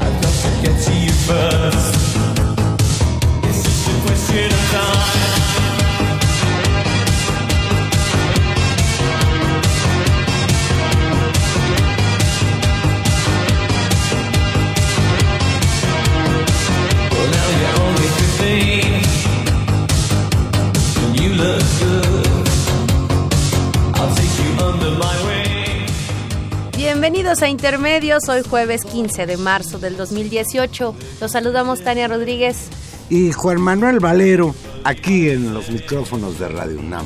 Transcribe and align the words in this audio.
I've 0.00 0.22
got 0.22 0.34
to 0.42 0.48
get 0.62 0.82
to 0.84 0.92
you 0.94 1.12
first. 1.12 2.16
It's 3.44 3.62
just 3.62 3.88
a 3.88 4.06
question 4.06 4.46
of 4.46 4.70
time. 4.70 5.13
Bienvenidos 27.04 27.42
a 27.42 27.50
Intermedios, 27.50 28.30
hoy 28.30 28.40
jueves 28.48 28.82
15 28.86 29.26
de 29.26 29.36
marzo 29.36 29.78
del 29.78 29.98
2018. 29.98 30.94
Los 31.20 31.32
saludamos 31.32 31.84
Tania 31.84 32.08
Rodríguez 32.08 32.70
y 33.10 33.30
Juan 33.30 33.60
Manuel 33.60 34.00
Valero, 34.00 34.54
aquí 34.84 35.28
en 35.28 35.52
los 35.52 35.68
micrófonos 35.68 36.38
de 36.38 36.48
Radio 36.48 36.80
UNAM. 36.80 37.04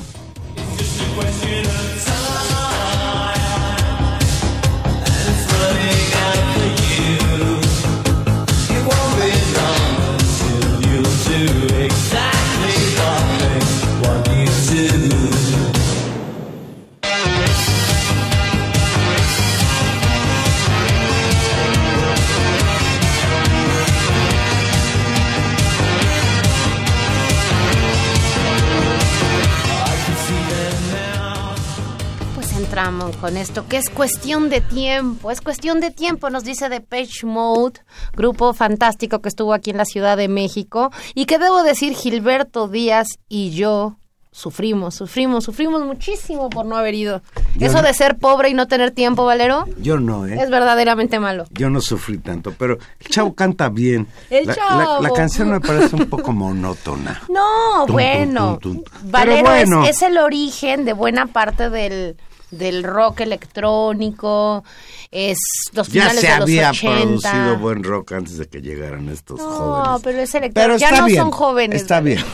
Con 32.88 33.36
esto, 33.36 33.66
que 33.68 33.76
es 33.76 33.90
cuestión 33.90 34.48
de 34.48 34.62
tiempo, 34.62 35.30
es 35.30 35.42
cuestión 35.42 35.78
de 35.80 35.90
tiempo, 35.90 36.30
nos 36.30 36.42
dice 36.44 36.70
Depeche 36.70 37.26
Mode, 37.26 37.80
grupo 38.16 38.54
fantástico 38.54 39.20
que 39.20 39.28
estuvo 39.28 39.52
aquí 39.52 39.68
en 39.70 39.76
la 39.76 39.84
Ciudad 39.84 40.16
de 40.16 40.26
México, 40.28 40.90
y 41.14 41.26
que 41.26 41.38
debo 41.38 41.62
decir 41.62 41.92
Gilberto 41.94 42.66
Díaz 42.66 43.18
y 43.28 43.50
yo 43.50 43.96
sufrimos, 44.30 44.94
sufrimos, 44.94 45.44
sufrimos 45.44 45.84
muchísimo 45.84 46.48
por 46.48 46.64
no 46.64 46.76
haber 46.78 46.94
ido. 46.94 47.20
Yo 47.56 47.66
Eso 47.66 47.76
no. 47.76 47.82
de 47.82 47.92
ser 47.92 48.16
pobre 48.16 48.48
y 48.48 48.54
no 48.54 48.66
tener 48.68 48.92
tiempo, 48.92 49.26
Valero, 49.26 49.66
Yo 49.82 49.98
no, 50.00 50.26
¿eh? 50.26 50.38
es 50.40 50.48
verdaderamente 50.48 51.20
malo. 51.20 51.44
Yo 51.50 51.68
no 51.68 51.82
sufrí 51.82 52.16
tanto, 52.16 52.54
pero 52.56 52.78
el 53.00 53.06
chavo 53.08 53.34
canta 53.34 53.68
bien. 53.68 54.06
El 54.30 54.46
la, 54.46 54.54
chavo. 54.54 55.02
la- 55.02 55.08
la 55.10 55.14
canción 55.14 55.50
me 55.50 55.60
parece 55.60 55.94
un 55.94 56.06
poco 56.08 56.32
monótona. 56.32 57.20
No, 57.28 57.84
Tum, 57.86 57.92
bueno. 57.96 58.58
tum, 58.62 58.76
tum, 58.76 58.84
tum. 58.84 59.10
Valero 59.10 59.42
Pero 59.44 59.50
bueno. 59.50 59.84
es, 59.84 59.90
es 59.96 60.02
el 60.02 60.16
origen 60.16 60.86
de 60.86 60.94
buena 60.94 61.26
parte 61.26 61.68
del, 61.68 62.16
del 62.50 62.82
rock 62.84 63.20
electrónico, 63.20 64.64
es 65.10 65.38
los 65.72 65.88
Ya 65.88 65.92
finales 66.10 66.20
se 66.20 66.26
de 66.26 66.32
los 66.34 66.42
había 66.42 66.70
80. 66.70 67.00
producido 67.02 67.58
buen 67.58 67.82
rock 67.84 68.12
antes 68.12 68.36
de 68.38 68.46
que 68.48 68.60
llegaran 68.62 69.08
estos 69.08 69.38
no, 69.38 69.50
jóvenes. 69.50 70.00
pero 70.04 70.18
es 70.20 70.34
electrónico. 70.34 70.78
Ya 70.78 70.90
no 71.00 71.06
bien. 71.06 71.18
son 71.22 71.30
jóvenes. 71.30 71.82
Está 71.82 72.00
bien. 72.00 72.24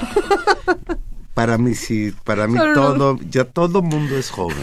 Para 1.34 1.58
mí 1.58 1.75
sí, 1.75 2.14
para 2.22 2.47
mí 2.47 2.56
Solo- 2.56 2.75
todo, 2.75 3.19
ya 3.28 3.44
todo 3.44 3.82
mundo 3.82 4.16
es 4.16 4.30
joven. 4.30 4.56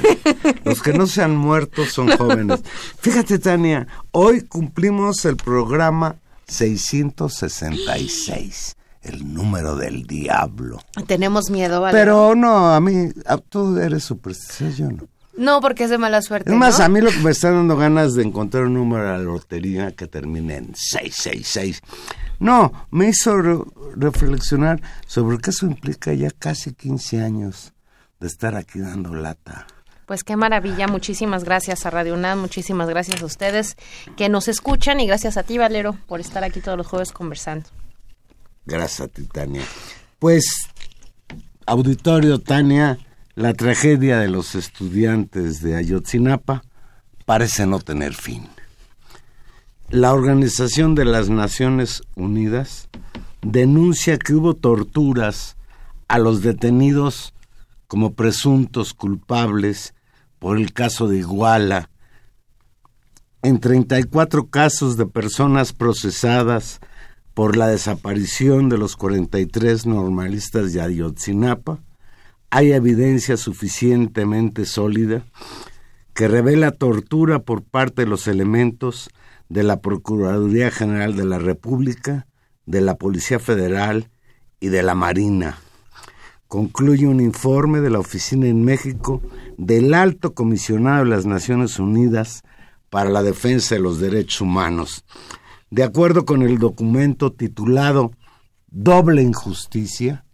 Los 0.63 0.81
que 0.81 0.93
no 0.93 1.05
se 1.05 1.21
han 1.21 1.35
muerto 1.35 1.83
son 1.85 2.07
jóvenes. 2.17 2.61
Fíjate, 3.01 3.39
Tania, 3.39 3.87
hoy 4.11 4.43
cumplimos 4.43 5.25
el 5.25 5.35
programa 5.35 6.15
666, 6.47 8.77
el 9.01 9.33
número 9.33 9.75
del 9.75 10.07
diablo. 10.07 10.79
Tenemos 11.07 11.49
miedo, 11.49 11.81
Valero. 11.81 11.97
Pero 11.99 12.35
no, 12.35 12.73
a 12.73 12.79
mí, 12.79 13.09
a- 13.25 13.37
tú 13.37 13.77
eres 13.77 14.05
supersticioso, 14.05 14.77
yo 14.77 14.91
no. 14.91 15.03
No, 15.37 15.61
porque 15.61 15.85
es 15.85 15.89
de 15.89 15.97
mala 15.97 16.21
suerte. 16.21 16.51
Es 16.51 16.57
más, 16.57 16.79
¿no? 16.79 16.85
a 16.85 16.89
mí 16.89 16.99
lo 17.01 17.09
que 17.09 17.19
me 17.19 17.31
está 17.31 17.51
dando 17.51 17.77
ganas 17.77 18.13
de 18.13 18.23
encontrar 18.23 18.63
un 18.65 18.73
número 18.73 19.07
a 19.09 19.13
la 19.13 19.23
lotería 19.23 19.91
que 19.93 20.07
termine 20.07 20.57
en 20.57 20.75
666. 20.75 21.81
No, 22.39 22.87
me 22.91 23.07
hizo 23.09 23.37
re- 23.37 23.59
reflexionar 23.95 24.81
sobre 25.07 25.37
que 25.37 25.51
eso 25.51 25.65
implica 25.65 26.13
ya 26.13 26.29
casi 26.31 26.73
15 26.73 27.21
años 27.21 27.71
de 28.19 28.27
estar 28.27 28.55
aquí 28.55 28.79
dando 28.79 29.13
lata. 29.15 29.67
Pues 30.05 30.23
qué 30.25 30.35
maravilla, 30.35 30.87
muchísimas 30.87 31.45
gracias 31.45 31.85
a 31.85 31.89
Radio 31.89 32.15
UNAM, 32.15 32.39
muchísimas 32.41 32.89
gracias 32.89 33.21
a 33.21 33.25
ustedes 33.25 33.77
que 34.17 34.27
nos 34.27 34.49
escuchan 34.49 34.99
y 34.99 35.07
gracias 35.07 35.37
a 35.37 35.43
ti, 35.43 35.57
Valero, 35.57 35.95
por 36.07 36.19
estar 36.19 36.43
aquí 36.43 36.59
todos 36.59 36.77
los 36.77 36.87
jueves 36.87 37.13
conversando. 37.13 37.69
Gracias 38.65 38.99
a 39.01 39.07
ti, 39.07 39.23
Tania. 39.31 39.63
Pues, 40.19 40.43
auditorio, 41.65 42.39
Tania, 42.41 42.97
la 43.35 43.53
tragedia 43.53 44.19
de 44.19 44.27
los 44.27 44.55
estudiantes 44.55 45.61
de 45.61 45.75
Ayotzinapa 45.75 46.63
parece 47.25 47.65
no 47.65 47.79
tener 47.79 48.13
fin. 48.13 48.47
La 49.89 50.13
Organización 50.13 50.95
de 50.95 51.05
las 51.05 51.29
Naciones 51.29 52.03
Unidas 52.15 52.89
denuncia 53.41 54.17
que 54.17 54.33
hubo 54.33 54.55
torturas 54.55 55.57
a 56.07 56.17
los 56.17 56.41
detenidos 56.41 57.33
como 57.87 58.13
presuntos 58.13 58.93
culpables 58.93 59.93
por 60.39 60.57
el 60.57 60.73
caso 60.73 61.07
de 61.07 61.19
Iguala, 61.19 61.89
en 63.43 63.59
34 63.59 64.47
casos 64.47 64.97
de 64.97 65.05
personas 65.05 65.73
procesadas 65.73 66.79
por 67.33 67.57
la 67.57 67.67
desaparición 67.67 68.69
de 68.69 68.77
los 68.77 68.95
43 68.95 69.85
normalistas 69.85 70.73
de 70.73 70.81
Ayotzinapa, 70.81 71.79
hay 72.51 72.73
evidencia 72.73 73.37
suficientemente 73.37 74.65
sólida 74.65 75.23
que 76.13 76.27
revela 76.27 76.71
tortura 76.71 77.39
por 77.39 77.63
parte 77.63 78.03
de 78.03 78.09
los 78.09 78.27
elementos 78.27 79.09
de 79.47 79.63
la 79.63 79.79
Procuraduría 79.79 80.69
General 80.69 81.15
de 81.15 81.25
la 81.25 81.39
República, 81.39 82.27
de 82.65 82.81
la 82.81 82.95
Policía 82.95 83.39
Federal 83.39 84.09
y 84.59 84.67
de 84.67 84.83
la 84.83 84.95
Marina. 84.95 85.59
Concluye 86.49 87.07
un 87.07 87.21
informe 87.21 87.79
de 87.79 87.89
la 87.89 87.99
Oficina 87.99 88.47
en 88.47 88.65
México 88.65 89.21
del 89.57 89.93
Alto 89.93 90.33
Comisionado 90.33 91.05
de 91.05 91.09
las 91.09 91.25
Naciones 91.25 91.79
Unidas 91.79 92.43
para 92.89 93.09
la 93.09 93.23
Defensa 93.23 93.75
de 93.75 93.81
los 93.81 94.01
Derechos 94.01 94.41
Humanos. 94.41 95.05
De 95.69 95.83
acuerdo 95.83 96.25
con 96.25 96.41
el 96.41 96.57
documento 96.57 97.31
titulado 97.31 98.11
Doble 98.69 99.21
Injusticia, 99.21 100.25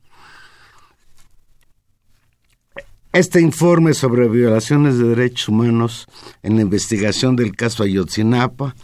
este 3.18 3.42
informe 3.42 3.94
sobre 3.94 4.28
violaciones 4.28 4.98
de 4.98 5.06
derechos 5.10 5.50
humanos 5.50 6.08
en 6.44 6.56
la 6.56 6.62
investigación 6.62 7.36
del 7.36 7.56
caso 7.56 7.84
Ayotzinapa 7.84 8.76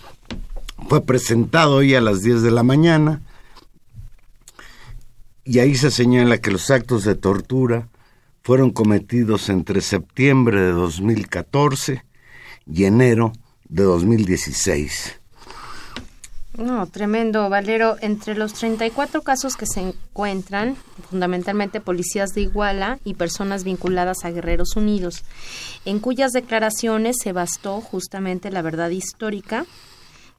fue 0.89 1.05
presentado 1.05 1.75
hoy 1.75 1.93
a 1.93 2.01
las 2.01 2.23
10 2.23 2.41
de 2.41 2.51
la 2.51 2.63
mañana 2.63 3.21
y 5.43 5.59
ahí 5.59 5.75
se 5.75 5.91
señala 5.91 6.39
que 6.39 6.51
los 6.51 6.71
actos 6.71 7.03
de 7.03 7.15
tortura 7.15 7.89
fueron 8.41 8.71
cometidos 8.71 9.49
entre 9.49 9.81
septiembre 9.81 10.61
de 10.61 10.71
2014 10.71 12.03
y 12.65 12.85
enero 12.85 13.33
de 13.69 13.83
2016. 13.83 15.22
No, 16.57 16.85
tremendo, 16.85 17.49
Valero. 17.49 17.97
Entre 18.01 18.35
los 18.35 18.53
34 18.53 19.23
casos 19.23 19.55
que 19.55 19.65
se 19.65 19.81
encuentran, 19.81 20.75
fundamentalmente 21.09 21.81
policías 21.81 22.29
de 22.29 22.41
Iguala 22.41 22.99
y 23.03 23.15
personas 23.15 23.63
vinculadas 23.63 24.23
a 24.23 24.29
Guerreros 24.29 24.75
Unidos, 24.75 25.23
en 25.85 25.99
cuyas 25.99 26.31
declaraciones 26.31 27.17
se 27.21 27.31
bastó 27.31 27.81
justamente 27.81 28.51
la 28.51 28.61
verdad 28.61 28.91
histórica, 28.91 29.65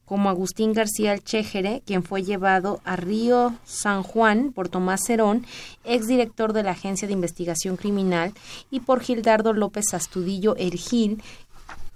como 0.05 0.29
Agustín 0.29 0.71
García 0.71 1.11
Alchéjere, 1.11 1.81
quien 1.85 2.03
fue 2.03 2.23
llevado 2.23 2.79
a 2.85 2.95
Río 2.95 3.55
San 3.65 4.03
Juan 4.03 4.53
por 4.53 4.69
Tomás 4.69 5.01
Cerón, 5.05 5.45
exdirector 5.83 6.53
de 6.53 6.63
la 6.63 6.71
Agencia 6.71 7.07
de 7.07 7.13
Investigación 7.13 7.75
Criminal, 7.75 8.33
y 8.71 8.81
por 8.81 9.01
Gildardo 9.01 9.51
López 9.51 9.93
Astudillo 9.93 10.55
Ergil, 10.57 11.21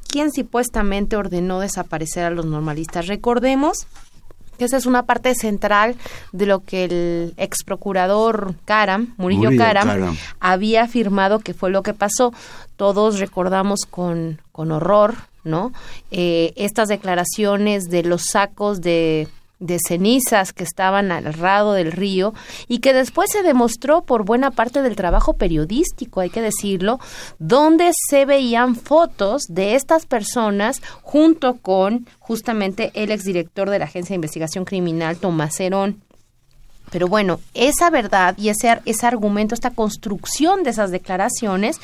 quien 0.10 0.32
supuestamente 0.32 1.16
ordenó 1.16 1.60
desaparecer 1.60 2.26
a 2.26 2.32
los 2.32 2.46
normalistas. 2.46 3.08
Recordemos 3.08 3.86
esa 4.66 4.78
es 4.78 4.86
una 4.86 5.04
parte 5.04 5.36
central 5.36 5.96
de 6.32 6.46
lo 6.46 6.60
que 6.62 6.86
el 6.86 7.34
ex 7.38 7.64
procurador 7.64 8.56
Karam, 8.66 9.14
Murillo, 9.18 9.50
Karam, 9.58 10.16
había 10.40 10.84
afirmado 10.84 11.40
que 11.40 11.54
fue 11.54 11.70
lo 11.70 11.84
que 11.84 11.94
pasó. 11.94 12.34
Todos 12.76 13.20
recordamos 13.20 13.82
con, 13.90 14.42
con 14.52 14.72
horror, 14.72 15.16
¿no? 15.44 15.72
Eh, 16.12 16.54
estas 16.56 16.88
declaraciones 16.88 17.86
de 17.86 18.04
los 18.04 18.24
sacos 18.32 18.82
de 18.82 19.28
de 19.60 19.78
cenizas 19.86 20.54
que 20.54 20.64
estaban 20.64 21.12
al 21.12 21.24
lado 21.40 21.74
del 21.74 21.92
río 21.92 22.34
y 22.68 22.80
que 22.80 22.94
después 22.94 23.30
se 23.32 23.44
demostró 23.44 24.04
por 24.04 24.24
buena 24.24 24.52
parte 24.52 24.82
del 24.82 24.96
trabajo 24.96 25.34
periodístico, 25.34 26.22
hay 26.22 26.30
que 26.30 26.42
decirlo, 26.42 27.00
donde 27.38 27.92
se 28.10 28.26
veían 28.26 28.76
fotos 28.76 29.44
de 29.50 29.76
estas 29.76 30.06
personas 30.06 30.82
junto 31.02 31.58
con 31.58 32.08
justamente 32.20 32.92
el 32.94 33.12
exdirector 33.12 33.70
de 33.70 33.80
la 33.80 33.86
Agencia 33.86 34.14
de 34.14 34.16
Investigación 34.16 34.66
Criminal, 34.66 35.18
Tomás 35.18 35.60
Herón. 35.60 36.09
Pero 36.92 37.08
bueno, 37.08 37.40
esa 37.54 37.90
verdad 37.90 38.36
y 38.38 38.50
ese, 38.50 38.80
ese 38.86 39.06
argumento, 39.06 39.54
esta 39.54 39.72
construcción 39.72 40.64
de 40.64 40.72
esas 40.72 40.92
declaraciones, 40.92 41.80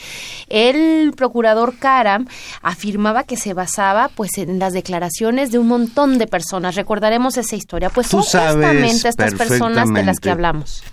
el 0.49 1.13
procurador 1.15 1.77
Karam 1.77 2.27
afirmaba 2.61 3.23
que 3.23 3.37
se 3.37 3.53
basaba 3.53 4.09
pues 4.09 4.37
en 4.37 4.59
las 4.59 4.73
declaraciones 4.73 5.51
de 5.51 5.59
un 5.59 5.67
montón 5.67 6.17
de 6.17 6.27
personas. 6.27 6.75
Recordaremos 6.75 7.37
esa 7.37 7.55
historia. 7.55 7.89
Pues 7.89 8.07
son 8.07 8.21
justamente 8.21 9.09
estas 9.09 9.33
personas 9.35 9.91
de 9.93 10.03
las 10.03 10.19
que 10.19 10.29
hablamos. 10.29 10.83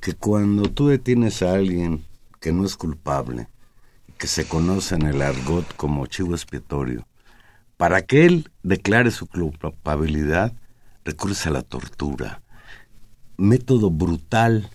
Que 0.00 0.14
cuando 0.14 0.68
tú 0.70 0.88
detienes 0.88 1.42
a 1.42 1.54
alguien 1.54 2.04
que 2.40 2.52
no 2.52 2.66
es 2.66 2.76
culpable, 2.76 3.48
que 4.18 4.26
se 4.26 4.46
conoce 4.46 4.94
en 4.94 5.06
el 5.06 5.22
argot 5.22 5.74
como 5.76 6.06
chivo 6.06 6.34
expiatorio, 6.34 7.06
para 7.76 8.02
que 8.02 8.26
él 8.26 8.50
declare 8.62 9.10
su 9.10 9.26
culpabilidad, 9.26 10.52
recurres 11.04 11.46
a 11.46 11.50
la 11.50 11.62
tortura 11.62 12.43
método 13.36 13.90
brutal 13.90 14.70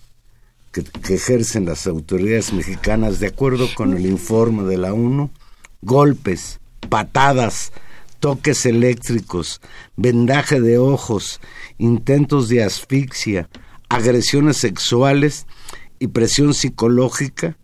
que, 0.72 0.84
ejercen 1.14 1.66
las 1.66 1.86
autoridades 1.86 2.52
mexicanas, 2.52 3.20
de 3.20 3.28
acuerdo 3.28 3.68
con 3.74 3.96
el 3.96 4.06
informe 4.06 4.64
de 4.64 4.78
la 4.78 4.92
ONU, 4.92 5.30
golpes, 5.82 6.60
patadas, 6.88 7.72
toques 8.20 8.66
eléctricos, 8.66 9.60
vendaje 9.96 10.60
de 10.60 10.78
ojos, 10.78 11.40
intentos 11.78 12.48
de 12.48 12.62
asfixia, 12.62 13.48
agresiones 13.88 14.58
sexuales 14.58 15.46
y 15.98 16.08
presión 16.08 16.54
psicológica 16.54 17.56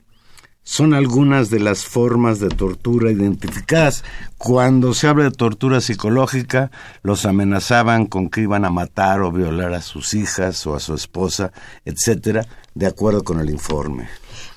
son 0.67 0.95
algunas 0.95 1.49
de 1.49 1.61
las 1.61 1.85
formas 1.85 2.41
de 2.41 2.49
tortura 2.49 3.13
identificadas. 3.13 4.03
Cuando 4.37 4.95
se 4.95 5.07
habla 5.07 5.23
de 5.23 5.31
tortura 5.31 5.81
psicológica, 5.81 6.73
los 7.03 7.25
amenazaban 7.25 8.07
con 8.07 8.29
que 8.29 8.41
iban 8.41 8.65
a 8.65 8.71
matar 8.71 9.23
o 9.23 9.31
violar 9.31 9.75
a 9.75 9.81
sus 9.81 10.13
hijas 10.13 10.67
o 10.67 10.75
a 10.75 10.81
su 10.81 10.95
esposa, 10.95 11.53
etcétera, 11.85 12.47
de 12.75 12.87
acuerdo 12.87 13.23
con 13.23 13.39
el 13.39 13.49
informe. 13.49 14.09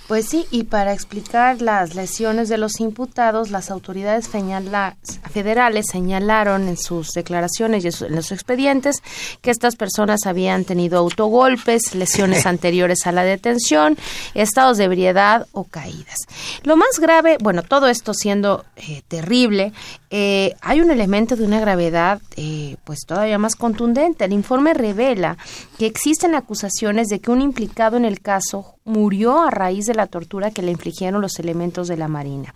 Pues 0.09 0.25
sí, 0.25 0.47
y 0.49 0.63
para 0.63 0.91
explicar 0.91 1.61
las 1.61 1.93
lesiones 1.93 2.49
de 2.49 2.57
los 2.57 2.79
imputados, 2.79 3.51
las 3.51 3.69
autoridades 3.69 4.27
federales 4.27 5.85
señalaron 5.85 6.67
en 6.67 6.77
sus 6.77 7.11
declaraciones 7.11 7.85
y 7.85 8.05
en 8.05 8.15
los 8.15 8.31
expedientes 8.31 9.03
que 9.43 9.51
estas 9.51 9.75
personas 9.75 10.25
habían 10.25 10.65
tenido 10.65 10.97
autogolpes, 10.97 11.93
lesiones 11.93 12.45
anteriores 12.47 13.05
a 13.05 13.11
la 13.11 13.23
detención, 13.23 13.99
estados 14.33 14.79
de 14.79 14.85
ebriedad 14.85 15.45
o 15.51 15.65
caídas. 15.65 16.17
Lo 16.63 16.75
más 16.75 16.99
grave, 16.99 17.37
bueno, 17.39 17.61
todo 17.61 17.87
esto 17.87 18.15
siendo 18.15 18.65
eh, 18.77 19.03
terrible, 19.07 19.73
eh, 20.09 20.55
hay 20.61 20.81
un 20.81 20.89
elemento 20.89 21.35
de 21.35 21.45
una 21.45 21.59
gravedad 21.59 22.19
eh, 22.35 22.77
pues 22.83 23.01
todavía 23.05 23.37
más 23.37 23.55
contundente. 23.55 24.25
El 24.25 24.33
informe 24.33 24.73
revela 24.73 25.37
que 25.77 25.85
existen 25.85 26.33
acusaciones 26.33 27.09
de 27.09 27.19
que 27.19 27.29
un 27.29 27.41
implicado 27.43 27.95
en 27.95 28.05
el 28.05 28.21
caso 28.21 28.78
murió 28.89 29.39
a 29.41 29.51
raíz 29.51 29.85
de 29.85 29.93
la 29.93 30.07
tortura 30.07 30.51
que 30.51 30.61
le 30.61 30.71
infligieron 30.71 31.21
los 31.21 31.39
elementos 31.39 31.87
de 31.87 31.95
la 31.95 32.07
Marina. 32.07 32.53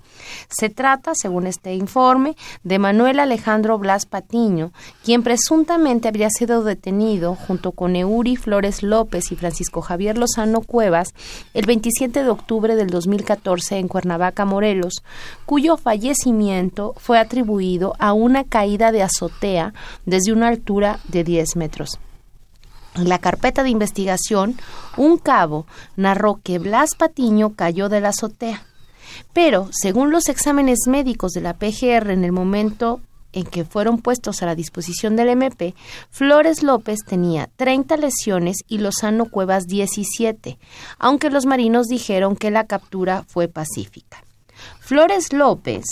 Se 0.49 0.69
trata, 0.69 1.13
según 1.15 1.47
este 1.47 1.75
informe, 1.75 2.35
de 2.63 2.79
Manuel 2.79 3.19
Alejandro 3.19 3.77
Blas 3.77 4.05
Patiño, 4.05 4.73
quien 5.05 5.23
presuntamente 5.23 6.07
habría 6.07 6.29
sido 6.29 6.63
detenido 6.63 7.35
junto 7.35 7.71
con 7.71 7.95
Euri 7.95 8.35
Flores 8.35 8.83
López 8.83 9.31
y 9.31 9.35
Francisco 9.35 9.81
Javier 9.81 10.17
Lozano 10.17 10.61
Cuevas 10.61 11.13
el 11.53 11.65
27 11.65 12.23
de 12.23 12.29
octubre 12.29 12.75
del 12.75 12.89
2014 12.89 13.77
en 13.77 13.87
Cuernavaca, 13.87 14.43
Morelos, 14.43 15.03
cuyo 15.45 15.77
fallecimiento 15.77 16.95
fue 16.97 17.19
atribuido 17.19 17.93
a 17.99 18.13
una 18.13 18.43
caída 18.43 18.91
de 18.91 19.03
azotea 19.03 19.73
desde 20.05 20.33
una 20.33 20.47
altura 20.47 20.99
de 21.07 21.23
10 21.23 21.55
metros. 21.57 21.99
En 22.95 23.09
la 23.09 23.17
carpeta 23.17 23.63
de 23.63 23.69
investigación, 23.69 24.55
un 24.97 25.17
cabo 25.17 25.65
narró 25.95 26.39
que 26.43 26.59
Blas 26.59 26.95
Patiño 26.95 27.55
cayó 27.55 27.89
de 27.89 28.01
la 28.01 28.09
azotea. 28.09 28.65
Pero, 29.33 29.69
según 29.71 30.11
los 30.11 30.29
exámenes 30.29 30.81
médicos 30.87 31.31
de 31.31 31.41
la 31.41 31.53
PGR 31.53 32.11
en 32.11 32.23
el 32.23 32.31
momento 32.31 33.01
en 33.31 33.45
que 33.45 33.65
fueron 33.65 33.97
puestos 33.99 34.43
a 34.43 34.45
la 34.45 34.53
disposición 34.53 35.15
del 35.15 35.29
MP, 35.29 35.73
Flores 36.11 36.61
López 36.61 36.99
tenía 37.05 37.49
30 37.55 37.97
lesiones 37.97 38.57
y 38.67 38.77
Lozano 38.77 39.25
Cuevas 39.25 39.65
17, 39.65 40.59
aunque 40.99 41.31
los 41.31 41.47
marinos 41.47 41.87
dijeron 41.87 42.35
que 42.35 42.51
la 42.51 42.67
captura 42.67 43.25
fue 43.27 43.47
pacífica. 43.47 44.23
Flores 44.79 45.33
López 45.33 45.83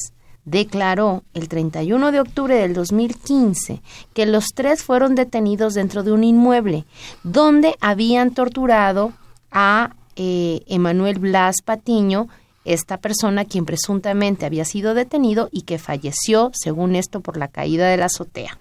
declaró 0.45 1.23
el 1.33 1.47
31 1.47 2.11
de 2.11 2.19
octubre 2.19 2.55
del 2.55 2.73
2015 2.73 3.81
que 4.13 4.25
los 4.25 4.47
tres 4.55 4.83
fueron 4.83 5.15
detenidos 5.15 5.73
dentro 5.73 6.03
de 6.03 6.11
un 6.11 6.23
inmueble 6.23 6.85
donde 7.23 7.75
habían 7.79 8.33
torturado 8.33 9.13
a 9.51 9.95
eh, 10.15 10.61
Emanuel 10.67 11.19
Blas 11.19 11.61
Patiño, 11.63 12.27
esta 12.65 12.97
persona 12.97 13.45
quien 13.45 13.65
presuntamente 13.65 14.45
había 14.45 14.65
sido 14.65 14.93
detenido 14.93 15.49
y 15.51 15.61
que 15.61 15.79
falleció, 15.79 16.51
según 16.53 16.95
esto, 16.95 17.21
por 17.21 17.37
la 17.37 17.47
caída 17.47 17.87
de 17.87 17.97
la 17.97 18.05
azotea. 18.05 18.57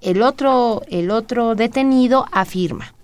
El 0.00 0.22
otro, 0.22 0.82
el 0.88 1.10
otro 1.10 1.54
detenido 1.54 2.26
afirma, 2.32 2.94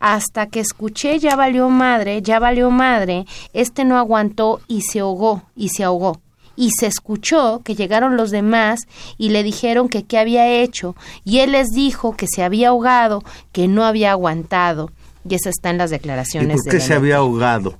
hasta 0.00 0.46
que 0.46 0.60
escuché 0.60 1.18
ya 1.18 1.36
valió 1.36 1.68
madre, 1.68 2.22
ya 2.22 2.38
valió 2.38 2.70
madre, 2.70 3.26
este 3.52 3.84
no 3.84 3.98
aguantó 3.98 4.60
y 4.66 4.82
se 4.82 5.00
ahogó, 5.00 5.42
y 5.54 5.68
se 5.68 5.84
ahogó 5.84 6.20
y 6.58 6.70
se 6.72 6.88
escuchó 6.88 7.62
que 7.64 7.76
llegaron 7.76 8.16
los 8.16 8.32
demás 8.32 8.80
y 9.16 9.30
le 9.30 9.44
dijeron 9.44 9.88
que 9.88 10.02
qué 10.02 10.18
había 10.18 10.50
hecho 10.60 10.96
y 11.24 11.38
él 11.38 11.52
les 11.52 11.68
dijo 11.68 12.16
que 12.16 12.26
se 12.26 12.42
había 12.42 12.70
ahogado, 12.70 13.22
que 13.52 13.68
no 13.68 13.84
había 13.84 14.10
aguantado. 14.10 14.90
Y 15.28 15.36
eso 15.36 15.50
está 15.50 15.70
en 15.70 15.78
las 15.78 15.90
declaraciones. 15.90 16.58
¿Y 16.58 16.64
por 16.64 16.72
qué 16.72 16.80
se 16.80 16.94
había 16.94 17.18
ahogado? 17.18 17.78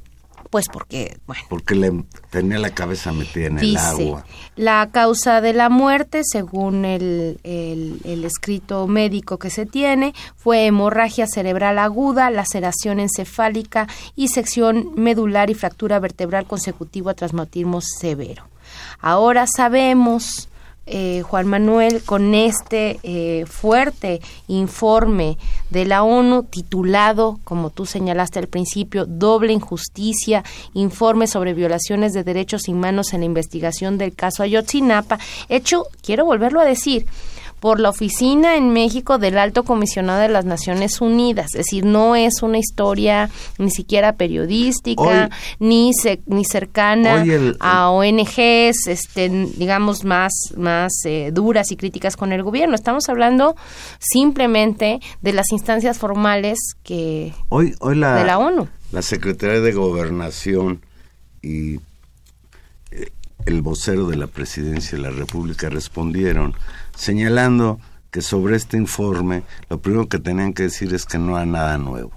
Pues 0.50 0.66
porque, 0.72 1.18
bueno. 1.26 1.42
Porque 1.48 1.74
le 1.74 2.04
tenía 2.30 2.58
la 2.58 2.70
cabeza 2.70 3.12
metida 3.12 3.48
en 3.48 3.58
el 3.58 3.76
agua. 3.76 4.24
La 4.54 4.88
causa 4.92 5.40
de 5.40 5.52
la 5.52 5.68
muerte, 5.68 6.22
según 6.24 6.84
el, 6.84 7.40
el, 7.42 8.00
el, 8.04 8.24
escrito 8.24 8.86
médico 8.86 9.38
que 9.38 9.50
se 9.50 9.66
tiene, 9.66 10.14
fue 10.36 10.66
hemorragia 10.66 11.26
cerebral 11.26 11.78
aguda, 11.78 12.30
laceración 12.30 13.00
encefálica 13.00 13.88
y 14.14 14.28
sección 14.28 14.92
medular 14.94 15.50
y 15.50 15.54
fractura 15.54 15.98
vertebral 15.98 16.46
consecutiva 16.46 17.10
a 17.10 17.14
traumatismo 17.14 17.80
severo. 17.80 18.44
Ahora 19.00 19.46
sabemos, 19.46 20.48
eh, 20.90 21.22
Juan 21.22 21.46
Manuel, 21.46 22.02
con 22.02 22.34
este 22.34 22.98
eh, 23.02 23.44
fuerte 23.46 24.20
informe 24.46 25.36
de 25.68 25.84
la 25.84 26.02
ONU 26.02 26.44
titulado, 26.44 27.40
como 27.44 27.68
tú 27.68 27.84
señalaste 27.84 28.38
al 28.38 28.46
principio, 28.46 29.04
Doble 29.04 29.52
Injusticia, 29.52 30.44
informe 30.72 31.26
sobre 31.26 31.52
violaciones 31.52 32.14
de 32.14 32.24
derechos 32.24 32.68
humanos 32.68 33.12
en 33.12 33.20
la 33.20 33.26
investigación 33.26 33.98
del 33.98 34.14
caso 34.14 34.42
Ayotzinapa, 34.42 35.18
hecho, 35.50 35.84
quiero 36.02 36.24
volverlo 36.24 36.60
a 36.60 36.64
decir, 36.64 37.04
por 37.60 37.80
la 37.80 37.90
oficina 37.90 38.56
en 38.56 38.72
México 38.72 39.18
del 39.18 39.38
Alto 39.38 39.64
Comisionado 39.64 40.20
de 40.20 40.28
las 40.28 40.44
Naciones 40.44 41.00
Unidas. 41.00 41.46
Es 41.54 41.66
decir, 41.66 41.84
no 41.84 42.16
es 42.16 42.42
una 42.42 42.58
historia 42.58 43.30
ni 43.58 43.70
siquiera 43.70 44.14
periodística, 44.14 45.30
ni, 45.58 45.90
ni 46.26 46.44
cercana 46.44 47.24
a 47.60 47.90
ONGs, 47.90 48.86
este, 48.86 49.28
digamos, 49.28 50.04
más, 50.04 50.32
más 50.56 50.92
eh, 51.04 51.30
duras 51.32 51.70
y 51.72 51.76
críticas 51.76 52.16
con 52.16 52.32
el 52.32 52.42
gobierno. 52.42 52.74
Estamos 52.74 53.08
hablando 53.08 53.56
simplemente 53.98 55.00
de 55.20 55.32
las 55.32 55.52
instancias 55.52 55.98
formales 55.98 56.58
que 56.82 57.32
hoy, 57.48 57.74
hoy 57.80 57.96
la, 57.96 58.16
de 58.16 58.24
la 58.24 58.38
ONU. 58.38 58.68
La 58.92 59.02
Secretaría 59.02 59.60
de 59.60 59.72
Gobernación 59.72 60.80
y 61.42 61.76
eh, 62.90 63.10
el 63.46 63.62
vocero 63.62 64.06
de 64.06 64.16
la 64.16 64.26
Presidencia 64.26 64.96
de 64.96 65.02
la 65.02 65.10
República 65.10 65.68
respondieron 65.68 66.54
señalando 66.98 67.78
que 68.10 68.20
sobre 68.22 68.56
este 68.56 68.76
informe 68.76 69.44
lo 69.70 69.80
primero 69.80 70.08
que 70.08 70.18
tenían 70.18 70.52
que 70.52 70.64
decir 70.64 70.92
es 70.92 71.06
que 71.06 71.18
no 71.18 71.36
hay 71.36 71.46
nada 71.46 71.78
nuevo, 71.78 72.12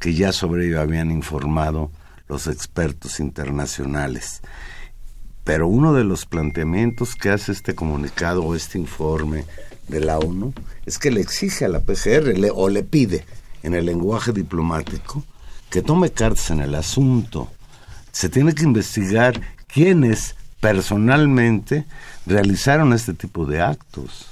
que 0.00 0.14
ya 0.14 0.32
sobre 0.32 0.66
ello 0.66 0.80
habían 0.80 1.10
informado 1.10 1.90
los 2.28 2.48
expertos 2.48 3.20
internacionales. 3.20 4.42
Pero 5.44 5.68
uno 5.68 5.92
de 5.92 6.02
los 6.02 6.26
planteamientos 6.26 7.14
que 7.14 7.30
hace 7.30 7.52
este 7.52 7.76
comunicado 7.76 8.42
o 8.42 8.56
este 8.56 8.78
informe 8.78 9.44
de 9.86 10.00
la 10.00 10.18
ONU 10.18 10.52
es 10.84 10.98
que 10.98 11.12
le 11.12 11.20
exige 11.20 11.64
a 11.64 11.68
la 11.68 11.80
PGR 11.80 12.34
o 12.52 12.68
le 12.68 12.82
pide 12.82 13.24
en 13.62 13.74
el 13.74 13.86
lenguaje 13.86 14.32
diplomático 14.32 15.24
que 15.70 15.82
tome 15.82 16.10
cartas 16.10 16.50
en 16.50 16.60
el 16.60 16.74
asunto. 16.74 17.48
Se 18.10 18.28
tiene 18.28 18.54
que 18.54 18.64
investigar 18.64 19.40
quiénes 19.68 20.34
personalmente 20.60 21.84
realizaron 22.26 22.92
este 22.92 23.14
tipo 23.14 23.46
de 23.46 23.62
actos 23.62 24.26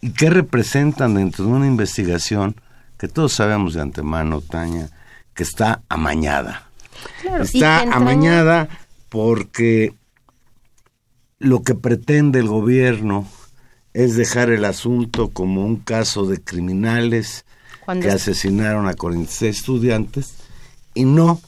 y 0.00 0.10
qué 0.10 0.30
representan 0.30 1.14
dentro 1.14 1.44
de 1.44 1.52
una 1.52 1.66
investigación 1.66 2.56
que 2.98 3.08
todos 3.08 3.32
sabemos 3.32 3.74
de 3.74 3.82
antemano, 3.82 4.40
Taña, 4.40 4.88
que 5.34 5.42
está 5.42 5.82
amañada. 5.88 6.68
está 7.40 7.82
amañada 7.82 8.68
porque 9.08 9.94
lo 11.38 11.62
que 11.62 11.74
pretende 11.74 12.38
el 12.38 12.48
gobierno 12.48 13.26
es 13.94 14.16
dejar 14.16 14.50
el 14.50 14.64
asunto 14.64 15.30
como 15.30 15.64
un 15.64 15.76
caso 15.76 16.26
de 16.26 16.40
criminales 16.40 17.44
que 18.00 18.10
asesinaron 18.10 18.86
a 18.86 18.94
46 18.94 19.56
estudiantes 19.56 20.34
y 20.94 21.04
no 21.04 21.40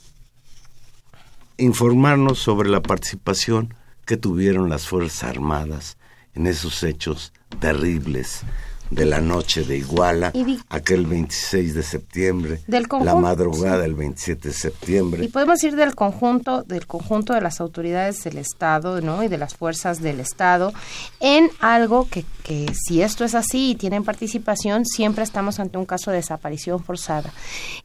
informarnos 1.56 2.38
sobre 2.38 2.68
la 2.68 2.82
participación 2.82 3.74
que 4.04 4.16
tuvieron 4.16 4.68
las 4.68 4.88
Fuerzas 4.88 5.24
Armadas 5.24 5.96
en 6.34 6.46
esos 6.46 6.82
hechos 6.82 7.32
terribles 7.60 8.42
de 8.90 9.04
la 9.04 9.20
noche 9.20 9.64
de 9.64 9.78
Iguala, 9.78 10.32
aquel 10.68 11.06
26 11.06 11.74
de 11.74 11.82
septiembre, 11.82 12.60
la 12.66 13.14
madrugada 13.14 13.78
del 13.78 13.94
27 13.94 14.48
de 14.48 14.54
septiembre. 14.54 15.24
Y 15.24 15.28
podemos 15.28 15.62
ir 15.64 15.74
del 15.74 15.94
conjunto, 15.94 16.62
del 16.62 16.86
conjunto 16.86 17.34
de 17.34 17.40
las 17.40 17.60
autoridades 17.60 18.22
del 18.24 18.38
Estado, 18.38 19.00
¿no? 19.00 19.22
Y 19.22 19.28
de 19.28 19.38
las 19.38 19.54
fuerzas 19.54 20.00
del 20.00 20.20
Estado 20.20 20.72
en 21.20 21.50
algo 21.60 22.08
que, 22.08 22.24
que 22.42 22.72
si 22.74 23.02
esto 23.02 23.24
es 23.24 23.34
así 23.34 23.70
y 23.70 23.74
tienen 23.74 24.04
participación, 24.04 24.84
siempre 24.84 25.24
estamos 25.24 25.60
ante 25.60 25.78
un 25.78 25.86
caso 25.86 26.10
de 26.10 26.18
desaparición 26.18 26.82
forzada. 26.82 27.32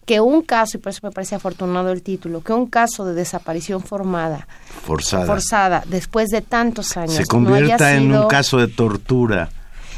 Que 0.05 0.19
un 0.19 0.41
caso, 0.41 0.77
y 0.77 0.81
por 0.81 0.91
eso 0.91 0.99
me 1.03 1.11
parece 1.11 1.35
afortunado 1.35 1.91
el 1.91 2.01
título, 2.01 2.41
que 2.41 2.53
un 2.53 2.67
caso 2.67 3.05
de 3.05 3.13
desaparición 3.13 3.81
formada, 3.81 4.47
forzada, 4.83 5.25
forzada 5.25 5.83
después 5.87 6.29
de 6.29 6.41
tantos 6.41 6.97
años, 6.97 7.15
se 7.15 7.25
convierta 7.25 7.95
en 7.95 8.11
un 8.13 8.27
caso 8.27 8.57
de 8.57 8.67
tortura 8.67 9.49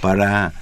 para 0.02 0.54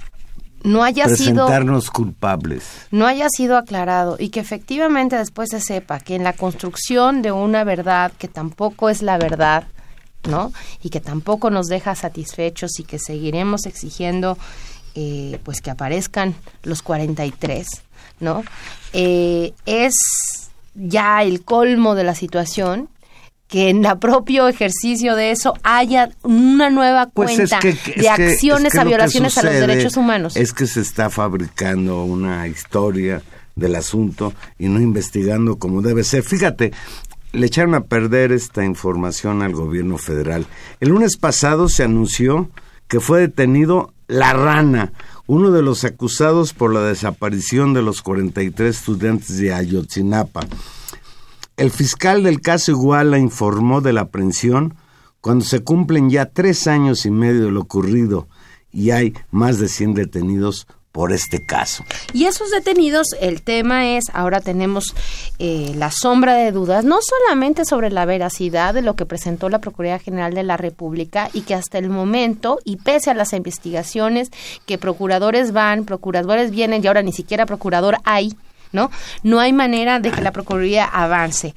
no 0.64 0.84
haya 0.84 1.06
presentarnos 1.06 1.86
sido, 1.86 1.94
culpables. 1.94 2.64
No 2.92 3.08
haya 3.08 3.28
sido 3.30 3.58
aclarado 3.58 4.18
y 4.20 4.30
que 4.30 4.40
efectivamente 4.40 5.16
después 5.18 5.50
se 5.50 5.62
sepa 5.62 6.00
que 6.00 6.16
en 6.16 6.24
la 6.24 6.34
construcción 6.34 7.22
de 7.22 7.32
una 7.32 7.64
verdad 7.64 8.12
que 8.18 8.28
tampoco 8.28 8.90
es 8.90 9.02
la 9.02 9.18
verdad, 9.18 9.66
¿no? 10.28 10.52
Y 10.84 10.90
que 10.90 11.00
tampoco 11.00 11.50
nos 11.50 11.68
deja 11.68 11.96
satisfechos 11.96 12.80
y 12.80 12.84
que 12.84 13.00
seguiremos 13.00 13.66
exigiendo 13.66 14.38
eh, 14.96 15.40
pues 15.44 15.62
que 15.62 15.70
aparezcan 15.70 16.36
los 16.64 16.82
43, 16.82 17.68
¿no? 18.20 18.44
Eh, 18.94 19.54
es 19.66 19.94
ya 20.76 21.22
el 21.24 21.44
colmo 21.44 21.96
de 21.96 22.04
la 22.04 22.16
situación 22.16 22.90
que 23.50 23.70
en 23.70 23.84
el 23.84 23.98
propio 23.98 24.48
ejercicio 24.48 25.16
de 25.16 25.32
eso 25.32 25.56
haya 25.64 26.12
una 26.22 26.70
nueva 26.70 27.08
pues 27.08 27.36
cuenta 27.36 27.60
de 27.60 28.08
acciones 28.08 28.76
a 28.76 28.84
violaciones 28.84 29.38
a 29.40 29.44
los 29.44 29.54
derechos 29.54 29.98
humanos. 29.98 30.38
Es 30.38 30.54
que 30.54 30.68
se 30.68 30.82
está 30.82 31.10
fabricando 31.10 32.04
una 32.04 32.48
historia 32.48 33.24
del 33.56 33.76
asunto 33.76 34.34
y 34.60 34.70
no 34.70 34.80
investigando 34.80 35.58
como 35.58 35.82
debe 35.82 36.04
ser. 36.04 36.22
Fíjate, 36.22 36.72
le 37.34 37.48
echaron 37.48 37.74
a 37.74 37.86
perder 37.86 38.32
esta 38.32 38.64
información 38.64 39.42
al 39.42 39.54
gobierno 39.54 39.98
federal. 39.98 40.46
El 40.80 40.90
lunes 40.90 41.18
pasado 41.18 41.70
se 41.70 41.84
anunció 41.84 42.52
que 42.88 43.00
fue 43.00 43.20
detenido 43.20 43.94
La 44.08 44.34
Rana, 44.34 44.94
uno 45.26 45.50
de 45.50 45.64
los 45.64 45.86
acusados 45.86 46.54
por 46.54 46.72
la 46.72 46.82
desaparición 46.82 47.74
de 47.74 47.82
los 47.82 48.04
43 48.04 48.78
estudiantes 48.78 49.38
de 49.38 49.54
Ayotzinapa. 49.54 50.42
El 51.60 51.72
fiscal 51.72 52.24
del 52.24 52.40
caso 52.40 52.72
Iguala 52.72 53.18
informó 53.18 53.82
de 53.82 53.92
la 53.92 54.00
aprehensión 54.00 54.76
cuando 55.20 55.44
se 55.44 55.62
cumplen 55.62 56.10
ya 56.10 56.28
tres 56.28 56.68
años 56.68 57.06
y 57.06 57.12
medio 57.12 57.44
de 57.44 57.52
lo 57.52 57.60
ocurrido 57.60 58.30
y 58.72 58.92
hay 58.92 59.14
más 59.30 59.60
de 59.60 59.68
100 59.68 59.94
detenidos 59.94 60.68
por 60.94 61.12
este 61.12 61.46
caso. 61.46 61.84
Y 62.14 62.28
esos 62.28 62.50
detenidos, 62.52 63.08
el 63.20 63.42
tema 63.42 63.98
es, 63.98 64.06
ahora 64.14 64.40
tenemos 64.40 64.96
eh, 65.38 65.74
la 65.76 65.92
sombra 65.92 66.36
de 66.36 66.54
dudas, 66.54 66.86
no 66.86 67.00
solamente 67.02 67.66
sobre 67.66 67.92
la 67.92 68.06
veracidad 68.06 68.74
de 68.74 68.82
lo 68.82 68.96
que 68.96 69.06
presentó 69.06 69.50
la 69.50 69.60
Procuraduría 69.60 70.00
General 70.00 70.34
de 70.34 70.44
la 70.44 70.56
República 70.56 71.30
y 71.34 71.42
que 71.42 71.56
hasta 71.56 71.78
el 71.78 71.90
momento, 71.90 72.60
y 72.64 72.78
pese 72.78 73.12
a 73.12 73.16
las 73.16 73.34
investigaciones 73.34 74.32
que 74.66 74.78
procuradores 74.78 75.52
van, 75.52 75.84
procuradores 75.84 76.52
vienen 76.52 76.86
y 76.86 76.88
ahora 76.88 77.02
ni 77.02 77.12
siquiera 77.12 77.46
procurador 77.46 77.98
hay, 78.06 78.34
¿no? 78.72 78.92
No 79.24 79.40
hay 79.40 79.54
manera 79.54 80.00
de 80.00 80.12
que 80.12 80.22
la 80.22 80.32
Procuraduría 80.32 80.86
avance. 80.86 81.54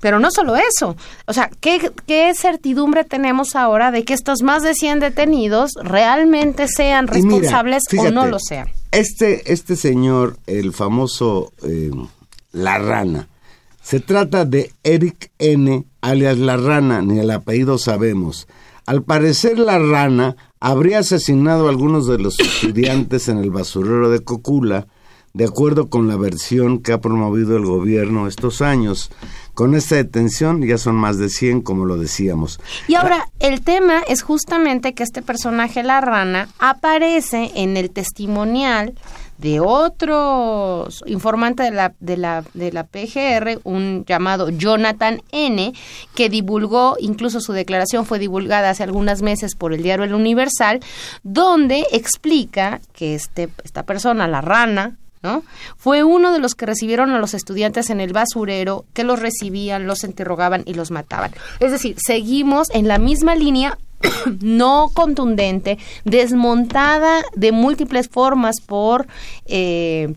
Pero 0.00 0.20
no 0.20 0.30
solo 0.30 0.54
eso, 0.56 0.96
o 1.26 1.32
sea, 1.32 1.50
¿qué, 1.60 1.90
¿qué, 2.06 2.32
certidumbre 2.34 3.02
tenemos 3.04 3.56
ahora 3.56 3.90
de 3.90 4.04
que 4.04 4.14
estos 4.14 4.42
más 4.42 4.62
de 4.62 4.74
100 4.74 5.00
detenidos 5.00 5.72
realmente 5.82 6.68
sean 6.68 7.08
responsables 7.08 7.82
o 7.98 8.10
no 8.10 8.26
lo 8.26 8.38
sean? 8.38 8.68
Este, 8.92 9.52
este 9.52 9.74
señor, 9.74 10.38
el 10.46 10.72
famoso 10.72 11.52
eh, 11.64 11.90
La 12.52 12.78
Rana, 12.78 13.28
se 13.82 14.00
trata 14.00 14.44
de 14.44 14.70
Eric 14.84 15.30
N., 15.38 15.84
alias 16.00 16.38
La 16.38 16.56
Rana, 16.56 17.02
ni 17.02 17.18
el 17.18 17.30
apellido 17.30 17.78
sabemos. 17.78 18.46
Al 18.86 19.02
parecer, 19.02 19.58
La 19.58 19.78
Rana 19.78 20.36
habría 20.60 21.00
asesinado 21.00 21.66
a 21.66 21.70
algunos 21.70 22.06
de 22.06 22.18
los 22.18 22.38
estudiantes 22.38 23.28
en 23.28 23.38
el 23.38 23.50
basurero 23.50 24.10
de 24.10 24.20
Cocula, 24.20 24.86
de 25.34 25.44
acuerdo 25.44 25.88
con 25.88 26.08
la 26.08 26.16
versión 26.16 26.82
que 26.82 26.92
ha 26.92 27.00
promovido 27.00 27.56
el 27.56 27.64
gobierno 27.64 28.26
estos 28.26 28.62
años. 28.62 29.10
Con 29.54 29.74
esta 29.74 29.96
detención 29.96 30.64
ya 30.64 30.78
son 30.78 30.94
más 30.94 31.18
de 31.18 31.28
100, 31.28 31.62
como 31.62 31.84
lo 31.84 31.96
decíamos. 31.96 32.60
Y 32.86 32.94
ahora, 32.94 33.28
el 33.40 33.62
tema 33.62 34.02
es 34.06 34.22
justamente 34.22 34.94
que 34.94 35.02
este 35.02 35.20
personaje, 35.20 35.82
la 35.82 36.00
rana, 36.00 36.48
aparece 36.60 37.50
en 37.56 37.76
el 37.76 37.90
testimonial 37.90 38.94
de 39.38 39.60
otro 39.60 40.88
informante 41.06 41.62
de 41.62 41.70
la, 41.70 41.94
de 42.00 42.16
la, 42.16 42.44
de 42.54 42.72
la 42.72 42.84
PGR, 42.84 43.60
un 43.64 44.04
llamado 44.04 44.50
Jonathan 44.50 45.22
N., 45.32 45.72
que 46.14 46.28
divulgó, 46.28 46.96
incluso 47.00 47.40
su 47.40 47.52
declaración 47.52 48.04
fue 48.04 48.18
divulgada 48.18 48.70
hace 48.70 48.82
algunos 48.82 49.22
meses 49.22 49.54
por 49.54 49.72
el 49.72 49.82
diario 49.82 50.04
El 50.04 50.14
Universal, 50.14 50.80
donde 51.22 51.86
explica 51.92 52.80
que 52.92 53.14
este, 53.14 53.48
esta 53.64 53.84
persona, 53.84 54.26
la 54.26 54.40
rana, 54.40 54.96
¿no? 55.22 55.42
Fue 55.76 56.04
uno 56.04 56.32
de 56.32 56.38
los 56.38 56.54
que 56.54 56.66
recibieron 56.66 57.10
a 57.10 57.18
los 57.18 57.34
estudiantes 57.34 57.90
en 57.90 58.00
el 58.00 58.12
basurero, 58.12 58.84
que 58.92 59.04
los 59.04 59.20
recibían, 59.20 59.86
los 59.86 60.04
interrogaban 60.04 60.62
y 60.66 60.74
los 60.74 60.90
mataban. 60.90 61.32
Es 61.60 61.72
decir, 61.72 61.96
seguimos 61.98 62.68
en 62.70 62.88
la 62.88 62.98
misma 62.98 63.34
línea 63.34 63.78
no 64.40 64.90
contundente, 64.94 65.78
desmontada 66.04 67.22
de 67.34 67.52
múltiples 67.52 68.08
formas 68.08 68.56
por 68.64 69.06
eh, 69.46 70.14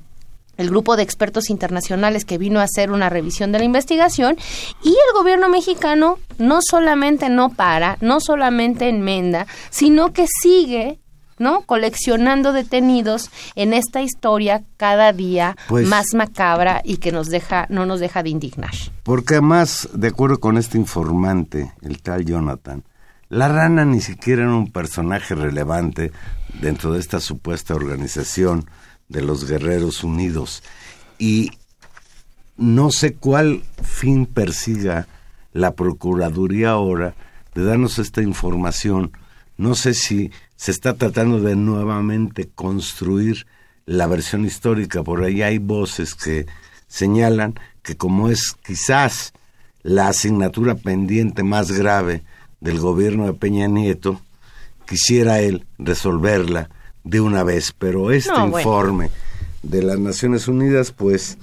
el 0.58 0.70
grupo 0.70 0.96
de 0.96 1.04
expertos 1.04 1.50
internacionales 1.50 2.26
que 2.26 2.38
vino 2.38 2.60
a 2.60 2.64
hacer 2.64 2.92
una 2.92 3.10
revisión 3.10 3.52
de 3.52 3.60
la 3.60 3.66
investigación 3.66 4.38
y 4.84 4.90
el 4.90 5.14
gobierno 5.16 5.50
mexicano 5.50 6.20
no 6.38 6.60
solamente 6.62 7.30
no 7.30 7.50
para, 7.50 7.98
no 8.02 8.20
solamente 8.20 8.88
enmenda, 8.88 9.48
sino 9.70 10.14
que 10.14 10.26
sigue 10.42 11.00
¿no? 11.42 11.64
Coleccionando 11.64 12.54
detenidos 12.54 13.30
en 13.56 13.74
esta 13.74 14.02
historia 14.02 14.64
cada 14.78 15.12
día 15.12 15.58
pues 15.68 15.88
más 15.88 16.14
macabra 16.14 16.82
y 16.86 16.98
que 16.98 17.12
nos 17.12 17.28
deja, 17.28 17.66
no 17.70 17.86
nos 17.86 18.00
deja 18.00 18.24
de 18.24 18.30
indignar. 18.30 18.72
Porque 19.04 19.34
además, 19.36 19.90
de 19.94 20.08
acuerdo 20.08 20.40
con 20.40 20.58
este 20.58 20.78
informante, 20.78 21.74
el 21.82 22.02
tal 22.02 22.24
Jonathan, 22.24 22.84
La 23.30 23.48
rana 23.48 23.86
ni 23.86 24.02
siquiera 24.02 24.44
era 24.44 24.54
un 24.54 24.72
personaje 24.72 25.36
relevante 25.36 26.12
dentro 26.62 26.92
de 26.92 27.00
esta 27.00 27.22
supuesta 27.22 27.74
organización 27.74 28.66
de 29.08 29.22
los 29.22 29.48
Guerreros 29.48 30.04
Unidos. 30.04 30.64
Y 31.18 31.52
no 32.58 32.92
sé 32.92 33.14
cuál 33.14 33.64
fin 33.82 34.26
persiga 34.26 35.08
la 35.54 35.72
Procuraduría 35.72 36.72
ahora 36.72 37.16
de 37.56 37.64
darnos 37.64 38.00
esta 38.00 38.22
información. 38.22 39.12
No 39.62 39.76
sé 39.76 39.94
si 39.94 40.32
se 40.56 40.72
está 40.72 40.96
tratando 40.96 41.40
de 41.40 41.56
nuevamente 41.56 42.50
construir 42.50 43.46
la 43.86 44.08
versión 44.08 44.44
histórica. 44.44 45.04
Por 45.04 45.24
ahí 45.24 45.44
hay 45.44 45.60
voces 45.60 46.16
que 46.16 46.48
señalan 46.88 47.54
que 47.84 47.96
como 47.96 48.30
es 48.30 48.56
quizás 48.66 49.34
la 49.84 50.08
asignatura 50.08 50.74
pendiente 50.74 51.44
más 51.44 51.72
grave 51.72 52.24
del 52.60 52.80
gobierno 52.80 53.28
de 53.28 53.34
Peña 53.34 53.68
Nieto, 53.68 54.20
quisiera 54.88 55.42
él 55.42 55.68
resolverla 55.78 56.72
de 57.04 57.22
una 57.22 57.44
vez. 57.44 57.72
Pero 57.72 58.10
este 58.10 58.34
informe 58.44 59.12
de 59.62 59.84
las 59.84 60.00
Naciones 60.00 60.48
Unidas, 60.48 60.92
pues, 60.92 61.38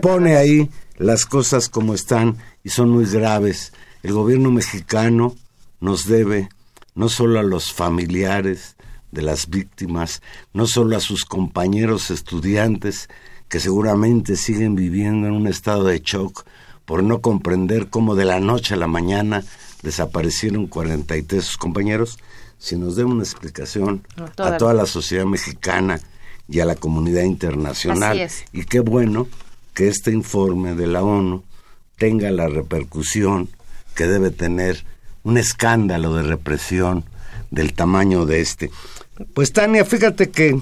pone 0.00 0.38
ahí 0.38 0.70
las 0.96 1.26
cosas 1.26 1.68
como 1.68 1.92
están 1.92 2.38
y 2.64 2.70
son 2.70 2.88
muy 2.88 3.04
graves. 3.04 3.74
El 4.02 4.14
gobierno 4.14 4.50
mexicano 4.50 5.36
nos 5.78 6.06
debe 6.06 6.48
no 6.94 7.08
solo 7.08 7.38
a 7.38 7.42
los 7.42 7.72
familiares 7.72 8.76
de 9.10 9.22
las 9.22 9.48
víctimas, 9.48 10.22
no 10.52 10.66
solo 10.66 10.96
a 10.96 11.00
sus 11.00 11.24
compañeros 11.24 12.10
estudiantes 12.10 13.08
que 13.48 13.60
seguramente 13.60 14.36
siguen 14.36 14.76
viviendo 14.76 15.26
en 15.26 15.34
un 15.34 15.48
estado 15.48 15.84
de 15.84 16.00
shock 16.00 16.44
por 16.84 17.02
no 17.02 17.20
comprender 17.20 17.88
cómo 17.88 18.14
de 18.14 18.24
la 18.24 18.40
noche 18.40 18.74
a 18.74 18.76
la 18.76 18.86
mañana 18.86 19.44
desaparecieron 19.82 20.66
43 20.66 21.44
sus 21.44 21.56
compañeros, 21.56 22.18
si 22.58 22.76
nos 22.76 22.96
dé 22.96 23.04
una 23.04 23.22
explicación 23.22 24.06
a 24.36 24.56
toda 24.56 24.74
la 24.74 24.86
sociedad 24.86 25.24
mexicana 25.24 26.00
y 26.48 26.60
a 26.60 26.64
la 26.64 26.76
comunidad 26.76 27.22
internacional. 27.22 28.28
Y 28.52 28.64
qué 28.64 28.80
bueno 28.80 29.28
que 29.74 29.88
este 29.88 30.10
informe 30.12 30.74
de 30.74 30.86
la 30.86 31.02
ONU 31.02 31.42
tenga 31.96 32.30
la 32.30 32.48
repercusión 32.48 33.48
que 33.94 34.06
debe 34.06 34.30
tener 34.30 34.84
un 35.22 35.38
escándalo 35.38 36.14
de 36.14 36.22
represión 36.22 37.04
del 37.50 37.72
tamaño 37.72 38.26
de 38.26 38.40
este. 38.40 38.70
Pues 39.34 39.52
Tania, 39.52 39.84
fíjate 39.84 40.30
que 40.30 40.58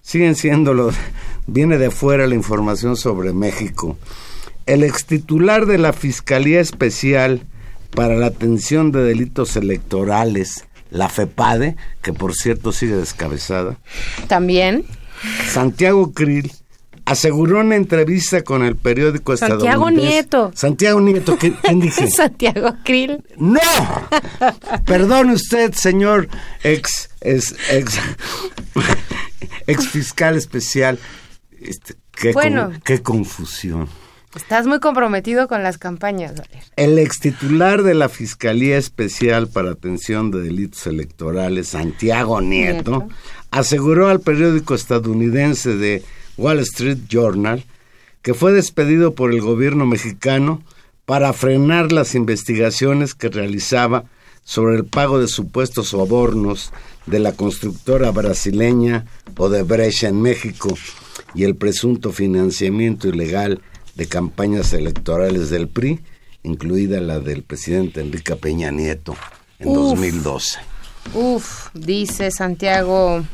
siguen 0.00 0.36
siendo 0.36 0.74
los, 0.74 0.94
viene 1.46 1.78
de 1.78 1.90
fuera 1.90 2.26
la 2.26 2.34
información 2.34 2.96
sobre 2.96 3.32
México. 3.32 3.98
El 4.66 4.84
extitular 4.84 5.66
de 5.66 5.78
la 5.78 5.92
Fiscalía 5.92 6.60
Especial 6.60 7.42
para 7.94 8.16
la 8.16 8.26
Atención 8.26 8.92
de 8.92 9.02
Delitos 9.02 9.56
Electorales, 9.56 10.66
la 10.90 11.08
FEPADE, 11.08 11.76
que 12.02 12.12
por 12.12 12.34
cierto 12.34 12.72
sigue 12.72 12.96
descabezada. 12.96 13.78
También. 14.28 14.84
Santiago 15.50 16.12
Krill 16.12 16.52
aseguró 17.08 17.62
en 17.62 17.72
entrevista 17.72 18.42
con 18.42 18.62
el 18.62 18.76
periódico 18.76 19.36
Santiago 19.36 19.90
Nieto. 19.90 20.52
Santiago 20.54 21.00
Nieto, 21.00 21.38
¿quién 21.38 21.80
dije? 21.80 22.10
Santiago 22.10 22.76
Krill. 22.84 23.24
¡No! 23.38 23.60
Perdone 24.84 25.32
usted, 25.32 25.72
señor 25.72 26.28
ex, 26.62 27.08
ex, 27.22 27.54
ex, 29.66 29.88
fiscal 29.88 30.36
especial. 30.36 30.98
Este, 31.60 31.94
qué, 32.12 32.32
bueno, 32.32 32.72
qué 32.84 33.02
confusión. 33.02 33.88
Estás 34.36 34.66
muy 34.66 34.78
comprometido 34.78 35.48
con 35.48 35.62
las 35.62 35.78
campañas, 35.78 36.34
El 36.76 36.98
ex 36.98 37.18
titular 37.18 37.82
de 37.82 37.94
la 37.94 38.10
Fiscalía 38.10 38.76
Especial 38.76 39.48
para 39.48 39.70
Atención 39.70 40.30
de 40.30 40.42
Delitos 40.42 40.86
Electorales, 40.86 41.68
Santiago 41.68 42.42
Nieto, 42.42 43.08
aseguró 43.50 44.08
al 44.08 44.20
periódico 44.20 44.74
estadounidense 44.74 45.74
de 45.74 46.04
Wall 46.38 46.60
Street 46.60 46.98
Journal 47.08 47.64
que 48.22 48.34
fue 48.34 48.52
despedido 48.52 49.14
por 49.14 49.32
el 49.32 49.40
gobierno 49.40 49.86
mexicano 49.86 50.62
para 51.04 51.32
frenar 51.32 51.92
las 51.92 52.14
investigaciones 52.14 53.14
que 53.14 53.28
realizaba 53.28 54.04
sobre 54.44 54.76
el 54.76 54.84
pago 54.84 55.18
de 55.18 55.28
supuestos 55.28 55.88
sobornos 55.88 56.72
de 57.06 57.18
la 57.18 57.32
constructora 57.32 58.10
brasileña 58.10 59.06
Odebrecht 59.36 60.02
en 60.02 60.20
México 60.20 60.76
y 61.34 61.44
el 61.44 61.56
presunto 61.56 62.12
financiamiento 62.12 63.08
ilegal 63.08 63.60
de 63.94 64.06
campañas 64.06 64.72
electorales 64.72 65.50
del 65.50 65.68
PRI, 65.68 66.00
incluida 66.42 67.00
la 67.00 67.20
del 67.20 67.42
presidente 67.42 68.00
Enrique 68.00 68.36
Peña 68.36 68.70
Nieto 68.70 69.16
en 69.58 69.72
2012. 69.72 70.58
Uf, 71.14 71.68
dice 71.74 72.30
Santiago 72.30 73.24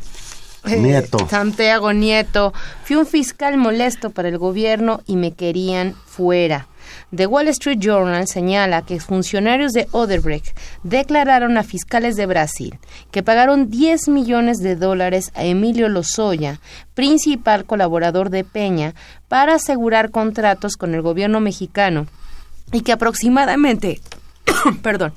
eh, 0.66 0.76
Nieto. 0.78 1.28
Santiago 1.28 1.92
Nieto, 1.92 2.52
fui 2.84 2.96
un 2.96 3.06
fiscal 3.06 3.56
molesto 3.56 4.10
para 4.10 4.28
el 4.28 4.38
gobierno 4.38 5.00
y 5.06 5.16
me 5.16 5.32
querían 5.32 5.94
fuera. 6.06 6.68
The 7.14 7.26
Wall 7.26 7.48
Street 7.48 7.78
Journal 7.78 8.26
señala 8.26 8.82
que 8.82 9.00
funcionarios 9.00 9.72
de 9.72 9.86
Odebrecht 9.92 10.56
declararon 10.82 11.56
a 11.56 11.62
fiscales 11.62 12.16
de 12.16 12.26
Brasil 12.26 12.78
que 13.10 13.22
pagaron 13.22 13.70
10 13.70 14.08
millones 14.08 14.58
de 14.58 14.76
dólares 14.76 15.30
a 15.34 15.44
Emilio 15.44 15.88
Lozoya, 15.88 16.60
principal 16.94 17.64
colaborador 17.64 18.30
de 18.30 18.44
Peña, 18.44 18.94
para 19.28 19.54
asegurar 19.54 20.10
contratos 20.10 20.76
con 20.76 20.94
el 20.94 21.02
gobierno 21.02 21.40
mexicano 21.40 22.06
y 22.72 22.80
que 22.80 22.92
aproximadamente, 22.92 24.00
perdón, 24.82 25.12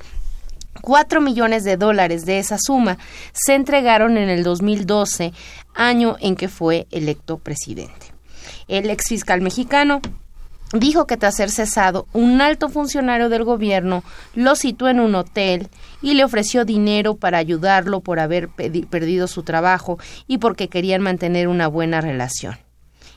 4 0.82 1.22
millones 1.22 1.64
de 1.64 1.78
dólares 1.78 2.26
de 2.26 2.40
esa 2.40 2.58
suma 2.60 2.98
se 3.34 3.56
entregaron 3.56 4.18
en 4.18 4.30
el 4.30 4.44
2012, 4.44 5.34
año 5.74 6.16
en 6.20 6.36
que 6.36 6.48
fue 6.48 6.88
electo 6.92 7.38
presidente. 7.38 8.14
El 8.68 8.90
ex 8.90 9.08
fiscal 9.08 9.42
mexicano 9.42 10.02
dijo 10.74 11.08
que 11.08 11.18
tras 11.18 11.36
ser 11.36 11.50
cesado, 11.50 12.08
un 12.14 12.42
alto 12.42 12.70
funcionario 12.70 13.30
del 13.30 13.44
gobierno 13.44 14.04
lo 14.34 14.56
citó 14.56 14.90
en 14.90 15.00
un 15.00 15.16
hotel 15.16 15.70
y 16.02 16.14
le 16.14 16.24
ofreció 16.24 16.66
dinero 16.66 17.16
para 17.16 17.38
ayudarlo 17.38 18.02
por 18.02 18.20
haber 18.20 18.50
perdido 18.50 19.28
su 19.28 19.44
trabajo 19.44 19.98
y 20.28 20.40
porque 20.40 20.68
querían 20.68 21.02
mantener 21.02 21.48
una 21.48 21.68
buena 21.68 22.02
relación. 22.02 22.58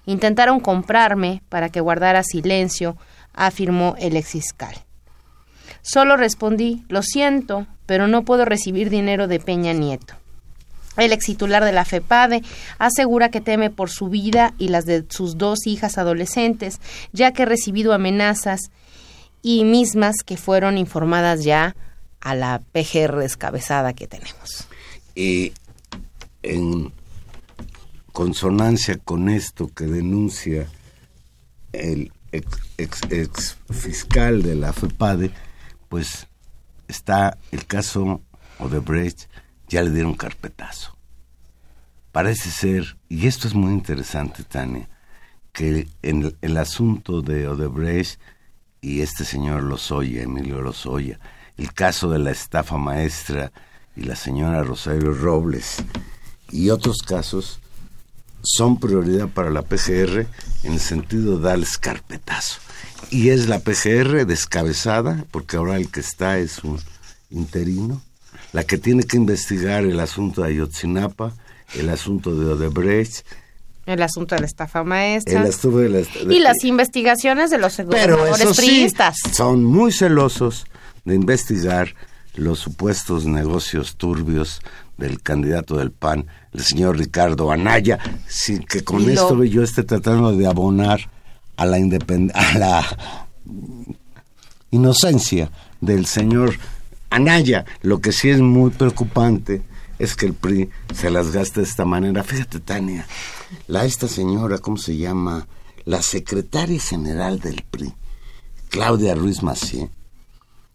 Intentaron 0.07 0.61
comprarme 0.61 1.43
para 1.49 1.69
que 1.69 1.81
guardara 1.81 2.23
silencio, 2.23 2.97
afirmó 3.35 3.95
el 3.99 4.17
exfiscal. 4.17 4.75
Solo 5.83 6.17
respondí, 6.17 6.85
lo 6.89 7.03
siento, 7.03 7.67
pero 7.87 8.07
no 8.07 8.25
puedo 8.25 8.45
recibir 8.45 8.91
dinero 8.91 9.29
de 9.29 9.41
Peña 9.41 9.73
Nieto. 9.73 10.15
El 10.97 11.13
ex 11.13 11.25
titular 11.25 11.65
de 11.65 11.73
la 11.73 11.85
FEPADE 11.85 12.43
asegura 12.79 13.31
que 13.31 13.41
teme 13.41 13.71
por 13.71 13.91
su 13.91 14.09
vida 14.09 14.55
y 14.59 14.69
las 14.69 14.87
de 14.87 15.05
sus 15.09 15.39
dos 15.39 15.67
hijas 15.67 15.99
adolescentes, 15.99 16.81
ya 17.13 17.33
que 17.33 17.45
ha 17.45 17.47
recibido 17.47 17.95
amenazas 17.95 18.71
y 19.43 19.65
mismas 19.65 20.17
que 20.25 20.37
fueron 20.37 20.77
informadas 20.77 21.45
ya 21.45 21.75
a 22.21 22.35
la 22.35 22.61
PGR 22.73 23.17
descabezada 23.17 23.95
que 23.95 24.07
tenemos. 24.07 24.67
Y 25.15 25.53
en 26.43 26.93
consonancia 28.13 28.99
con 28.99 29.29
esto 29.29 29.71
que 29.75 29.85
denuncia 29.85 30.67
el 31.73 32.13
ex, 32.33 33.01
ex 33.09 33.57
fiscal 33.71 34.43
de 34.43 34.55
la 34.55 34.73
FEPADE, 34.73 35.31
pues 35.91 36.29
está 36.87 37.37
el 37.51 37.67
caso 37.67 38.23
Odebrecht 38.61 39.29
ya 39.69 39.83
le 39.83 39.91
dieron 39.91 40.15
carpetazo. 40.15 40.97
Parece 42.13 42.51
ser, 42.51 42.97
y 43.09 43.27
esto 43.27 43.49
es 43.49 43.55
muy 43.55 43.73
interesante, 43.73 44.45
Tania, 44.45 44.89
que 45.53 45.89
en 46.03 46.37
el, 46.41 46.57
asunto 46.57 47.23
de 47.23 47.49
Odebrecht 47.49 48.21
y 48.81 49.01
este 49.01 49.25
señor 49.25 49.65
Lozoya, 49.65 50.23
Emilio 50.23 50.63
Lozoya, 50.63 51.19
el 51.57 51.73
caso 51.73 52.09
de 52.09 52.21
la 52.21 52.31
estafa 52.31 52.79
maestra 52.79 53.53
y 53.97 54.05
la 54.05 54.15
señora 54.15 54.63
Rosario 54.63 55.13
Robles 55.13 55.83
y 56.53 56.71
otros 56.71 57.03
casos 57.03 57.61
son 58.43 58.79
prioridad 58.79 59.29
para 59.29 59.51
la 59.51 59.63
PGR 59.63 60.27
en 60.65 60.73
el 60.73 60.81
sentido 60.81 61.39
de 61.39 61.49
darles 61.49 61.79
carpetazo. 61.79 62.61
Y 63.11 63.31
es 63.31 63.49
la 63.49 63.61
PGR 63.61 64.27
descabezada, 64.27 65.25
porque 65.31 65.57
ahora 65.57 65.77
el 65.77 65.91
que 65.91 66.01
está 66.01 66.39
es 66.39 66.63
un 66.65 66.79
interino, 67.31 68.03
la 68.53 68.65
que 68.65 68.79
tiene 68.79 69.05
que 69.05 69.17
investigar 69.17 69.85
el 69.85 70.01
asunto 70.01 70.43
de 70.43 70.49
Ayotzinapa, 70.49 71.35
el 71.75 71.89
asunto 71.89 72.35
de 72.35 72.53
Odebrecht, 72.53 73.25
el 73.87 74.03
asunto 74.03 74.35
de 74.35 74.43
la 74.43 74.47
estafa 74.47 74.85
maestra. 74.85 75.43
El 75.43 76.33
y 76.33 76.39
las 76.39 76.65
investigaciones 76.65 77.51
de 77.51 77.59
los 77.59 77.77
gobernadores 77.79 78.57
priistas. 78.57 79.17
son 79.33 79.65
muy 79.65 79.91
celosos 79.91 80.67
de 81.05 81.15
investigar 81.15 81.95
los 82.35 82.59
supuestos 82.61 83.27
negocios 83.27 83.97
turbios 83.97 84.61
del 85.01 85.23
candidato 85.23 85.79
del 85.79 85.91
PAN, 85.91 86.27
el 86.53 86.61
señor 86.63 86.99
Ricardo 86.99 87.51
Anaya, 87.51 87.99
sin 88.29 88.63
que 88.63 88.85
con 88.85 89.09
esto 89.11 89.43
yo 89.43 89.65
esté 89.65 89.83
tratando 89.83 90.37
de 90.37 90.47
abonar 90.47 91.11
a 91.57 91.67
la, 91.67 91.77
a 91.77 92.59
la 92.59 92.87
inocencia 94.71 95.51
del 95.81 96.07
señor 96.07 96.55
Anaya, 97.09 97.65
lo 97.83 98.01
que 98.01 98.13
sí 98.13 98.31
es 98.31 98.41
muy 98.41 98.71
preocupante 98.71 99.63
es 99.99 100.15
que 100.15 100.27
el 100.27 100.35
PRI 100.35 100.71
se 100.95 101.11
las 101.11 101.33
gasta 101.33 101.61
de 101.61 101.67
esta 101.67 101.85
manera. 101.85 102.23
Fíjate, 102.23 102.61
Tania, 102.61 103.07
la 103.67 103.85
esta 103.85 104.07
señora, 104.07 104.59
¿cómo 104.59 104.77
se 104.77 104.97
llama? 104.97 105.49
La 105.85 106.03
secretaria 106.03 106.79
general 106.79 107.41
del 107.41 107.65
PRI, 107.71 107.93
Claudia 108.69 109.15
Ruiz 109.15 109.43
Macié, 109.43 109.91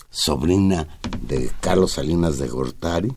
sobrina 0.10 0.88
de 1.22 1.52
Carlos 1.62 1.94
Salinas 1.94 2.38
de 2.38 2.48
Gortari, 2.48 3.16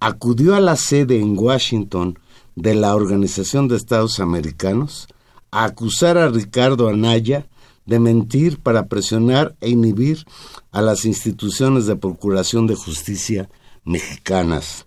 acudió 0.00 0.54
a 0.54 0.60
la 0.60 0.76
sede 0.76 1.18
en 1.18 1.38
Washington 1.38 2.18
de 2.54 2.74
la 2.74 2.94
Organización 2.94 3.68
de 3.68 3.76
Estados 3.76 4.20
Americanos 4.20 5.08
a 5.50 5.64
acusar 5.64 6.18
a 6.18 6.28
Ricardo 6.28 6.88
Anaya 6.88 7.46
de 7.86 7.98
mentir 7.98 8.58
para 8.58 8.86
presionar 8.86 9.56
e 9.60 9.70
inhibir 9.70 10.26
a 10.72 10.82
las 10.82 11.04
instituciones 11.04 11.86
de 11.86 11.96
procuración 11.96 12.66
de 12.66 12.74
justicia 12.74 13.48
mexicanas. 13.84 14.86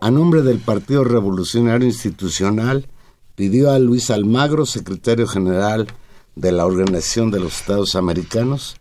A 0.00 0.10
nombre 0.10 0.42
del 0.42 0.58
Partido 0.58 1.04
Revolucionario 1.04 1.86
Institucional, 1.86 2.88
pidió 3.36 3.70
a 3.70 3.78
Luis 3.78 4.10
Almagro, 4.10 4.66
secretario 4.66 5.28
general 5.28 5.86
de 6.34 6.50
la 6.50 6.66
Organización 6.66 7.30
de 7.30 7.38
los 7.38 7.60
Estados 7.60 7.94
Americanos, 7.94 8.76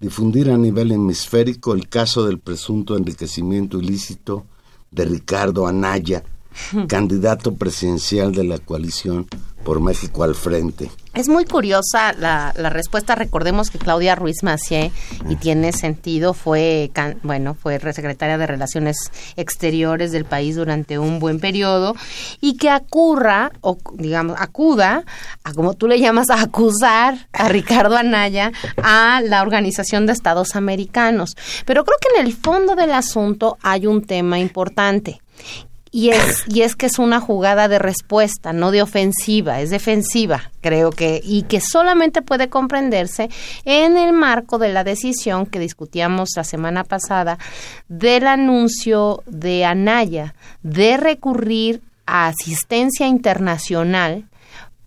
difundir 0.00 0.50
a 0.50 0.58
nivel 0.58 0.92
hemisférico 0.92 1.72
el 1.72 1.88
caso 1.88 2.26
del 2.26 2.38
presunto 2.38 2.96
enriquecimiento 2.96 3.78
ilícito 3.78 4.44
de 4.92 5.04
Ricardo 5.04 5.66
Anaya, 5.66 6.22
candidato 6.88 7.54
presidencial 7.56 8.32
de 8.32 8.44
la 8.44 8.58
coalición 8.58 9.26
por 9.64 9.80
México 9.80 10.22
al 10.22 10.34
frente. 10.34 10.90
Es 11.14 11.28
muy 11.28 11.44
curiosa 11.44 12.14
la, 12.14 12.54
la 12.56 12.70
respuesta. 12.70 13.14
Recordemos 13.14 13.68
que 13.68 13.78
Claudia 13.78 14.14
Ruiz 14.14 14.42
Macié, 14.42 14.92
y 15.28 15.36
tiene 15.36 15.72
sentido, 15.72 16.32
fue, 16.32 16.90
bueno, 17.22 17.54
fue 17.54 17.78
secretaria 17.92 18.38
de 18.38 18.46
Relaciones 18.46 18.96
Exteriores 19.36 20.10
del 20.10 20.24
país 20.24 20.56
durante 20.56 20.98
un 20.98 21.18
buen 21.18 21.38
periodo, 21.38 21.94
y 22.40 22.56
que 22.56 22.70
acurra, 22.70 23.52
o 23.60 23.76
digamos, 23.92 24.36
acuda, 24.40 25.04
a 25.44 25.52
como 25.52 25.74
tú 25.74 25.86
le 25.86 26.00
llamas, 26.00 26.30
a 26.30 26.40
acusar 26.40 27.28
a 27.34 27.48
Ricardo 27.48 27.96
Anaya 27.96 28.50
a 28.82 29.20
la 29.22 29.42
Organización 29.42 30.06
de 30.06 30.14
Estados 30.14 30.56
Americanos. 30.56 31.36
Pero 31.66 31.84
creo 31.84 31.98
que 32.00 32.20
en 32.20 32.26
el 32.26 32.32
fondo 32.34 32.74
del 32.74 32.92
asunto 32.92 33.58
hay 33.62 33.86
un 33.86 34.06
tema 34.06 34.38
importante 34.38 35.20
y 35.94 36.08
es, 36.08 36.44
y 36.48 36.62
es 36.62 36.74
que 36.74 36.86
es 36.86 36.98
una 36.98 37.20
jugada 37.20 37.68
de 37.68 37.78
respuesta, 37.78 38.54
no 38.54 38.70
de 38.70 38.80
ofensiva, 38.80 39.60
es 39.60 39.68
defensiva, 39.68 40.50
creo 40.62 40.90
que, 40.90 41.20
y 41.22 41.42
que 41.42 41.60
solamente 41.60 42.22
puede 42.22 42.48
comprenderse 42.48 43.28
en 43.66 43.98
el 43.98 44.14
marco 44.14 44.56
de 44.58 44.72
la 44.72 44.84
decisión 44.84 45.44
que 45.44 45.58
discutíamos 45.58 46.30
la 46.34 46.44
semana 46.44 46.82
pasada 46.82 47.38
del 47.88 48.26
anuncio 48.26 49.22
de 49.26 49.66
Anaya 49.66 50.34
de 50.62 50.96
recurrir 50.96 51.82
a 52.06 52.28
asistencia 52.28 53.06
internacional 53.06 54.24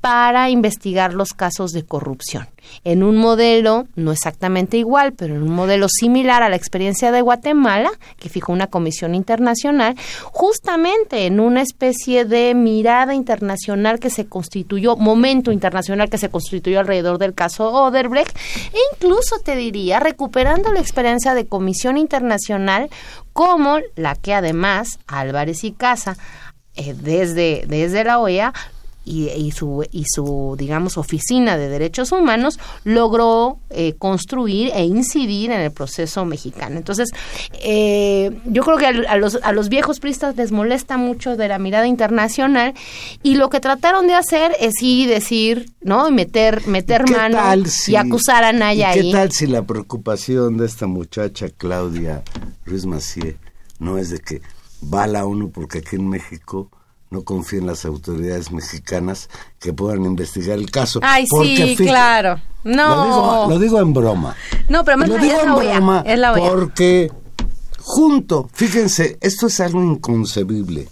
para 0.06 0.52
investigar 0.52 1.15
los 1.15 1.34
casos 1.34 1.72
de 1.72 1.84
corrupción. 1.84 2.48
En 2.84 3.02
un 3.02 3.18
modelo, 3.18 3.88
no 3.96 4.12
exactamente 4.12 4.78
igual, 4.78 5.13
pero 5.13 5.34
en 5.34 5.41
un 5.41 5.50
modelo 5.50 5.88
similar 5.89 6.44
a 6.44 6.50
la 6.50 6.56
experiencia 6.56 7.12
de 7.12 7.22
Guatemala, 7.22 7.89
que 8.20 8.30
fijó 8.30 8.54
una 8.54 8.68
comisión 8.68 9.15
internacional, 9.15 9.96
justamente 10.26 11.26
en 11.26 11.39
una 11.39 11.63
especie 11.63 12.24
de 12.24 12.54
mirada 12.54 13.15
internacional 13.15 14.00
que 14.00 14.12
se 14.12 14.28
constituyó, 14.28 14.96
momento 14.96 15.52
internacional 15.52 16.08
que 16.08 16.20
se 16.20 16.30
constituyó 16.30 16.82
alrededor 16.82 17.18
del 17.18 17.34
caso 17.34 17.72
Oderbrecht, 17.72 18.38
e 18.74 18.78
incluso 18.94 19.39
te 19.39 19.56
diría, 19.56 20.00
recuperando 20.00 20.72
la 20.72 20.82
experiencia 20.82 21.34
de 21.34 21.48
comisión 21.48 21.98
internacional 21.98 22.91
como 23.34 23.80
la 23.96 24.13
que 24.13 24.36
además 24.36 25.00
Álvarez 25.08 25.63
y 25.63 25.72
Casa 25.72 26.15
eh, 26.76 26.94
desde, 26.94 27.63
desde 27.68 28.04
la 28.04 28.20
OEA 28.20 28.54
y, 29.06 29.52
su, 29.52 29.86
y 29.91 30.06
su, 30.08 30.56
digamos, 30.58 30.98
oficina 30.98 31.58
de 31.58 31.70
derechos 31.70 32.12
humanos 32.12 32.60
logró 32.84 33.60
eh, 33.70 33.94
construir 33.98 34.72
e 34.74 34.84
incidir 34.84 35.52
en 35.52 35.62
el 35.62 35.72
proceso 35.72 36.26
mexicano. 36.26 36.78
Entonces, 36.78 37.10
eh, 37.62 38.38
yo 38.46 38.63
creo 38.63 38.78
que 38.78 38.88
a, 38.88 39.15
los, 39.18 39.39
a 39.41 39.52
los 39.52 39.70
viejos 39.70 40.00
pristas 40.00 40.36
les 40.36 40.52
molesta 40.52 40.98
mucho 40.98 41.38
de 41.38 41.48
la 41.48 41.60
mirada 41.60 41.88
internacional 41.88 42.74
y 43.22 43.36
lo 43.36 43.50
que 43.50 43.60
trataron 43.60 44.08
de 44.08 44.15
hacer 44.15 44.54
es 44.60 44.74
sí 44.80 45.06
decir, 45.06 45.72
¿no? 45.82 46.10
Y 46.10 46.12
meter, 46.12 46.68
meter 46.68 47.10
mano 47.10 47.38
y 47.88 47.96
acusar 47.96 48.44
a 48.44 48.54
Naya 48.54 48.94
¿Qué 48.94 49.12
tal 49.12 49.32
si 49.32 49.48
la 49.48 49.63
preocupación 49.63 50.58
de 50.58 50.65
esta 50.65 50.88
muchacha 50.88 51.50
Claudia 51.50 52.24
Ruiz 52.65 52.86
Macié 52.86 53.38
no 53.80 53.98
es 53.98 54.10
de 54.10 54.20
que 54.20 54.41
va 54.94 55.08
la 55.08 55.26
ONU 55.26 55.52
porque 55.52 55.80
aquí 55.80 55.96
en 55.96 56.10
México 56.10 56.70
no 57.10 57.24
confío 57.24 57.60
en 57.60 57.68
las 57.68 57.86
autoridades 57.86 58.52
mexicanas 58.52 59.30
que 59.60 59.74
puedan 59.74 60.06
investigar 60.06 60.58
el 60.58 60.70
caso. 60.72 61.00
Ay, 61.04 61.26
sí, 61.28 61.76
claro. 61.78 62.41
No. 62.63 63.48
Lo 63.48 63.60
digo, 63.60 63.80
en 63.80 63.94
broma. 63.94 64.36
No, 64.70 64.84
pero 64.84 64.98
me 64.98 65.08
lo 65.08 65.18
digo 65.18 65.39
en 65.39 65.56
broma 65.56 66.04
porque 66.38 67.12
junto, 67.80 68.50
fíjense, 68.52 69.18
esto 69.22 69.48
es 69.48 69.60
algo 69.60 69.82
inconcebible. 69.84 70.89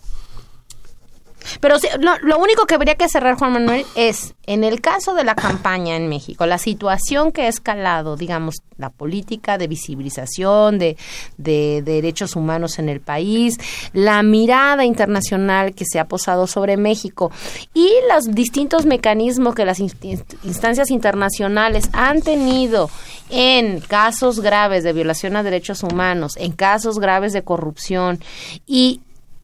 Pero 1.60 1.76
lo, 2.22 2.38
único 2.38 2.66
que 2.66 2.76
habría 2.76 2.96
que 2.96 3.10
cerrar, 3.10 3.36
Juan 3.36 3.54
Manuel, 3.54 3.86
es, 3.96 4.36
en 4.46 4.64
el 4.64 4.82
caso 4.82 5.14
de 5.14 5.24
la 5.24 5.36
campaña 5.36 5.96
en 5.96 6.08
México, 6.10 6.46
la 6.46 6.58
situación 6.58 7.32
que 7.32 7.44
ha 7.44 7.48
escalado, 7.48 8.16
digamos, 8.16 8.56
la 8.78 8.90
política 8.90 9.58
de 9.58 9.68
visibilización 9.68 10.80
de, 10.80 10.98
de, 11.38 11.82
derechos 11.84 12.36
humanos 12.36 12.80
en 12.80 12.90
el 12.90 13.02
país, 13.02 13.58
la 13.94 14.24
mirada 14.24 14.86
internacional 14.86 15.74
que 15.74 15.86
se 15.86 16.00
ha 16.00 16.08
posado 16.08 16.48
sobre 16.48 16.78
México 16.78 17.32
y 17.74 17.90
los 18.12 18.34
distintos 18.34 18.86
mecanismos 18.86 19.56
que 19.56 19.66
las 19.66 19.80
instancias 19.80 20.90
internacionales 20.92 21.90
han 21.94 22.22
tenido 22.22 22.90
en 23.30 23.80
casos 23.80 24.40
graves 24.40 24.84
de 24.84 24.94
violación 24.94 25.36
a 25.36 25.44
derechos 25.44 25.84
humanos, 25.84 26.34
en 26.38 26.52
casos 26.52 27.00
graves 27.00 27.34
de 27.34 27.44
corrupción 27.44 28.20
y 28.66 29.02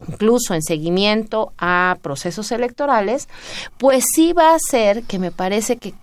incluso 0.08 0.54
en 0.54 0.62
seguimiento 0.62 1.52
a 1.58 1.98
procesos 2.02 2.52
electorales, 2.52 3.28
pues 3.78 4.06
sí 4.14 4.32
va 4.34 4.56
a 4.56 4.60
ser 4.60 5.04
que 5.04 5.20
me 5.20 5.32
parece 5.32 5.78
que, 5.78 5.94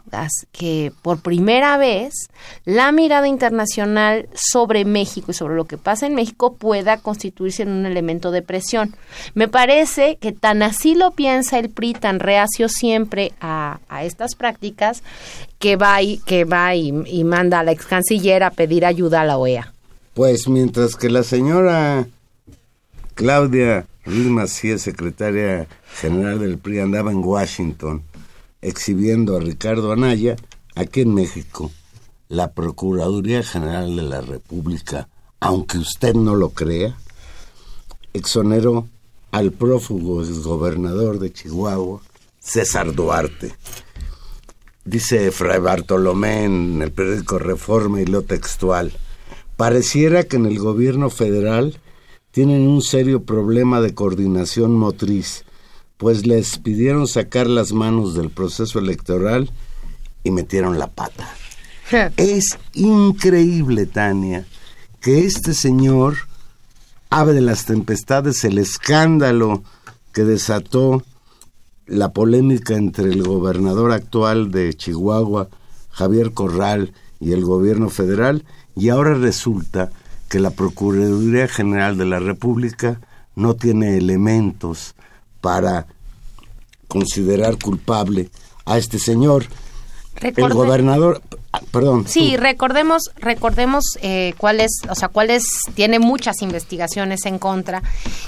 que 0.52 0.92
por 1.02 1.20
primera 1.20 1.78
vez 1.78 2.12
la 2.64 2.92
mirada 2.92 3.26
internacional 3.26 4.28
sobre 4.34 4.84
México 4.84 5.30
y 5.30 5.34
sobre 5.34 5.56
lo 5.56 5.64
que 5.64 5.78
pasa 5.78 6.06
en 6.06 6.14
México 6.14 6.54
pueda 6.54 6.98
constituirse 6.98 7.62
en 7.62 7.70
un 7.70 7.86
elemento 7.86 8.30
de 8.30 8.42
presión. 8.42 8.94
Me 9.34 9.48
parece 9.48 10.16
que 10.16 10.32
tan 10.32 10.62
así 10.62 10.94
lo 10.94 11.12
piensa 11.12 11.58
el 11.58 11.70
PRI, 11.70 11.94
tan 11.94 12.20
reacio 12.20 12.68
siempre 12.68 13.32
a, 13.40 13.78
estas 14.02 14.34
prácticas, 14.34 15.02
que 15.58 15.76
va, 15.76 16.02
y, 16.02 16.18
que 16.18 16.44
va 16.44 16.74
y, 16.74 16.92
y 17.06 17.24
manda 17.24 17.60
a 17.60 17.64
la 17.64 17.72
ex 17.72 17.86
canciller 17.86 18.42
a 18.42 18.50
pedir 18.50 18.84
ayuda 18.84 19.22
a 19.22 19.24
la 19.24 19.38
OEA. 19.38 19.72
Pues 20.12 20.48
mientras 20.48 20.96
que 20.96 21.08
la 21.10 21.22
señora 21.22 22.06
Claudia 23.16 23.86
Ruiz 24.04 24.26
Macías, 24.26 24.82
secretaria 24.82 25.66
general 25.98 26.38
del 26.38 26.58
PRI, 26.58 26.80
andaba 26.80 27.10
en 27.10 27.24
Washington 27.24 28.02
exhibiendo 28.60 29.34
a 29.34 29.40
Ricardo 29.40 29.90
Anaya, 29.90 30.36
aquí 30.74 31.00
en 31.00 31.14
México, 31.14 31.70
la 32.28 32.52
Procuraduría 32.52 33.42
General 33.42 33.96
de 33.96 34.02
la 34.02 34.20
República, 34.20 35.08
aunque 35.40 35.78
usted 35.78 36.12
no 36.12 36.34
lo 36.34 36.50
crea, 36.50 36.94
exoneró 38.12 38.86
al 39.30 39.50
prófugo 39.50 40.22
exgobernador 40.22 41.18
de 41.18 41.32
Chihuahua, 41.32 42.02
César 42.38 42.94
Duarte. 42.94 43.54
Dice 44.84 45.30
Fray 45.30 45.58
Bartolomé 45.58 46.44
en 46.44 46.82
el 46.82 46.92
periódico 46.92 47.38
Reforma 47.38 47.98
y 48.02 48.04
lo 48.04 48.24
textual, 48.24 48.92
pareciera 49.56 50.24
que 50.24 50.36
en 50.36 50.44
el 50.44 50.58
gobierno 50.58 51.08
federal 51.08 51.80
tienen 52.36 52.68
un 52.68 52.82
serio 52.82 53.22
problema 53.22 53.80
de 53.80 53.94
coordinación 53.94 54.76
motriz, 54.76 55.46
pues 55.96 56.26
les 56.26 56.58
pidieron 56.58 57.08
sacar 57.08 57.46
las 57.46 57.72
manos 57.72 58.14
del 58.14 58.28
proceso 58.28 58.78
electoral 58.78 59.50
y 60.22 60.30
metieron 60.30 60.78
la 60.78 60.88
pata. 60.88 61.26
es 62.18 62.58
increíble, 62.74 63.86
Tania, 63.86 64.46
que 65.00 65.24
este 65.24 65.54
señor 65.54 66.16
hable 67.08 67.32
de 67.32 67.40
las 67.40 67.64
tempestades, 67.64 68.44
el 68.44 68.58
escándalo 68.58 69.62
que 70.12 70.24
desató 70.24 71.04
la 71.86 72.12
polémica 72.12 72.74
entre 72.74 73.06
el 73.06 73.22
gobernador 73.22 73.92
actual 73.92 74.50
de 74.50 74.74
Chihuahua, 74.74 75.48
Javier 75.88 76.32
Corral, 76.32 76.92
y 77.18 77.32
el 77.32 77.46
gobierno 77.46 77.88
federal, 77.88 78.44
y 78.74 78.90
ahora 78.90 79.14
resulta 79.14 79.90
que 80.28 80.40
la 80.40 80.50
Procuraduría 80.50 81.48
General 81.48 81.96
de 81.96 82.06
la 82.06 82.18
República 82.18 83.00
no 83.34 83.54
tiene 83.54 83.96
elementos 83.96 84.94
para 85.40 85.86
considerar 86.88 87.58
culpable 87.58 88.30
a 88.64 88.78
este 88.78 88.98
señor. 88.98 89.46
el 90.20 90.54
gobernador, 90.54 91.20
ah, 91.52 91.60
perdón. 91.70 92.06
Sí, 92.08 92.36
recordemos, 92.36 93.02
recordemos 93.16 93.84
eh, 94.00 94.34
cuáles, 94.38 94.70
o 94.88 94.94
sea, 94.94 95.08
cuáles 95.08 95.44
tiene 95.74 95.98
muchas 95.98 96.40
investigaciones 96.40 97.26
en 97.26 97.38
contra. 97.38 97.82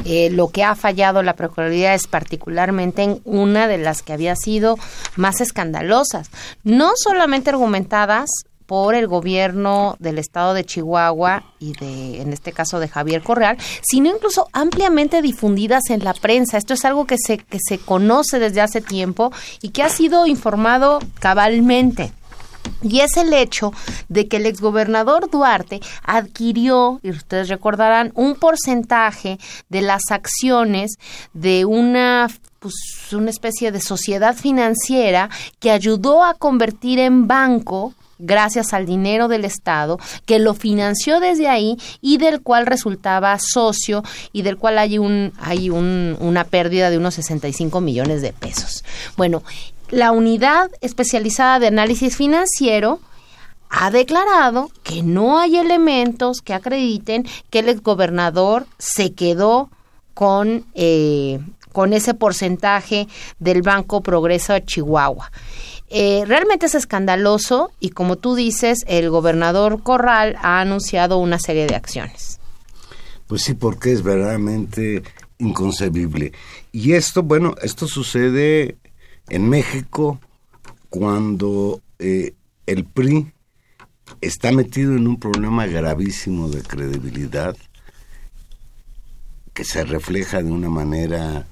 Eh, 0.04 0.28
lo 0.30 0.48
que 0.48 0.64
ha 0.64 0.74
fallado 0.74 1.22
la 1.22 1.34
procuraduría 1.34 1.94
es 1.94 2.06
particularmente 2.06 3.02
en 3.02 3.20
una 3.24 3.66
de 3.66 3.78
las 3.78 4.02
que 4.02 4.12
había 4.12 4.36
sido 4.36 4.76
más 5.16 5.40
escandalosas, 5.40 6.30
no 6.62 6.92
solamente 6.94 7.50
argumentadas 7.50 8.28
por 8.68 8.94
el 8.94 9.08
gobierno 9.08 9.96
del 9.98 10.18
estado 10.18 10.52
de 10.52 10.62
Chihuahua 10.62 11.42
y 11.58 11.72
de, 11.72 12.20
en 12.20 12.34
este 12.34 12.52
caso, 12.52 12.78
de 12.78 12.86
Javier 12.86 13.22
Correal, 13.22 13.56
sino 13.80 14.10
incluso 14.14 14.46
ampliamente 14.52 15.22
difundidas 15.22 15.88
en 15.88 16.04
la 16.04 16.12
prensa. 16.12 16.58
Esto 16.58 16.74
es 16.74 16.84
algo 16.84 17.06
que 17.06 17.16
se, 17.16 17.38
que 17.38 17.56
se 17.66 17.78
conoce 17.78 18.38
desde 18.38 18.60
hace 18.60 18.82
tiempo 18.82 19.32
y 19.62 19.70
que 19.70 19.82
ha 19.82 19.88
sido 19.88 20.26
informado 20.26 20.98
cabalmente. 21.18 22.12
Y 22.82 23.00
es 23.00 23.16
el 23.16 23.32
hecho 23.32 23.72
de 24.10 24.28
que 24.28 24.36
el 24.36 24.44
exgobernador 24.44 25.30
Duarte 25.30 25.80
adquirió, 26.02 27.00
y 27.02 27.08
ustedes 27.08 27.48
recordarán, 27.48 28.12
un 28.16 28.34
porcentaje 28.34 29.38
de 29.70 29.80
las 29.80 30.02
acciones 30.10 30.98
de 31.32 31.64
una 31.64 32.28
pues 32.58 32.74
una 33.12 33.30
especie 33.30 33.70
de 33.70 33.80
sociedad 33.80 34.34
financiera 34.34 35.30
que 35.60 35.70
ayudó 35.70 36.24
a 36.24 36.34
convertir 36.34 36.98
en 36.98 37.28
banco 37.28 37.94
gracias 38.18 38.72
al 38.72 38.86
dinero 38.86 39.28
del 39.28 39.44
Estado, 39.44 39.98
que 40.26 40.38
lo 40.38 40.54
financió 40.54 41.20
desde 41.20 41.48
ahí 41.48 41.76
y 42.00 42.18
del 42.18 42.42
cual 42.42 42.66
resultaba 42.66 43.38
socio 43.38 44.02
y 44.32 44.42
del 44.42 44.56
cual 44.56 44.78
hay, 44.78 44.98
un, 44.98 45.32
hay 45.38 45.70
un, 45.70 46.16
una 46.20 46.44
pérdida 46.44 46.90
de 46.90 46.98
unos 46.98 47.14
65 47.14 47.80
millones 47.80 48.22
de 48.22 48.32
pesos. 48.32 48.84
Bueno, 49.16 49.42
la 49.90 50.12
unidad 50.12 50.70
especializada 50.80 51.58
de 51.58 51.68
análisis 51.68 52.16
financiero 52.16 53.00
ha 53.70 53.90
declarado 53.90 54.70
que 54.82 55.02
no 55.02 55.38
hay 55.38 55.56
elementos 55.56 56.40
que 56.40 56.54
acrediten 56.54 57.26
que 57.50 57.60
el 57.60 57.68
exgobernador 57.68 58.66
se 58.78 59.12
quedó 59.12 59.70
con, 60.14 60.64
eh, 60.74 61.40
con 61.72 61.92
ese 61.92 62.14
porcentaje 62.14 63.08
del 63.38 63.62
Banco 63.62 64.02
Progreso 64.02 64.52
de 64.52 64.64
Chihuahua. 64.64 65.30
Eh, 65.90 66.24
realmente 66.26 66.66
es 66.66 66.74
escandaloso 66.74 67.70
y 67.80 67.90
como 67.90 68.16
tú 68.16 68.34
dices, 68.34 68.80
el 68.86 69.08
gobernador 69.10 69.82
Corral 69.82 70.36
ha 70.42 70.60
anunciado 70.60 71.18
una 71.18 71.38
serie 71.38 71.66
de 71.66 71.76
acciones. 71.76 72.38
Pues 73.26 73.42
sí, 73.42 73.54
porque 73.54 73.92
es 73.92 74.02
verdaderamente 74.02 75.02
inconcebible. 75.38 76.32
Y 76.72 76.92
esto, 76.92 77.22
bueno, 77.22 77.54
esto 77.62 77.86
sucede 77.86 78.76
en 79.28 79.48
México 79.48 80.20
cuando 80.90 81.80
eh, 81.98 82.34
el 82.66 82.84
PRI 82.84 83.32
está 84.20 84.52
metido 84.52 84.94
en 84.96 85.06
un 85.06 85.18
problema 85.18 85.66
gravísimo 85.66 86.48
de 86.48 86.62
credibilidad 86.62 87.56
que 89.54 89.64
se 89.64 89.84
refleja 89.84 90.42
de 90.42 90.50
una 90.50 90.70
manera 90.70 91.46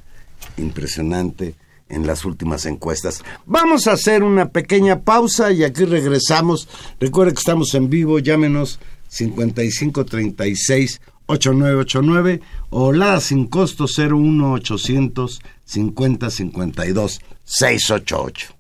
impresionante 0.57 1.55
en 1.89 2.07
las 2.07 2.25
últimas 2.25 2.67
encuestas. 2.67 3.23
Vamos 3.47 3.87
a 3.87 3.93
hacer 3.93 4.23
una 4.23 4.51
pequeña 4.51 5.03
pausa 5.03 5.53
y 5.53 5.65
aquí 5.65 5.85
regresamos. 5.85 6.69
Recuerde 7.01 7.33
que 7.33 7.41
estamos 7.41 7.75
en 7.75 7.89
vivo, 7.91 8.19
llámenos 8.19 8.79
5536 9.09 11.01
8989 11.27 12.41
o 12.71 12.93
la 12.93 13.21
sin 13.21 13.47
costo 13.47 13.87
01800 13.87 15.41
5052 15.65 17.21
688. 17.45 18.56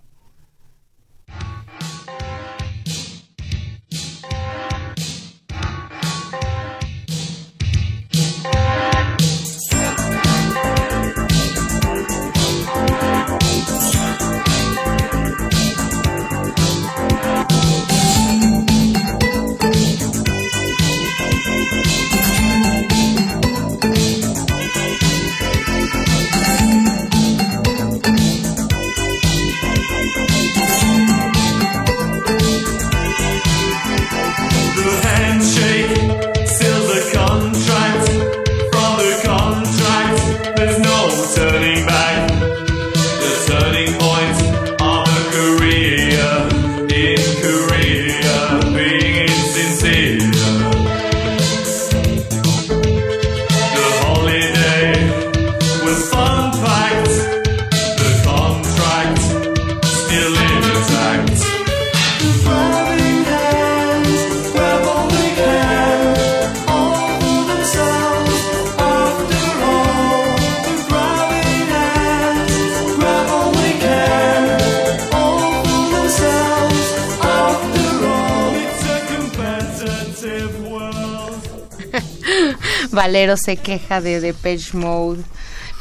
Se 83.36 83.56
queja 83.56 84.00
de 84.00 84.20
Depeche 84.20 84.76
Mode, 84.76 85.22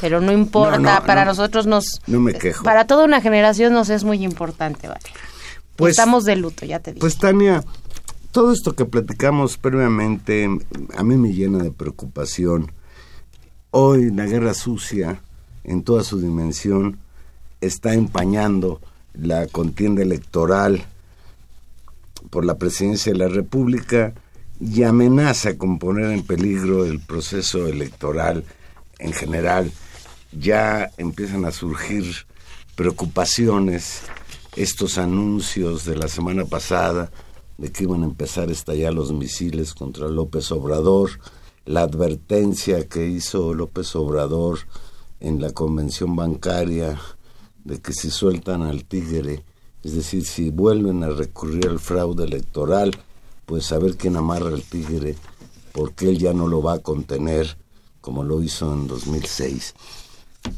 pero 0.01 0.21
no 0.21 0.31
importa, 0.31 1.03
para 1.05 1.25
nosotros 1.25 1.67
nos... 1.67 2.01
No 2.07 2.19
me 2.19 2.33
quejo. 2.33 2.63
Para 2.63 2.87
toda 2.87 3.05
una 3.05 3.21
generación 3.21 3.73
nos 3.73 3.89
es 3.89 4.03
muy 4.03 4.23
importante, 4.23 4.87
Valero. 4.87 5.09
Pues, 5.75 5.91
Estamos 5.91 6.23
de 6.23 6.35
luto, 6.35 6.65
ya 6.65 6.79
te 6.79 6.91
digo. 6.91 7.01
Pues 7.01 7.17
Tania, 7.17 7.63
todo 8.31 8.51
esto 8.51 8.75
que 8.75 8.85
platicamos 8.85 9.57
previamente 9.57 10.49
a 10.95 11.03
mí 11.03 11.17
me 11.17 11.33
llena 11.33 11.59
de 11.59 11.71
preocupación. 11.71 12.71
Hoy 13.71 14.11
la 14.11 14.25
guerra 14.25 14.53
sucia, 14.53 15.21
en 15.63 15.83
toda 15.83 16.03
su 16.03 16.19
dimensión, 16.19 16.97
está 17.61 17.93
empañando 17.93 18.79
la 19.13 19.47
contienda 19.47 20.01
electoral 20.01 20.85
por 22.29 22.45
la 22.45 22.57
presidencia 22.57 23.11
de 23.11 23.19
la 23.19 23.27
República 23.27 24.13
y 24.59 24.83
amenaza 24.83 25.57
con 25.57 25.79
poner 25.79 26.11
en 26.11 26.23
peligro 26.23 26.85
el 26.85 26.99
proceso 26.99 27.67
electoral 27.67 28.43
en 28.99 29.13
general. 29.13 29.71
Ya 30.31 30.91
empiezan 30.97 31.45
a 31.45 31.51
surgir 31.51 32.05
preocupaciones, 32.75 34.01
estos 34.55 34.97
anuncios 34.97 35.83
de 35.83 35.97
la 35.97 36.07
semana 36.07 36.45
pasada 36.45 37.11
de 37.57 37.71
que 37.71 37.83
iban 37.83 38.03
a 38.03 38.05
empezar 38.05 38.49
a 38.49 38.53
estallar 38.53 38.93
los 38.93 39.11
misiles 39.11 39.73
contra 39.73 40.07
López 40.07 40.51
Obrador, 40.51 41.11
la 41.65 41.81
advertencia 41.81 42.87
que 42.87 43.07
hizo 43.07 43.53
López 43.53 43.95
Obrador 43.95 44.59
en 45.19 45.41
la 45.41 45.51
convención 45.51 46.15
bancaria 46.15 46.99
de 47.63 47.81
que 47.81 47.93
si 47.93 48.09
sueltan 48.11 48.61
al 48.61 48.85
tigre, 48.85 49.43
es 49.83 49.93
decir, 49.93 50.25
si 50.25 50.51
vuelven 50.51 51.03
a 51.03 51.09
recurrir 51.09 51.67
al 51.67 51.79
fraude 51.79 52.23
electoral, 52.23 52.91
pues 53.45 53.65
saber 53.65 53.97
quién 53.97 54.15
amarra 54.15 54.49
el 54.49 54.63
tigre, 54.63 55.15
porque 55.71 56.09
él 56.09 56.17
ya 56.17 56.33
no 56.33 56.47
lo 56.47 56.61
va 56.61 56.73
a 56.73 56.79
contener 56.79 57.57
como 58.01 58.23
lo 58.23 58.41
hizo 58.41 58.71
en 58.71 58.87
2006. 58.87 59.73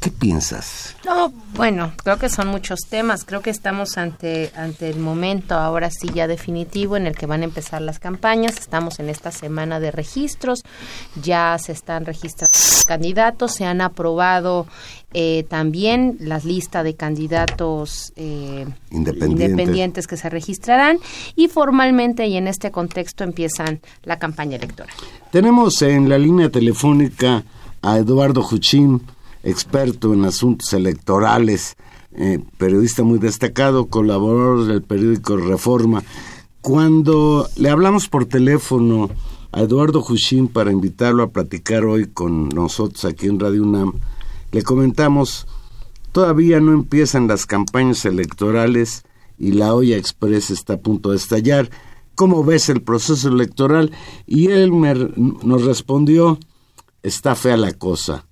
¿Qué 0.00 0.10
piensas? 0.10 0.94
No, 1.04 1.32
bueno, 1.54 1.92
creo 1.96 2.18
que 2.18 2.28
son 2.28 2.48
muchos 2.48 2.80
temas. 2.88 3.24
Creo 3.24 3.40
que 3.40 3.50
estamos 3.50 3.96
ante, 3.96 4.52
ante 4.54 4.90
el 4.90 5.00
momento, 5.00 5.54
ahora 5.54 5.90
sí 5.90 6.08
ya 6.12 6.26
definitivo, 6.26 6.96
en 6.96 7.06
el 7.06 7.16
que 7.16 7.26
van 7.26 7.40
a 7.40 7.44
empezar 7.44 7.80
las 7.80 7.98
campañas. 7.98 8.58
Estamos 8.58 9.00
en 9.00 9.08
esta 9.08 9.30
semana 9.32 9.80
de 9.80 9.90
registros. 9.90 10.60
Ya 11.22 11.56
se 11.58 11.72
están 11.72 12.04
registrando 12.04 12.52
candidatos. 12.86 13.54
Se 13.54 13.64
han 13.64 13.80
aprobado 13.80 14.66
eh, 15.14 15.46
también 15.48 16.16
la 16.20 16.38
lista 16.38 16.82
de 16.82 16.94
candidatos 16.94 18.12
eh, 18.16 18.66
independientes. 18.90 20.06
que 20.06 20.16
se 20.16 20.28
registrarán. 20.28 20.98
Y 21.34 21.48
formalmente 21.48 22.26
y 22.26 22.36
en 22.36 22.46
este 22.46 22.70
contexto 22.70 23.24
empiezan 23.24 23.80
la 24.04 24.18
campaña 24.18 24.56
electoral. 24.56 24.94
Tenemos 25.30 25.80
en 25.82 26.08
la 26.08 26.18
línea 26.18 26.50
telefónica 26.50 27.44
a 27.82 27.98
Eduardo 27.98 28.42
Juchín 28.42 29.02
experto 29.42 30.12
en 30.12 30.24
asuntos 30.24 30.72
electorales. 30.72 31.76
eh, 32.12 32.40
periodista 32.56 33.04
muy 33.04 33.18
destacado, 33.18 33.86
colaborador 33.86 34.66
del 34.66 34.82
periódico 34.82 35.36
Reforma. 35.36 36.02
Cuando 36.62 37.46
le 37.56 37.70
hablamos 37.70 38.08
por 38.08 38.26
teléfono 38.26 39.10
a 39.52 39.60
Eduardo 39.60 40.02
Jushín 40.02 40.48
para 40.48 40.72
invitarlo 40.72 41.22
a 41.22 41.30
platicar 41.30 41.84
hoy 41.84 42.06
con 42.06 42.48
nosotros 42.48 43.04
aquí 43.04 43.26
en 43.26 43.38
Radio 43.38 43.62
UNAM, 43.62 43.92
le 44.50 44.62
comentamos, 44.62 45.46
todavía 46.12 46.60
no 46.60 46.72
empiezan 46.72 47.28
las 47.28 47.46
campañas 47.46 48.04
electorales 48.04 49.04
y 49.38 49.52
la 49.52 49.74
olla 49.74 49.96
express 49.96 50.50
está 50.50 50.74
a 50.74 50.78
punto 50.78 51.10
de 51.10 51.16
estallar. 51.16 51.70
¿Cómo 52.14 52.42
ves 52.42 52.68
el 52.68 52.82
proceso 52.82 53.28
electoral? 53.28 53.92
Y 54.26 54.50
él 54.50 54.72
nos 55.42 55.64
respondió, 55.64 56.38
está 57.02 57.34
fea 57.34 57.56
la 57.56 57.72
cosa. 57.72 58.26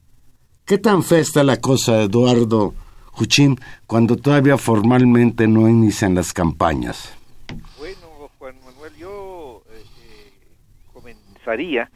¿Qué 0.65 0.79
tan 0.79 1.05
fea 1.05 1.21
está 1.21 1.45
la 1.45 1.61
cosa, 1.61 2.03
Eduardo 2.03 2.75
Juchín, 3.13 3.61
cuando 3.87 4.17
todavía 4.17 4.59
formalmente 4.59 5.47
no 5.47 5.69
inician 5.69 6.17
las 6.17 6.33
campañas? 6.33 7.13
Bueno, 7.79 8.29
Juan 8.39 8.57
Manuel, 8.65 8.93
yo 8.99 9.63
eh, 9.71 9.85
eh, 10.03 10.33
comenzaría 10.93 11.89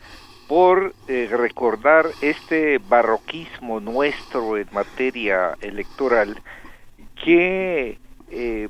por 0.51 0.97
eh, 1.07 1.29
recordar 1.31 2.07
este 2.23 2.79
barroquismo 2.79 3.79
nuestro 3.79 4.57
en 4.57 4.67
materia 4.73 5.57
electoral 5.61 6.43
que 7.25 7.99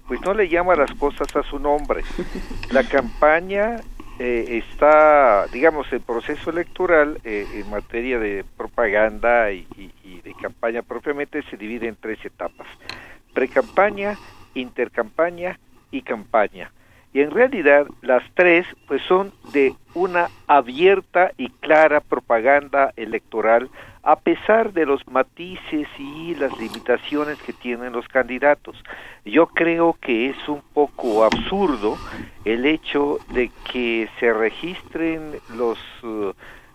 pues 0.06 0.20
no 0.22 0.32
le 0.34 0.48
llama 0.48 0.74
las 0.74 0.92
cosas 0.92 1.34
a 1.36 1.42
su 1.42 1.58
nombre. 1.58 2.02
La 2.70 2.82
campaña 2.84 3.76
está, 4.18 5.46
digamos, 5.52 5.90
el 5.92 6.00
proceso 6.00 6.48
electoral 6.48 7.20
en 7.24 7.68
materia 7.68 8.18
de 8.18 8.44
propaganda 8.56 9.52
y, 9.52 9.66
de 10.24 10.34
campaña 10.40 10.80
propiamente 10.80 11.42
se 11.50 11.58
divide 11.58 11.88
en 11.88 11.96
tres 11.96 12.24
etapas. 12.24 12.66
Precampaña, 13.34 14.16
intercampaña 14.54 15.58
y 15.90 16.02
campaña. 16.02 16.72
Y 17.12 17.20
en 17.20 17.30
realidad 17.30 17.86
las 18.02 18.22
tres 18.34 18.66
pues 18.86 19.02
son 19.08 19.32
de 19.52 19.74
una 19.94 20.28
abierta 20.46 21.32
y 21.36 21.48
clara 21.48 22.00
propaganda 22.00 22.92
electoral 22.96 23.68
a 24.02 24.16
pesar 24.16 24.72
de 24.72 24.86
los 24.86 25.06
matices 25.08 25.86
y 25.98 26.34
las 26.36 26.56
limitaciones 26.58 27.38
que 27.42 27.52
tienen 27.52 27.92
los 27.92 28.08
candidatos. 28.08 28.82
Yo 29.24 29.46
creo 29.48 29.96
que 30.00 30.30
es 30.30 30.48
un 30.48 30.62
poco 30.72 31.24
absurdo 31.24 31.98
el 32.44 32.64
hecho 32.64 33.18
de 33.34 33.50
que 33.70 34.08
se 34.18 34.32
registren 34.32 35.32
los 35.54 35.78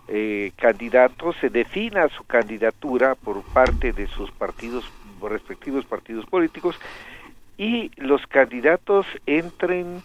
eh, 0.08 0.52
candidatos, 0.56 1.34
se 1.40 1.50
defina 1.50 2.08
su 2.10 2.24
candidatura 2.24 3.16
por 3.16 3.42
parte 3.42 3.92
de 3.92 4.06
sus 4.06 4.30
partidos, 4.30 4.84
respectivos 5.20 5.84
partidos 5.84 6.26
políticos, 6.26 6.78
y 7.58 7.90
los 7.96 8.26
candidatos 8.26 9.06
entren 9.26 10.02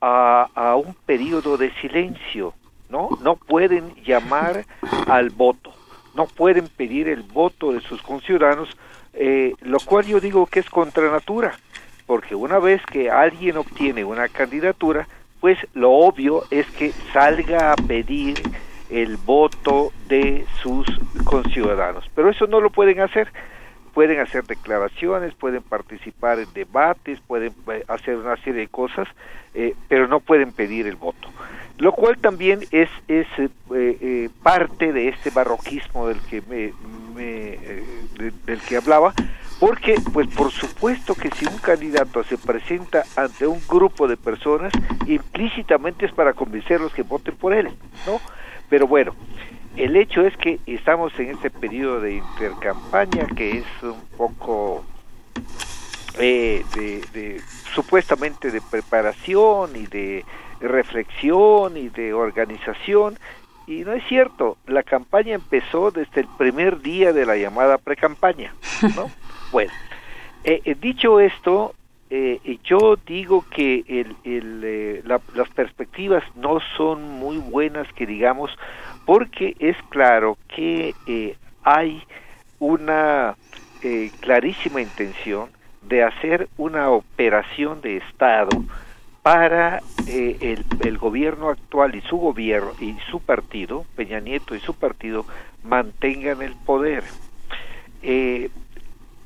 a, 0.00 0.48
a 0.54 0.76
un 0.76 0.94
periodo 1.06 1.56
de 1.56 1.72
silencio, 1.80 2.54
¿no? 2.88 3.10
No 3.22 3.36
pueden 3.36 3.94
llamar 4.04 4.64
al 5.08 5.30
voto, 5.30 5.72
no 6.14 6.26
pueden 6.26 6.68
pedir 6.68 7.08
el 7.08 7.22
voto 7.22 7.72
de 7.72 7.80
sus 7.80 8.02
conciudadanos, 8.02 8.68
eh, 9.14 9.54
lo 9.62 9.78
cual 9.80 10.06
yo 10.06 10.20
digo 10.20 10.46
que 10.46 10.60
es 10.60 10.70
contra 10.70 11.10
natura, 11.10 11.58
porque 12.06 12.34
una 12.34 12.58
vez 12.58 12.82
que 12.86 13.10
alguien 13.10 13.56
obtiene 13.56 14.04
una 14.04 14.28
candidatura, 14.28 15.08
pues 15.40 15.58
lo 15.74 15.90
obvio 15.92 16.44
es 16.50 16.66
que 16.72 16.92
salga 17.12 17.72
a 17.72 17.76
pedir 17.76 18.40
el 18.90 19.16
voto 19.16 19.92
de 20.08 20.46
sus 20.62 20.86
conciudadanos. 21.24 22.04
Pero 22.14 22.30
eso 22.30 22.46
no 22.46 22.60
lo 22.60 22.70
pueden 22.70 23.00
hacer. 23.00 23.32
Pueden 23.96 24.20
hacer 24.20 24.44
declaraciones, 24.44 25.32
pueden 25.32 25.62
participar 25.62 26.38
en 26.38 26.52
debates, 26.52 27.18
pueden 27.26 27.54
eh, 27.72 27.82
hacer 27.88 28.18
una 28.18 28.36
serie 28.36 28.60
de 28.60 28.68
cosas, 28.68 29.08
eh, 29.54 29.74
pero 29.88 30.06
no 30.06 30.20
pueden 30.20 30.52
pedir 30.52 30.86
el 30.86 30.96
voto. 30.96 31.30
Lo 31.78 31.92
cual 31.92 32.18
también 32.18 32.60
es, 32.72 32.90
es 33.08 33.26
eh, 33.74 34.28
parte 34.42 34.92
de 34.92 35.08
este 35.08 35.30
barroquismo 35.30 36.08
del 36.08 36.20
que 36.20 36.42
me, 36.42 36.74
del 38.44 38.60
que 38.68 38.76
hablaba, 38.76 39.14
porque 39.60 39.94
pues 40.12 40.26
por 40.26 40.50
supuesto 40.50 41.14
que 41.14 41.30
si 41.30 41.46
un 41.46 41.56
candidato 41.56 42.22
se 42.24 42.36
presenta 42.36 43.02
ante 43.16 43.46
un 43.46 43.62
grupo 43.66 44.06
de 44.08 44.18
personas 44.18 44.74
implícitamente 45.06 46.04
es 46.04 46.12
para 46.12 46.34
convencerlos 46.34 46.92
que 46.92 47.00
voten 47.00 47.34
por 47.36 47.54
él 47.54 47.70
no 48.06 48.20
pero 48.68 48.86
bueno, 48.86 49.14
el 49.76 49.96
hecho 49.96 50.26
es 50.26 50.36
que 50.36 50.58
estamos 50.66 51.12
en 51.18 51.30
este 51.30 51.50
periodo 51.50 52.00
de 52.00 52.14
intercampaña 52.16 53.26
que 53.36 53.58
es 53.58 53.66
un 53.82 54.00
poco 54.16 54.84
eh, 56.18 56.64
de, 56.74 57.40
supuestamente 57.74 58.50
de 58.50 58.60
preparación 58.60 59.76
y 59.76 59.86
de 59.86 60.24
reflexión 60.60 61.76
y 61.76 61.88
de 61.90 62.14
organización 62.14 63.18
y 63.66 63.84
no 63.84 63.92
es 63.92 64.04
cierto, 64.08 64.56
la 64.66 64.82
campaña 64.82 65.34
empezó 65.34 65.90
desde 65.90 66.20
el 66.20 66.28
primer 66.38 66.80
día 66.80 67.12
de 67.12 67.26
la 67.26 67.36
llamada 67.36 67.78
precampaña, 67.78 68.54
¿no? 68.94 69.10
bueno, 69.50 69.72
eh, 70.44 70.62
eh, 70.64 70.76
dicho 70.80 71.18
esto, 71.18 71.74
eh, 72.08 72.58
yo 72.62 72.96
digo 73.04 73.44
que 73.50 73.84
el, 73.88 74.16
eh, 74.24 75.02
las 75.04 75.48
perspectivas 75.50 76.22
no 76.36 76.60
son 76.76 77.02
muy 77.02 77.38
buenas, 77.38 77.92
que 77.94 78.06
digamos, 78.06 78.56
porque 79.06 79.56
es 79.58 79.76
claro 79.88 80.36
que 80.54 80.94
eh, 81.06 81.36
hay 81.62 82.02
una 82.58 83.36
clarísima 84.20 84.80
intención 84.80 85.48
de 85.82 86.02
hacer 86.02 86.48
una 86.56 86.90
operación 86.90 87.80
de 87.80 87.98
Estado 87.98 88.48
para 89.22 89.80
el, 90.08 90.64
el, 90.84 90.98
gobierno 90.98 91.48
actual 91.48 91.94
y 91.94 92.00
su 92.02 92.16
gobierno 92.16 92.72
y 92.80 92.96
su 93.10 93.20
partido, 93.20 93.84
Peña 93.94 94.18
Nieto 94.20 94.56
y 94.56 94.60
su 94.60 94.74
partido, 94.74 95.24
mantengan 95.62 96.42
el 96.42 96.54
poder. 96.54 97.04
Eh, 98.02 98.50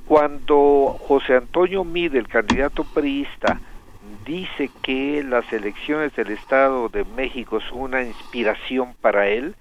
cuando 0.06 0.98
José 1.06 1.36
Antonio 1.36 1.84
Mide, 1.84 2.18
el 2.18 2.28
candidato 2.28 2.84
priista, 2.84 3.60
dice 4.30 4.70
que 4.82 5.24
las 5.24 5.52
elecciones 5.52 6.14
del 6.14 6.30
Estado 6.30 6.88
de 6.88 7.04
México 7.04 7.60
son 7.60 7.80
una 7.80 8.02
inspiración 8.02 8.94
para 9.00 9.26
él, 9.26 9.56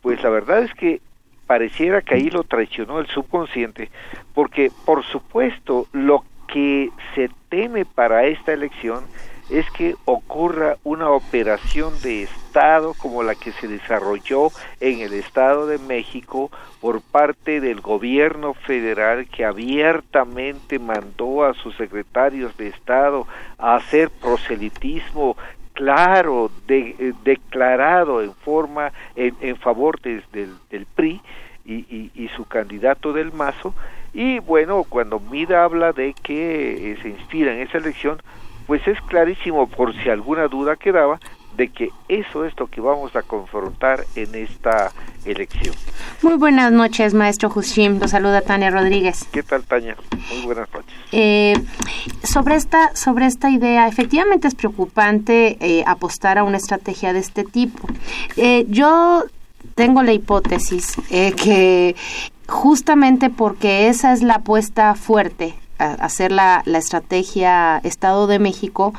pues 0.00 0.20
la 0.24 0.30
verdad 0.30 0.64
es 0.64 0.74
que 0.74 1.00
pareciera 1.46 2.02
que 2.02 2.16
ahí 2.16 2.28
lo 2.28 2.42
traicionó 2.42 2.98
el 2.98 3.06
subconsciente, 3.06 3.90
porque 4.34 4.72
por 4.84 5.04
supuesto 5.04 5.86
lo 5.92 6.24
que 6.48 6.90
se 7.14 7.30
teme 7.48 7.84
para 7.84 8.24
esta 8.24 8.52
elección 8.52 9.04
es 9.50 9.68
que 9.70 9.96
ocurra 10.04 10.76
una 10.84 11.10
operación 11.10 11.92
de 12.02 12.22
Estado 12.22 12.94
como 12.94 13.22
la 13.22 13.34
que 13.34 13.52
se 13.52 13.68
desarrolló 13.68 14.48
en 14.80 15.00
el 15.00 15.12
Estado 15.12 15.66
de 15.66 15.78
México 15.78 16.50
por 16.80 17.00
parte 17.00 17.60
del 17.60 17.80
gobierno 17.80 18.54
federal 18.54 19.26
que 19.28 19.44
abiertamente 19.44 20.78
mandó 20.78 21.44
a 21.44 21.54
sus 21.54 21.76
secretarios 21.76 22.56
de 22.56 22.68
Estado 22.68 23.26
a 23.58 23.76
hacer 23.76 24.10
proselitismo 24.10 25.36
claro, 25.72 26.50
de, 26.66 27.14
declarado 27.24 28.22
en 28.22 28.34
forma 28.34 28.92
en, 29.16 29.56
favor 29.56 30.00
del, 30.00 30.22
del 30.32 30.86
PRI 30.86 31.20
y, 31.64 32.10
y, 32.14 32.28
su 32.36 32.44
candidato 32.44 33.12
del 33.12 33.32
Mazo. 33.32 33.74
Y 34.12 34.40
bueno, 34.40 34.84
cuando 34.84 35.20
Mida 35.20 35.64
habla 35.64 35.92
de 35.92 36.14
que 36.22 36.92
eh, 36.92 36.98
se 37.02 37.08
inspira 37.08 37.52
en 37.52 37.60
esa 37.60 37.78
elección, 37.78 38.20
pues 38.66 38.86
es 38.86 39.00
clarísimo, 39.02 39.66
por 39.66 39.94
si 40.02 40.08
alguna 40.08 40.48
duda 40.48 40.76
quedaba, 40.76 41.18
de 41.56 41.68
que 41.68 41.90
eso 42.08 42.44
es 42.44 42.58
lo 42.58 42.66
que 42.66 42.80
vamos 42.80 43.14
a 43.14 43.22
confrontar 43.22 44.04
en 44.14 44.34
esta 44.34 44.92
elección. 45.24 45.74
Muy 46.22 46.34
buenas 46.34 46.72
noches, 46.72 47.14
maestro 47.14 47.50
Jushim. 47.50 47.98
Lo 47.98 48.08
saluda 48.08 48.40
Tania 48.40 48.70
Rodríguez. 48.70 49.24
¿Qué 49.30 49.42
tal, 49.42 49.64
Tania? 49.64 49.96
Muy 50.30 50.46
buenas 50.46 50.72
noches. 50.72 50.94
Eh, 51.12 51.54
sobre, 52.22 52.56
esta, 52.56 52.94
sobre 52.96 53.26
esta 53.26 53.50
idea, 53.50 53.86
efectivamente 53.86 54.48
es 54.48 54.54
preocupante 54.54 55.58
eh, 55.60 55.84
apostar 55.86 56.38
a 56.38 56.44
una 56.44 56.56
estrategia 56.56 57.12
de 57.12 57.18
este 57.18 57.44
tipo. 57.44 57.86
Eh, 58.36 58.64
yo 58.68 59.24
tengo 59.74 60.02
la 60.02 60.12
hipótesis 60.12 60.96
que 61.08 61.94
justamente 62.48 63.30
porque 63.30 63.88
esa 63.88 64.12
es 64.12 64.22
la 64.22 64.34
apuesta 64.34 64.94
fuerte 64.94 65.54
hacer 65.82 66.32
la, 66.32 66.62
estrategia 66.66 67.78
Estado 67.84 68.26
de 68.26 68.38
México 68.38 68.92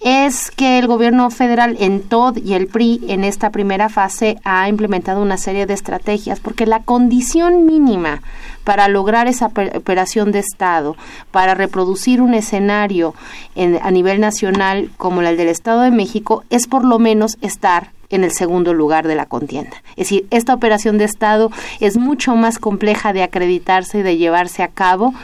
es 0.00 0.50
que 0.50 0.78
el 0.78 0.86
gobierno 0.86 1.30
federal 1.30 1.76
en 1.80 2.02
TOD 2.02 2.38
y 2.38 2.54
el 2.54 2.66
PRI 2.66 3.00
en 3.08 3.24
esta 3.24 3.50
primera 3.50 3.88
fase 3.88 4.36
ha 4.44 4.68
implementado 4.68 5.22
una 5.22 5.38
serie 5.38 5.66
de 5.66 5.74
estrategias 5.74 6.40
porque 6.40 6.66
la 6.66 6.82
condición 6.82 7.66
mínima 7.66 8.22
para 8.64 8.88
lograr 8.88 9.26
esa 9.28 9.46
operación 9.46 10.32
de 10.32 10.40
Estado, 10.40 10.96
para 11.30 11.54
reproducir 11.54 12.20
un 12.20 12.34
escenario 12.34 13.14
en, 13.54 13.78
a 13.82 13.90
nivel 13.90 14.20
nacional 14.20 14.90
como 14.96 15.22
el 15.22 15.36
del 15.36 15.48
Estado 15.48 15.82
de 15.82 15.90
México, 15.90 16.44
es 16.50 16.66
por 16.66 16.84
lo 16.84 16.98
menos 16.98 17.38
estar 17.40 17.90
en 18.14 18.24
el 18.24 18.32
segundo 18.32 18.74
lugar 18.74 19.06
de 19.06 19.14
la 19.14 19.26
contienda. 19.26 19.76
Es 19.90 20.08
decir, 20.08 20.26
esta 20.30 20.54
operación 20.54 20.98
de 20.98 21.04
Estado 21.04 21.50
es 21.80 21.96
mucho 21.96 22.36
más 22.36 22.58
compleja 22.58 23.12
de 23.12 23.22
acreditarse 23.22 23.98
y 23.98 24.02
de 24.02 24.16
llevarse 24.16 24.62
a 24.62 24.68
cabo 24.68 25.14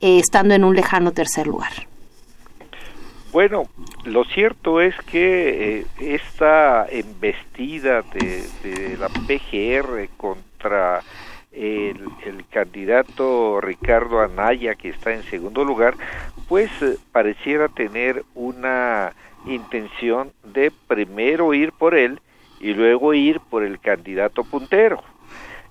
eh, 0.00 0.18
estando 0.18 0.54
en 0.54 0.64
un 0.64 0.74
lejano 0.74 1.12
tercer 1.12 1.46
lugar. 1.46 1.72
Bueno, 3.32 3.64
lo 4.04 4.24
cierto 4.24 4.80
es 4.80 4.94
que 5.02 5.80
eh, 5.80 5.86
esta 6.00 6.86
embestida 6.88 8.02
de, 8.02 8.96
la 8.98 9.08
PGR 9.08 10.08
contra 10.16 11.02
el, 11.52 12.08
candidato 12.50 13.60
Ricardo 13.60 14.22
Anaya, 14.22 14.74
que 14.74 14.88
está 14.88 15.12
en 15.12 15.22
segundo 15.24 15.64
lugar, 15.64 15.96
pues 16.48 16.70
eh, 16.80 16.96
pareciera 17.12 17.68
tener 17.68 18.24
una 18.34 19.12
intención 19.46 20.32
de 20.42 20.72
primero 20.88 21.52
ir 21.52 21.72
por 21.72 21.94
él 21.94 22.20
y 22.60 22.74
luego 22.74 23.14
ir 23.14 23.40
por 23.40 23.62
el 23.62 23.78
candidato 23.80 24.44
puntero. 24.44 25.02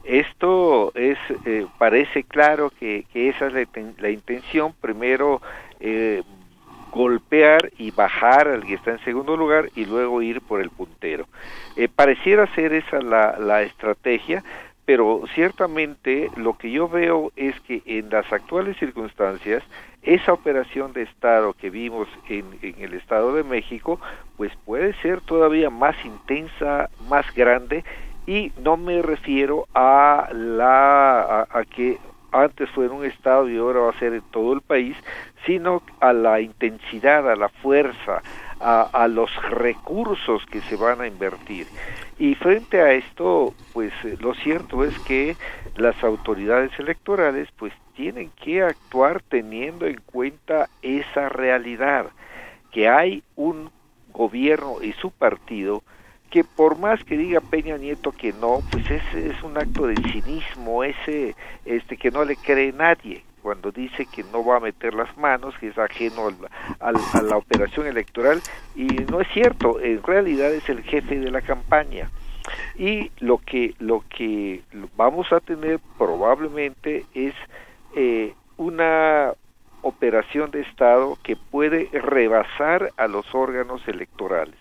Esto 0.04 0.92
es 0.94 1.18
eh, 1.46 1.66
parece 1.80 2.24
claro 2.24 2.70
que, 2.70 3.06
esa 3.14 3.48
es 3.48 3.68
la, 3.98 4.10
intención, 4.10 4.74
primero 4.80 5.42
eh, 5.80 6.22
golpear 6.92 7.72
y 7.80 7.90
bajar 7.90 8.48
al 8.48 8.66
que 8.66 8.76
está 8.76 8.92
en 8.92 9.04
segundo 9.04 9.36
lugar 9.36 9.70
y 9.76 9.86
luego 9.86 10.22
ir 10.22 10.42
por 10.42 10.62
el 10.62 10.70
puntero. 10.70 11.28
Eh, 11.76 11.90
pareciera 11.94 12.46
ser 12.54 12.74
esa 12.74 13.02
la, 13.02 13.40
la 13.40 13.64
estrategia, 13.64 14.44
pero 14.86 15.24
ciertamente 15.34 16.30
lo 16.36 16.58
que 16.58 16.72
yo 16.72 16.88
veo 16.88 17.32
es 17.36 17.60
que 17.62 17.82
en 17.86 18.10
las 18.10 18.32
actuales 18.32 18.78
circunstancias 18.78 19.64
esa 20.04 20.34
operación 20.34 20.94
de 20.94 21.02
Estado 21.02 21.54
que 21.54 21.72
vimos 21.72 22.08
en, 22.30 22.46
el 22.62 22.94
Estado 22.94 23.34
de 23.34 23.44
México, 23.44 24.00
pues 24.38 24.52
puede 24.64 24.94
ser 25.02 25.22
todavía 25.22 25.72
más 25.72 25.96
intensa, 26.06 26.90
más 27.10 27.26
grande, 27.34 27.84
y 28.28 28.52
no 28.62 28.78
me 28.78 29.02
refiero 29.02 29.68
a 29.74 30.30
la 30.32 31.48
a, 31.50 31.66
que 31.66 31.98
antes 32.32 32.70
fue 32.72 32.86
en 32.86 32.92
un 32.92 33.06
estado 33.06 33.50
y 33.50 33.58
ahora 33.58 33.82
va 33.82 33.90
a 33.92 34.00
ser 34.00 34.14
en 34.14 34.24
todo 34.32 34.54
el 34.54 34.62
país, 34.62 34.96
sino 35.46 35.82
a 36.00 36.14
la 36.14 36.42
intensidad, 36.42 37.30
a 37.30 37.36
la 37.36 37.50
fuerza, 37.50 38.22
a, 38.66 38.82
a, 38.82 39.08
los 39.08 39.30
recursos 39.52 40.44
que 40.48 40.60
se 40.62 40.76
van 40.76 41.00
a 41.00 41.06
invertir. 41.06 41.68
Y 42.18 42.34
frente 42.34 42.82
a 42.82 42.94
esto, 42.94 43.54
pues 43.74 43.94
eh, 44.04 44.18
lo 44.20 44.34
cierto 44.34 44.84
es 44.84 44.98
que 45.00 45.38
las 45.76 46.04
autoridades 46.04 46.72
electorales 46.80 47.48
pues 47.58 47.74
tienen 47.96 48.32
que 48.32 48.64
actuar 48.64 49.22
teniendo 49.22 49.86
en 49.86 50.02
cuenta 50.06 50.68
esa 50.82 51.30
realidad, 51.30 52.08
que 52.72 52.90
hay 52.90 53.22
un 53.36 53.70
gobierno 54.12 54.82
y 54.82 54.94
su 54.94 55.12
partido 55.12 55.84
que 56.32 56.44
por 56.44 56.80
más 56.80 57.04
que 57.04 57.18
diga 57.18 57.42
Peña 57.42 57.78
Nieto 57.78 58.12
que 58.12 58.34
no, 58.34 58.62
pues 58.72 58.90
es, 58.90 59.14
es 59.14 59.44
un 59.44 59.58
acto 59.60 59.86
de 59.86 59.96
cinismo, 60.12 60.84
ese 60.84 61.36
este 61.66 61.98
que 61.98 62.10
no 62.10 62.26
le 62.26 62.36
cree 62.36 62.74
nadie 62.74 63.24
cuando 63.46 63.72
dice 63.72 64.08
que 64.08 64.24
no 64.24 64.44
va 64.44 64.58
a 64.58 64.60
meter 64.60 64.96
las 64.96 65.16
manos, 65.18 65.54
que 65.60 65.68
es 65.68 65.78
ajeno 65.78 66.30
a 66.80 66.92
la 67.22 67.38
operación 67.38 67.86
electoral, 67.86 68.42
y 68.76 68.88
no 68.88 69.22
es 69.22 69.28
cierto, 69.34 69.80
en 69.80 70.02
realidad 70.02 70.52
es 70.52 70.68
el 70.68 70.82
jefe 70.82 71.20
de 71.20 71.30
la 71.30 71.42
campaña. 71.42 72.10
Y 72.76 73.12
lo 73.20 73.38
que, 73.38 73.76
lo 73.78 74.04
que 74.10 74.64
vamos 74.98 75.32
a 75.32 75.42
tener 75.42 75.80
probablemente 75.96 77.06
es 77.14 77.36
eh, 77.96 78.34
una 78.58 79.34
operación 79.84 80.50
de 80.50 80.62
Estado 80.62 81.16
que 81.22 81.36
puede 81.36 81.88
rebasar 81.94 82.94
a 82.98 83.08
los 83.08 83.28
órganos 83.36 83.88
electorales. 83.88 84.56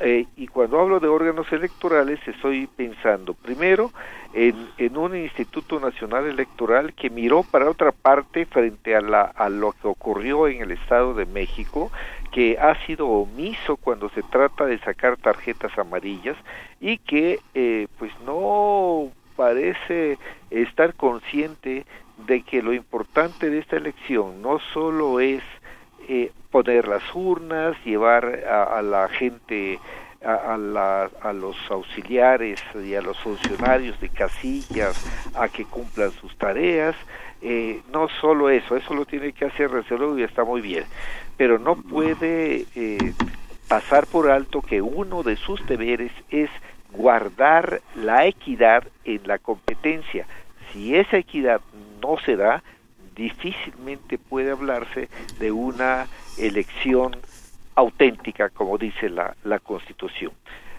Eh, 0.00 0.26
y 0.36 0.48
cuando 0.48 0.80
hablo 0.80 0.98
de 0.98 1.06
órganos 1.06 1.50
electorales 1.52 2.18
estoy 2.26 2.66
pensando 2.66 3.34
primero 3.34 3.92
en, 4.34 4.68
en, 4.78 4.96
un 4.96 5.14
Instituto 5.16 5.78
Nacional 5.78 6.26
Electoral 6.26 6.92
que 6.92 7.08
miró 7.08 7.44
para 7.44 7.70
otra 7.70 7.92
parte 7.92 8.46
frente 8.46 8.96
a, 8.96 9.00
la, 9.00 9.22
a 9.22 9.48
lo 9.48 9.72
que 9.72 9.86
ocurrió 9.86 10.48
en 10.48 10.60
el 10.60 10.72
Estado 10.72 11.14
de 11.14 11.24
México, 11.24 11.92
que 12.32 12.58
ha 12.58 12.74
sido 12.84 13.06
omiso 13.06 13.76
cuando 13.76 14.08
se 14.10 14.24
trata 14.24 14.66
de 14.66 14.78
sacar 14.80 15.16
tarjetas 15.18 15.78
amarillas 15.78 16.36
y 16.80 16.98
que 16.98 17.38
eh, 17.54 17.86
pues 17.96 18.10
no 18.26 19.12
parece 19.36 20.18
estar 20.50 20.94
consciente 20.94 21.86
de 22.26 22.42
que 22.42 22.60
lo 22.60 22.72
importante 22.72 23.50
de 23.50 23.58
esta 23.58 23.76
elección 23.76 24.42
no 24.42 24.58
solo 24.72 25.20
es 25.20 25.42
eh, 26.08 26.32
poner 26.50 26.88
las 26.88 27.02
urnas, 27.14 27.76
llevar 27.84 28.24
a, 28.48 28.80
la 28.82 29.08
gente, 29.08 29.78
a, 30.24 30.54
a, 31.22 31.32
los 31.32 31.56
auxiliares 31.70 32.62
y 32.74 32.94
a 32.94 33.02
los 33.02 33.18
funcionarios 33.18 34.00
de 34.00 34.08
casillas 34.08 34.96
a 35.34 35.48
que 35.48 35.64
cumplan 35.64 36.10
sus 36.12 36.36
tareas. 36.36 36.96
Eh, 37.42 37.82
no 37.92 38.08
solo 38.20 38.48
eso, 38.48 38.76
eso 38.76 38.94
lo 38.94 39.04
tiene 39.04 39.32
que 39.32 39.44
hacer 39.44 39.70
Reserva 39.70 40.18
y 40.18 40.22
está 40.22 40.44
muy 40.44 40.62
bien, 40.62 40.84
pero 41.36 41.58
no 41.58 41.76
puede 41.76 42.64
eh, 42.74 43.12
pasar 43.68 44.06
por 44.06 44.30
alto 44.30 44.62
que 44.62 44.80
uno 44.80 45.22
de 45.22 45.36
sus 45.36 45.64
deberes 45.66 46.12
es 46.30 46.48
guardar 46.92 47.82
la 47.94 48.26
equidad 48.26 48.84
en 49.04 49.20
la 49.26 49.38
competencia. 49.38 50.26
Si 50.72 50.96
esa 50.96 51.18
equidad 51.18 51.60
no 52.02 52.16
se 52.24 52.36
da, 52.36 52.62
difícilmente 53.16 54.18
puede 54.18 54.52
hablarse 54.52 55.08
de 55.40 55.50
una 55.50 56.06
elección 56.38 57.16
auténtica, 57.74 58.50
como 58.50 58.78
dice 58.78 59.08
la, 59.08 59.34
la 59.44 59.58
Constitución. 59.58 60.32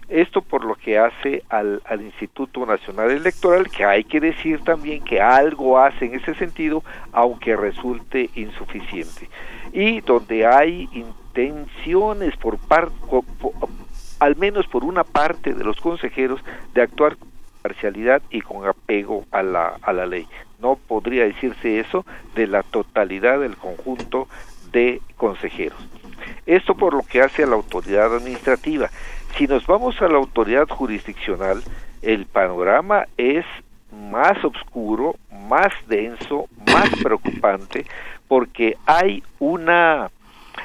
Esto 0.08 0.42
por 0.42 0.64
lo 0.64 0.76
que 0.76 0.98
hace 0.98 1.44
al, 1.50 1.82
al, 1.84 2.02
Instituto 2.02 2.66
Nacional 2.66 3.12
Electoral, 3.12 3.70
que 3.70 3.84
hay 3.84 4.06
que 4.06 4.22
decir 4.22 4.64
también 4.64 5.04
que 5.04 5.20
algo 5.20 5.78
hace 5.80 6.06
en 6.06 6.16
ese 6.16 6.34
sentido, 6.36 6.82
aunque 7.12 7.58
resulte 7.58 8.30
insuficiente. 8.36 9.30
Y 9.74 10.00
donde 10.02 10.46
hay 10.46 10.88
intenciones 10.94 12.38
por 12.38 12.58
parte, 12.58 12.96
al 14.20 14.38
menos 14.38 14.66
por 14.68 14.86
una 14.86 15.04
parte 15.04 15.54
de 15.54 15.64
los 15.66 15.76
consejeros, 15.82 16.42
de 16.74 16.84
actuar 16.84 17.18
con 17.18 17.28
parcialidad 17.62 18.22
y 18.30 18.40
con 18.40 18.66
apego 18.66 19.26
a 19.32 19.44
la, 19.44 19.78
a 19.82 19.92
la 19.92 20.06
ley 20.06 20.26
no 20.60 20.76
podría 20.76 21.26
decirse 21.26 21.80
eso 21.80 22.06
de 22.36 22.48
la 22.48 22.64
totalidad 22.64 23.40
del 23.40 23.58
conjunto 23.58 24.28
de 24.72 25.02
consejeros. 25.16 25.80
Esto 26.46 26.76
por 26.76 26.94
lo 26.94 27.04
que 27.04 27.22
hace 27.22 27.44
a 27.44 27.48
la 27.48 27.56
autoridad 27.56 28.16
administrativa. 28.16 28.90
Si 29.38 29.48
nos 29.48 29.66
vamos 29.68 30.02
a 30.02 30.08
la 30.08 30.18
autoridad 30.18 30.68
jurisdiccional, 30.68 31.62
el 32.02 32.26
panorama 32.26 33.06
es 33.18 33.46
más 33.92 34.44
oscuro, 34.44 35.16
más 35.50 35.74
denso, 35.88 36.48
más 36.66 36.90
preocupante, 37.04 37.86
porque 38.28 38.78
hay 38.86 39.24
una 39.40 40.10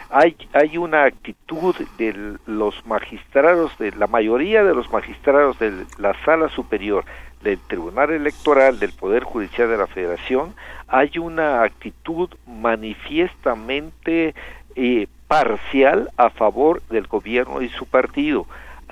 hay, 0.08 0.36
hay 0.52 0.76
una 0.78 1.04
actitud 1.04 1.74
de 1.98 2.36
los 2.46 2.86
magistrados, 2.86 3.76
de 3.78 3.92
la 3.92 4.06
mayoría 4.06 4.62
de 4.62 4.74
los 4.74 4.90
magistrados 4.90 5.58
de 5.58 5.84
la 5.98 6.14
sala 6.24 6.48
superior 6.50 7.04
del 7.42 7.58
Tribunal 7.58 8.10
Electoral 8.10 8.78
del 8.78 8.92
Poder 8.92 9.24
Judicial 9.24 9.68
de 9.68 9.76
la 9.76 9.86
Federación 9.86 10.54
hay 10.88 11.18
una 11.18 11.62
actitud 11.62 12.30
manifiestamente 12.46 14.34
eh, 14.76 15.06
parcial 15.28 16.10
a 16.16 16.30
favor 16.30 16.82
del 16.90 17.06
gobierno 17.06 17.62
y 17.62 17.68
su 17.70 17.86
partido. 17.86 18.46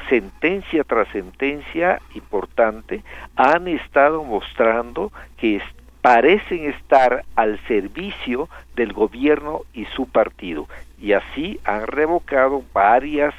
Sentencia 0.08 0.84
tras 0.84 1.08
sentencia 1.08 2.00
importante 2.14 3.02
han 3.36 3.68
estado 3.68 4.24
mostrando 4.24 5.12
que 5.36 5.60
parecen 6.00 6.70
estar 6.70 7.24
al 7.36 7.60
servicio 7.68 8.48
del 8.74 8.94
gobierno 8.94 9.62
y 9.74 9.84
su 9.84 10.06
partido 10.06 10.66
y 11.00 11.12
así 11.12 11.58
han 11.64 11.86
revocado 11.86 12.62
varias 12.72 13.34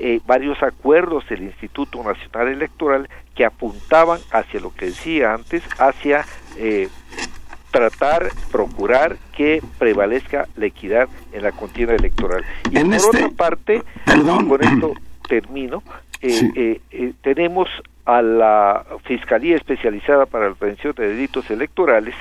eh, 0.00 0.20
varios 0.26 0.62
acuerdos 0.62 1.28
del 1.28 1.42
Instituto 1.42 2.02
Nacional 2.02 2.48
Electoral 2.48 3.08
que 3.34 3.44
apuntaban 3.44 4.20
hacia 4.30 4.60
lo 4.60 4.72
que 4.74 4.86
decía 4.86 5.34
antes, 5.34 5.62
hacia 5.78 6.24
eh, 6.56 6.88
tratar, 7.70 8.28
procurar 8.50 9.16
que 9.36 9.62
prevalezca 9.78 10.46
la 10.56 10.66
equidad 10.66 11.08
en 11.32 11.42
la 11.42 11.52
contienda 11.52 11.94
electoral. 11.94 12.44
Y 12.70 12.78
por 12.78 12.94
este 12.94 13.24
otra 13.24 13.28
parte, 13.30 13.82
con 14.06 14.62
esto 14.62 14.94
termino, 15.28 15.82
eh, 16.22 16.80
tenemos 17.22 17.68
a 18.04 18.22
la 18.22 18.86
Fiscalía 19.04 19.56
Especializada 19.56 20.26
para 20.26 20.48
la 20.48 20.54
Prevención 20.54 20.94
de 20.96 21.08
Delitos 21.08 21.50
Electorales, 21.50 22.14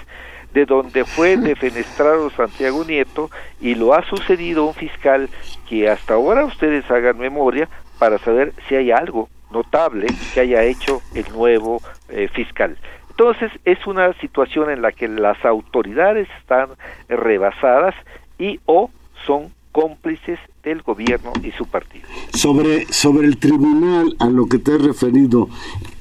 de 0.54 0.66
donde 0.66 1.06
fue 1.06 1.38
defenestrado 1.38 2.30
Santiago 2.32 2.84
Nieto 2.84 3.30
y 3.60 3.76
lo 3.76 3.94
ha 3.94 4.04
sucedido 4.04 4.66
un 4.66 4.74
fiscal 4.74 5.30
que 5.70 5.90
hasta 5.90 6.16
ahora 6.16 6.46
ustedes 6.46 6.90
hagan 6.90 7.18
memoria 7.18 7.70
para 8.00 8.18
saber 8.20 8.54
si 8.68 8.76
hay 8.76 8.92
algo 8.92 9.30
notable 9.52 10.08
que 10.34 10.42
haya 10.42 10.64
hecho 10.64 11.02
el 11.14 11.26
nuevo 11.34 11.82
eh, 12.10 12.28
fiscal. 12.34 12.78
Entonces 13.10 13.52
es 13.66 13.86
una 13.88 14.14
situación 14.14 14.70
en 14.70 14.82
la 14.82 14.92
que 14.92 15.08
las 15.08 15.44
autoridades 15.44 16.28
están 16.40 16.70
rebasadas 17.08 17.96
y 18.38 18.60
o 18.66 18.92
son 19.26 19.52
cómplices 19.72 20.40
del 20.68 20.82
gobierno 20.82 21.32
y 21.44 21.52
su 21.52 21.66
partido. 21.66 22.06
Sobre, 22.34 22.92
sobre 22.92 23.28
el 23.28 23.38
tribunal 23.38 24.16
a 24.20 24.30
lo 24.30 24.48
que 24.48 24.60
te 24.60 24.74
he 24.74 24.78
referido, 24.78 25.50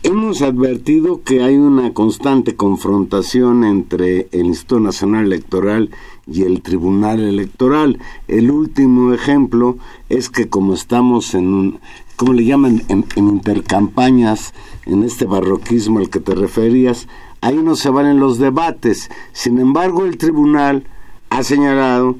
hemos 0.02 0.42
advertido 0.42 1.22
que 1.22 1.42
hay 1.42 1.56
una 1.56 1.92
constante 1.92 2.56
confrontación 2.56 3.64
entre 3.64 4.28
el 4.32 4.46
Instituto 4.46 4.80
Nacional 4.80 5.26
Electoral 5.26 5.90
y 6.26 6.42
el 6.42 6.62
Tribunal 6.62 7.20
Electoral. 7.20 7.98
El 8.26 8.50
último 8.50 9.12
ejemplo 9.12 9.78
es 10.08 10.28
que 10.30 10.48
como 10.48 10.74
estamos 10.74 11.34
en 11.34 11.54
un, 11.54 11.80
¿cómo 12.16 12.32
le 12.32 12.44
llaman? 12.44 12.82
En, 12.88 13.04
en 13.14 13.28
intercampañas, 13.28 14.52
en 14.84 15.04
este 15.04 15.26
barroquismo 15.26 16.00
al 16.00 16.10
que 16.10 16.20
te 16.20 16.34
referías, 16.34 17.06
ahí 17.40 17.56
no 17.56 17.76
se 17.76 17.90
van 17.90 18.06
en 18.06 18.18
los 18.18 18.38
debates. 18.38 19.10
Sin 19.32 19.60
embargo, 19.60 20.04
el 20.04 20.18
tribunal 20.18 20.84
ha 21.30 21.42
señalado 21.44 22.16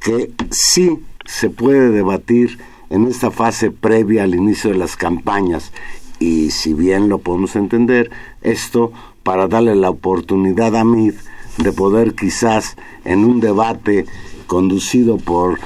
que 0.00 0.30
sí 0.50 0.98
se 1.28 1.50
puede 1.50 1.90
debatir 1.90 2.58
en 2.88 3.06
esta 3.06 3.30
fase 3.30 3.70
previa 3.70 4.22
al 4.24 4.34
inicio 4.34 4.70
de 4.70 4.78
las 4.78 4.96
campañas 4.96 5.72
y 6.18 6.50
si 6.50 6.72
bien 6.72 7.10
lo 7.10 7.18
podemos 7.18 7.54
entender, 7.54 8.10
esto 8.40 8.92
para 9.22 9.46
darle 9.46 9.76
la 9.76 9.90
oportunidad 9.90 10.74
a 10.74 10.84
MID 10.84 11.14
de 11.58 11.72
poder 11.72 12.14
quizás 12.14 12.76
en 13.04 13.24
un 13.24 13.40
debate 13.40 14.06
conducido 14.46 15.18
por 15.18 15.58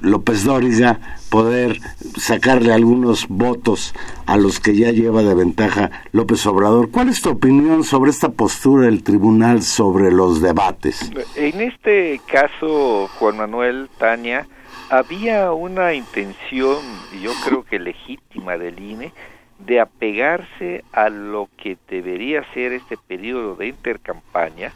López 0.00 0.42
Dóriga 0.42 0.98
poder 1.30 1.78
sacarle 2.16 2.72
algunos 2.72 3.28
votos 3.28 3.94
a 4.26 4.36
los 4.36 4.58
que 4.58 4.74
ya 4.74 4.90
lleva 4.90 5.22
de 5.22 5.34
ventaja 5.34 5.92
López 6.10 6.44
Obrador. 6.46 6.90
¿Cuál 6.90 7.08
es 7.08 7.20
tu 7.20 7.30
opinión 7.30 7.84
sobre 7.84 8.10
esta 8.10 8.30
postura 8.30 8.86
del 8.86 9.04
tribunal 9.04 9.62
sobre 9.62 10.10
los 10.10 10.42
debates? 10.42 11.12
En 11.36 11.60
este 11.60 12.20
caso, 12.26 13.08
Juan 13.18 13.36
Manuel 13.36 13.88
Tania, 13.98 14.48
había 14.90 15.52
una 15.52 15.92
intención, 15.94 16.78
yo 17.22 17.32
creo 17.44 17.64
que 17.64 17.78
legítima 17.78 18.56
del 18.56 18.80
INE, 18.80 19.12
de 19.58 19.80
apegarse 19.80 20.84
a 20.92 21.08
lo 21.08 21.48
que 21.56 21.76
debería 21.88 22.44
ser 22.54 22.72
este 22.72 22.96
periodo 22.96 23.56
de 23.56 23.68
intercampaña, 23.68 24.72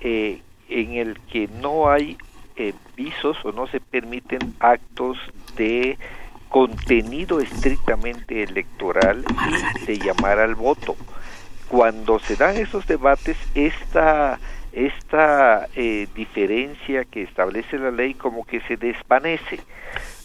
eh, 0.00 0.40
en 0.68 0.94
el 0.94 1.20
que 1.20 1.48
no 1.60 1.90
hay 1.90 2.16
eh, 2.56 2.72
visos 2.96 3.36
o 3.44 3.52
no 3.52 3.66
se 3.66 3.80
permiten 3.80 4.54
actos 4.60 5.18
de 5.56 5.98
contenido 6.48 7.40
estrictamente 7.40 8.42
electoral 8.44 9.24
y 9.82 9.86
de 9.86 9.98
llamar 9.98 10.38
al 10.38 10.54
voto. 10.54 10.96
Cuando 11.68 12.18
se 12.20 12.36
dan 12.36 12.56
esos 12.56 12.86
debates, 12.86 13.36
esta, 13.54 14.38
esta 14.74 15.68
eh, 15.76 16.06
diferencia 16.14 17.04
que 17.04 17.22
establece 17.22 17.78
la 17.78 17.90
ley 17.90 18.14
como 18.14 18.44
que 18.44 18.60
se 18.62 18.76
desvanece. 18.76 19.60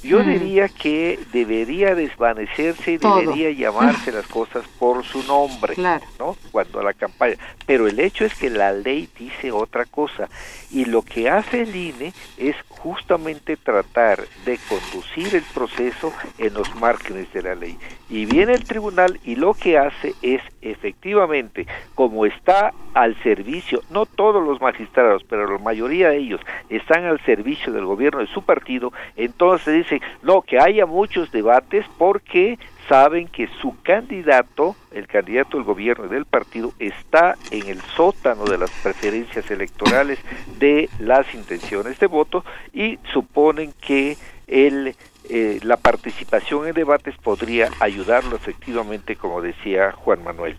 Yo 0.01 0.19
Mm. 0.23 0.29
diría 0.29 0.69
que 0.69 1.19
debería 1.33 1.93
desvanecerse 1.93 2.93
y 2.93 2.97
Todo. 2.99 3.19
debería 3.19 3.51
llamarse 3.51 4.13
las 4.13 4.25
cosas 4.27 4.65
por 4.79 5.03
su 5.03 5.21
nombre, 5.23 5.73
Claro. 5.75 6.05
¿no? 6.17 6.37
Cuando 6.51 6.81
la 6.81 6.93
campaña. 6.93 7.35
Pero 7.65 7.85
el 7.87 7.99
hecho 7.99 8.23
es 8.23 8.33
que 8.33 8.49
la 8.49 8.71
ley 8.71 9.09
dice 9.19 9.51
otra 9.51 9.83
cosa 9.85 10.29
y 10.71 10.85
lo 10.85 11.01
que 11.01 11.29
hace 11.29 11.63
el 11.63 11.75
INE 11.75 12.13
es 12.37 12.55
justamente 12.69 13.57
tratar 13.57 14.23
de 14.45 14.57
conducir 14.69 15.35
el 15.35 15.43
proceso 15.53 16.13
en 16.37 16.53
los 16.53 16.73
márgenes 16.75 17.31
de 17.33 17.41
la 17.43 17.55
ley. 17.55 17.77
Y 18.09 18.25
viene 18.25 18.53
el 18.53 18.63
tribunal 18.63 19.19
y 19.25 19.35
lo 19.35 19.53
que 19.53 19.77
hace 19.77 20.13
es 20.21 20.41
efectivamente, 20.61 21.67
como 21.95 22.25
está 22.25 22.73
al 22.93 23.15
servicio, 23.23 23.81
no 23.89 24.05
todos 24.05 24.43
los 24.43 24.61
magistrados, 24.61 25.23
pero 25.23 25.51
la 25.51 25.57
mayoría 25.59 26.09
de 26.09 26.17
ellos 26.17 26.41
están 26.69 27.05
al 27.05 27.19
servicio 27.25 27.71
del 27.73 27.85
gobierno 27.85 28.19
de 28.19 28.27
su 28.27 28.43
partido, 28.43 28.91
entonces 29.15 29.75
dice, 29.75 30.01
no, 30.21 30.41
que 30.41 30.59
haya 30.59 30.85
muchos 30.85 31.31
debates 31.31 31.85
porque 31.97 32.57
saben 32.89 33.27
que 33.27 33.47
su 33.61 33.75
candidato, 33.83 34.75
el 34.91 35.07
candidato 35.07 35.57
del 35.57 35.65
gobierno 35.65 36.07
y 36.07 36.09
del 36.09 36.25
partido, 36.25 36.73
está 36.79 37.35
en 37.51 37.67
el 37.67 37.79
sótano 37.81 38.45
de 38.45 38.57
las 38.57 38.71
preferencias 38.81 39.49
electorales 39.51 40.19
de 40.57 40.89
las 40.99 41.33
intenciones 41.35 41.99
de 41.99 42.07
voto 42.07 42.43
y 42.73 42.97
suponen 43.13 43.73
que 43.79 44.17
el, 44.47 44.95
eh, 45.29 45.59
la 45.63 45.77
participación 45.77 46.67
en 46.67 46.73
debates 46.73 47.15
podría 47.17 47.69
ayudarlo 47.79 48.35
efectivamente, 48.35 49.15
como 49.15 49.41
decía 49.41 49.91
Juan 49.91 50.23
Manuel. 50.23 50.57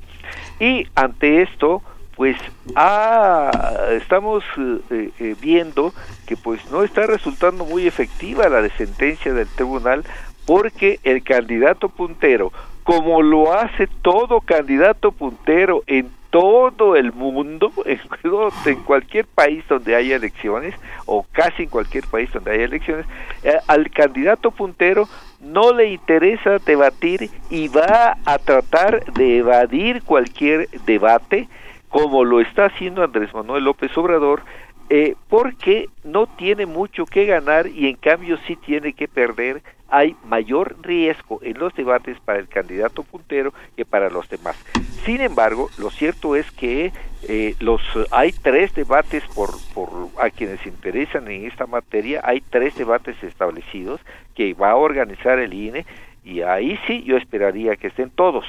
Y 0.61 0.87
ante 0.95 1.43
esto, 1.43 1.83
pues 2.17 2.37
ah, 2.77 3.51
estamos 3.91 4.45
eh, 4.91 5.11
eh, 5.19 5.35
viendo 5.41 5.93
que 6.27 6.37
pues 6.37 6.61
no 6.71 6.83
está 6.83 7.07
resultando 7.07 7.65
muy 7.65 7.87
efectiva 7.87 8.49
la 8.49 8.69
sentencia 8.77 9.33
del 9.33 9.49
tribunal 9.49 10.05
porque 10.47 11.01
el 11.05 11.23
candidato 11.23 11.89
puntero, 11.89 12.53
como 12.83 13.23
lo 13.23 13.53
hace 13.53 13.87
todo 14.03 14.41
candidato 14.41 15.13
puntero 15.13 15.83
en 15.87 16.11
todo 16.31 16.97
el 16.97 17.13
mundo, 17.13 17.73
en, 18.65 18.77
cualquier 18.85 19.27
país 19.27 19.65
donde 19.69 19.95
haya 19.95 20.17
elecciones, 20.17 20.75
o 21.07 21.27
casi 21.33 21.65
en 21.65 21.69
cualquier 21.69 22.07
país 22.07 22.33
donde 22.33 22.53
haya 22.53 22.65
elecciones, 22.65 23.07
eh, 23.43 23.59
al 23.67 23.91
candidato 23.91 24.51
puntero 24.51 25.09
no 25.41 25.73
le 25.73 25.91
interesa 25.91 26.59
debatir 26.59 27.31
y 27.49 27.69
va 27.69 28.19
a 28.25 28.39
tratar 28.39 29.05
de 29.13 29.39
evadir 29.39 30.03
cualquier 30.03 30.69
debate, 30.87 31.49
como 31.89 32.25
lo 32.25 32.41
está 32.41 32.67
haciendo 32.67 33.03
Andrés 33.03 33.35
Manuel 33.35 33.65
López 33.65 33.97
Obrador, 33.97 34.43
eh, 34.91 35.15
porque 35.29 35.89
no 36.05 36.27
tiene 36.27 36.67
mucho 36.67 37.07
que 37.07 37.25
ganar 37.25 37.67
y 37.69 37.89
en 37.89 37.97
cambio 37.97 38.39
sí 38.47 38.57
tiene 38.57 38.93
que 38.93 39.09
perder. 39.09 39.63
Hay 39.91 40.17
mayor 40.25 40.77
riesgo 40.83 41.41
en 41.43 41.59
los 41.59 41.75
debates 41.75 42.19
para 42.21 42.39
el 42.39 42.49
candidato 42.49 43.03
puntero 43.03 43.53
que 43.77 43.85
para 43.85 44.11
los 44.11 44.29
demás. 44.29 44.57
Sin 45.05 45.21
embargo, 45.21 45.69
lo 45.79 45.91
cierto 45.91 46.37
es 46.37 46.51
que 46.53 46.93
eh, 47.29 47.55
los 47.61 47.83
hay 48.11 48.33
tres 48.33 48.75
debates 48.75 49.25
por, 49.35 49.51
por 49.75 50.09
a 50.19 50.31
quienes 50.31 50.65
interesan 50.67 51.29
en 51.29 51.47
esta 51.47 51.67
materia, 51.67 52.21
hay 52.25 52.41
tres 52.41 52.77
debates 52.77 53.23
establecidos 53.23 54.01
que 54.35 54.55
va 54.55 54.71
a 54.71 54.77
organizar 54.77 55.39
el 55.39 55.53
INE 55.53 55.85
y 56.25 56.43
ahí 56.43 56.79
sí 56.87 57.03
yo 57.03 57.17
esperaría 57.17 57.77
que 57.77 57.89
estén 57.89 58.11
todos. 58.11 58.45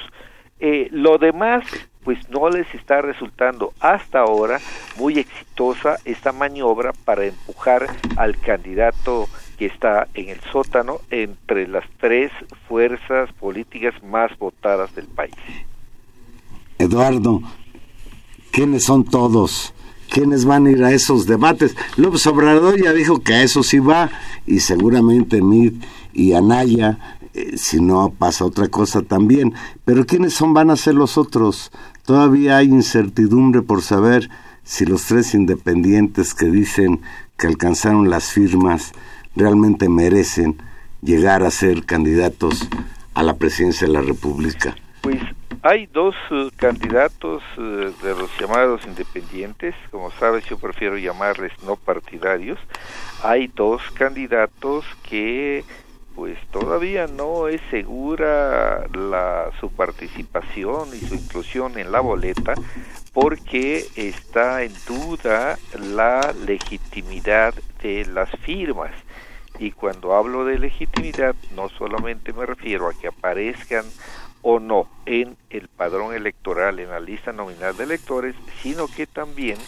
Eh, 0.59 0.89
lo 0.91 1.17
demás, 1.17 1.63
pues 2.03 2.29
no 2.29 2.47
les 2.49 2.73
está 2.75 3.01
resultando 3.01 3.73
hasta 3.79 4.19
ahora 4.19 4.59
muy 4.97 5.17
exitosa 5.17 5.97
esta 6.05 6.31
maniobra 6.31 6.91
para 7.05 7.25
empujar 7.25 7.87
al 8.15 8.37
candidato 8.39 9.27
está 9.65 10.07
en 10.13 10.29
el 10.29 10.39
sótano 10.51 11.01
entre 11.09 11.67
las 11.67 11.85
tres 11.99 12.31
fuerzas 12.67 13.31
políticas 13.33 13.93
más 14.03 14.37
votadas 14.37 14.93
del 14.95 15.07
país. 15.07 15.35
Eduardo, 16.77 17.41
¿quiénes 18.51 18.83
son 18.83 19.03
todos? 19.03 19.73
¿Quiénes 20.09 20.45
van 20.45 20.65
a 20.65 20.71
ir 20.71 20.83
a 20.83 20.91
esos 20.91 21.25
debates? 21.25 21.75
López 21.95 22.25
Obrador 22.27 22.81
ya 22.81 22.91
dijo 22.91 23.21
que 23.21 23.33
a 23.33 23.43
eso 23.43 23.63
sí 23.63 23.79
va 23.79 24.09
y 24.45 24.59
seguramente 24.59 25.41
Mid 25.41 25.75
y 26.11 26.33
Anaya, 26.33 27.19
eh, 27.33 27.57
si 27.57 27.79
no 27.79 28.11
pasa 28.17 28.43
otra 28.43 28.67
cosa 28.67 29.03
también. 29.03 29.53
Pero 29.85 30.05
¿quiénes 30.05 30.33
son 30.33 30.53
van 30.53 30.69
a 30.69 30.75
ser 30.75 30.95
los 30.95 31.17
otros? 31.17 31.71
Todavía 32.03 32.57
hay 32.57 32.67
incertidumbre 32.67 33.61
por 33.61 33.81
saber 33.81 34.29
si 34.63 34.85
los 34.85 35.05
tres 35.05 35.33
independientes 35.33 36.33
que 36.33 36.47
dicen 36.47 37.01
que 37.37 37.47
alcanzaron 37.47 38.09
las 38.09 38.31
firmas 38.31 38.91
realmente 39.35 39.89
merecen 39.89 40.57
llegar 41.01 41.43
a 41.43 41.51
ser 41.51 41.85
candidatos 41.85 42.67
a 43.13 43.23
la 43.23 43.35
presidencia 43.35 43.87
de 43.87 43.93
la 43.93 44.01
República. 44.01 44.75
Pues 45.01 45.21
hay 45.63 45.85
dos 45.87 46.15
uh, 46.31 46.49
candidatos 46.55 47.43
uh, 47.57 47.61
de 47.61 48.15
los 48.17 48.29
llamados 48.39 48.81
independientes, 48.85 49.75
como 49.91 50.11
sabes 50.11 50.45
yo 50.45 50.57
prefiero 50.57 50.97
llamarles 50.97 51.51
no 51.63 51.75
partidarios. 51.75 52.59
Hay 53.23 53.47
dos 53.47 53.81
candidatos 53.93 54.85
que 55.07 55.63
pues 56.15 56.37
todavía 56.51 57.07
no 57.07 57.47
es 57.47 57.61
segura 57.69 58.85
la 58.93 59.49
su 59.59 59.71
participación 59.71 60.89
y 60.93 60.99
su 61.05 61.15
inclusión 61.15 61.77
en 61.77 61.91
la 61.91 62.01
boleta 62.01 62.53
porque 63.13 63.85
está 63.95 64.63
en 64.63 64.73
duda 64.87 65.57
la 65.73 66.33
legitimidad 66.45 67.53
de 67.81 68.05
las 68.05 68.29
firmas. 68.41 68.91
Y 69.61 69.69
cuando 69.69 70.15
hablo 70.15 70.43
de 70.43 70.57
legitimidad, 70.57 71.35
no 71.55 71.69
solamente 71.69 72.33
me 72.33 72.47
refiero 72.47 72.89
a 72.89 72.95
que 72.95 73.07
aparezcan 73.07 73.85
o 74.41 74.59
no 74.59 74.87
en 75.05 75.37
el 75.51 75.67
padrón 75.67 76.15
electoral, 76.15 76.79
en 76.79 76.89
la 76.89 76.99
lista 76.99 77.31
nominal 77.31 77.77
de 77.77 77.83
electores, 77.83 78.33
sino 78.63 78.87
que 78.87 79.05
también 79.05 79.59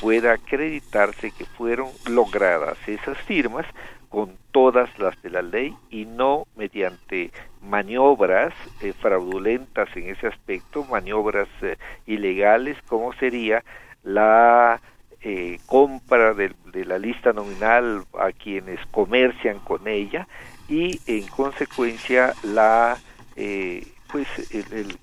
pueda 0.00 0.32
acreditarse 0.32 1.32
que 1.32 1.44
fueron 1.44 1.90
logradas 2.08 2.78
esas 2.86 3.18
firmas 3.18 3.66
con 4.08 4.38
todas 4.52 4.88
las 4.98 5.20
de 5.20 5.28
la 5.28 5.42
ley 5.42 5.76
y 5.90 6.06
no 6.06 6.46
mediante 6.56 7.30
maniobras 7.60 8.54
eh, 8.80 8.94
fraudulentas 9.02 9.94
en 9.96 10.08
ese 10.08 10.28
aspecto, 10.28 10.82
maniobras 10.84 11.48
eh, 11.60 11.76
ilegales 12.06 12.78
como 12.88 13.12
sería 13.12 13.62
la 14.02 14.80
eh, 15.22 15.58
compra 15.66 16.34
de, 16.34 16.52
de, 16.72 16.84
la 16.84 16.98
lista 16.98 17.32
nominal 17.32 18.04
a 18.18 18.32
quienes 18.32 18.84
comercian 18.90 19.58
con 19.60 19.86
ella 19.86 20.26
y 20.68 21.00
en 21.06 21.26
consecuencia 21.28 22.34
la 22.42 22.98
eh, 23.36 23.86
pues 24.10 24.26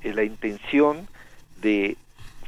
la 0.03 0.23
intención 0.23 1.07
de 1.61 1.97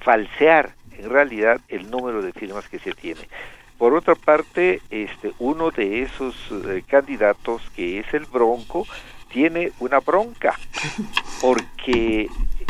falsear 0.04 0.74
en 0.98 1.10
realidad 1.10 1.60
el 1.70 1.90
número 1.90 2.22
de 2.22 2.34
firmas 2.34 2.68
que 2.68 2.80
se 2.80 2.94
tiene. 2.94 3.22
Por 3.78 3.96
otra 3.96 4.14
parte, 4.14 4.80
este, 4.92 5.34
uno 5.40 5.72
de 5.72 6.04
esos 6.04 6.36
eh, 6.52 6.84
candidatos, 6.88 7.64
que 7.76 8.00
es 8.00 8.14
el 8.14 8.26
Bronco, 8.26 8.86
tiene 9.32 9.72
una 9.80 10.00
bronca, 10.00 10.54
porque 11.42 12.28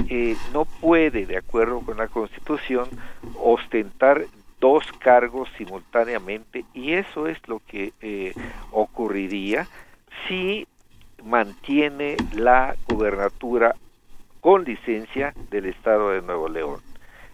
eh, 0.07 0.37
no 0.53 0.63
puede, 0.63 1.25
de 1.25 1.37
acuerdo 1.37 1.81
con 1.81 1.97
la 1.97 2.07
Constitución, 2.07 2.87
ostentar 3.35 4.25
dos 4.61 4.85
cargos 4.99 5.49
simultáneamente 5.57 6.63
y 6.73 6.93
eso 6.93 7.27
es 7.27 7.37
lo 7.47 7.59
que 7.67 7.91
eh, 7.99 8.33
ocurriría 8.71 9.67
si 10.27 10.67
mantiene 11.23 12.15
la 12.33 12.75
gubernatura 12.87 13.75
con 14.39 14.63
licencia 14.63 15.33
del 15.49 15.65
Estado 15.65 16.11
de 16.11 16.21
Nuevo 16.21 16.47
León. 16.47 16.79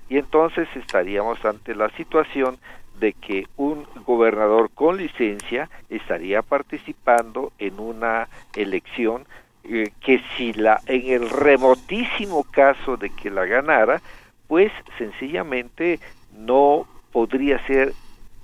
Y 0.10 0.18
entonces 0.18 0.68
estaríamos 0.76 1.44
ante 1.44 1.76
la 1.76 1.90
situación 1.92 2.58
de 3.00 3.12
que 3.14 3.46
un 3.58 3.86
gobernador 4.06 4.72
con 4.74 4.98
licencia 4.98 5.70
estaría 5.90 6.42
participando 6.42 7.52
en 7.60 7.80
una 7.80 8.30
elección 8.56 9.26
eh, 9.66 9.92
que 10.00 10.22
si 10.36 10.54
la 10.54 10.80
en 10.86 11.12
el 11.12 11.30
remotísimo 11.30 12.46
caso 12.46 12.96
de 12.96 13.10
que 13.10 13.30
la 13.30 13.46
ganara 13.46 14.02
pues 14.48 14.72
sencillamente 14.98 16.00
no 16.34 16.88
podría 17.18 17.58
ser 17.66 17.96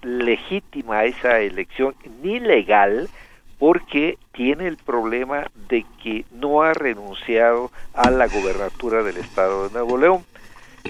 legítima 0.01 1.05
esa 1.05 1.41
elección 1.41 1.93
ni 2.24 2.39
legal 2.39 3.07
porque 3.59 4.17
tiene 4.32 4.67
el 4.67 4.78
problema 4.78 5.51
de 5.69 5.86
que 6.01 6.26
no 6.32 6.63
ha 6.63 6.74
renunciado 6.74 7.69
a 7.93 8.09
la 8.09 8.26
gobernatura 8.26 9.03
del 9.03 9.17
estado 9.17 9.67
de 9.67 9.74
Nuevo 9.76 9.99
León. 9.99 10.26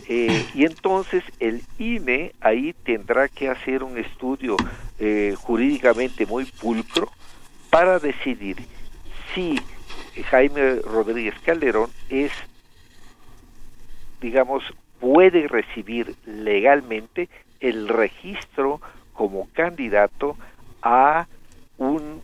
Eh, 0.07 0.45
y 0.55 0.63
entonces 0.63 1.25
el 1.41 1.61
INE 1.77 2.31
ahí 2.39 2.73
tendrá 2.85 3.27
que 3.27 3.49
hacer 3.49 3.83
un 3.83 3.97
estudio 3.97 4.55
eh, 4.97 5.35
jurídicamente 5.37 6.25
muy 6.25 6.45
pulcro 6.45 7.11
para 7.69 7.99
decidir 7.99 8.55
si 9.35 9.59
Jaime 10.31 10.75
Rodríguez 10.85 11.35
Calderón 11.43 11.89
es, 12.07 12.31
digamos, 14.21 14.63
puede 15.01 15.49
recibir 15.49 16.15
legalmente 16.25 17.27
el 17.63 17.87
registro 17.87 18.81
como 19.13 19.47
candidato 19.53 20.35
a 20.81 21.27
un 21.77 22.21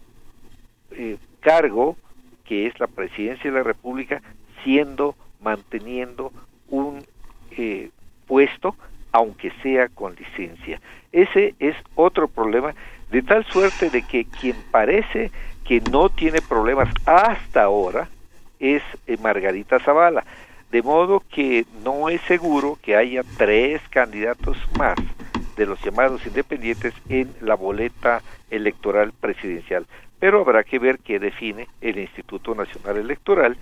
eh, 0.92 1.18
cargo 1.40 1.96
que 2.44 2.68
es 2.68 2.78
la 2.80 2.88
presidencia 2.88 3.50
de 3.50 3.58
la 3.58 3.64
República, 3.64 4.22
siendo, 4.64 5.16
manteniendo 5.40 6.34
un 6.68 7.06
eh, 7.52 7.90
puesto, 8.28 8.76
aunque 9.12 9.52
sea 9.64 9.88
con 9.88 10.16
licencia. 10.16 10.82
Ese 11.12 11.56
es 11.60 11.76
otro 11.96 12.28
problema, 12.28 12.76
de 13.10 13.22
tal 13.22 13.46
suerte 13.46 13.90
de 13.90 14.02
que 14.02 14.26
quien 14.26 14.58
parece 14.72 15.32
que 15.64 15.80
no 15.80 16.10
tiene 16.10 16.42
problemas 16.42 16.90
hasta 17.06 17.64
ahora 17.64 18.10
es 18.60 18.84
eh, 19.08 19.18
Margarita 19.22 19.80
Zavala, 19.80 20.26
de 20.70 20.82
modo 20.82 21.24
que 21.32 21.66
no 21.86 22.10
es 22.10 22.20
seguro 22.22 22.78
que 22.82 22.98
haya 22.98 23.24
tres 23.38 23.82
candidatos 23.90 24.58
más 24.78 24.98
de 25.60 25.66
los 25.66 25.82
llamados 25.84 26.26
independientes 26.26 26.94
en 27.10 27.36
la 27.42 27.56
boleta 27.56 28.22
electoral 28.50 29.12
presidencial. 29.12 29.86
Pero 30.18 30.40
habrá 30.40 30.64
que 30.64 30.80
ver 30.80 31.00
qué 31.00 31.20
define 31.20 31.68
el 31.82 32.00
Instituto 32.00 32.56
Nacional 32.56 32.96
Electoral 32.96 33.58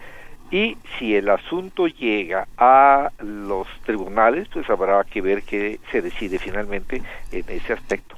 y 0.52 0.78
si 0.98 1.16
el 1.16 1.28
asunto 1.30 1.88
llega 1.88 2.48
a 2.56 3.12
los 3.20 3.68
tribunales, 3.84 4.48
pues 4.54 4.70
habrá 4.70 5.04
que 5.06 5.22
ver 5.22 5.42
qué 5.42 5.80
se 5.92 6.04
decide 6.04 6.38
finalmente 6.38 7.02
en 7.32 7.46
ese 7.50 7.74
aspecto. 7.74 8.17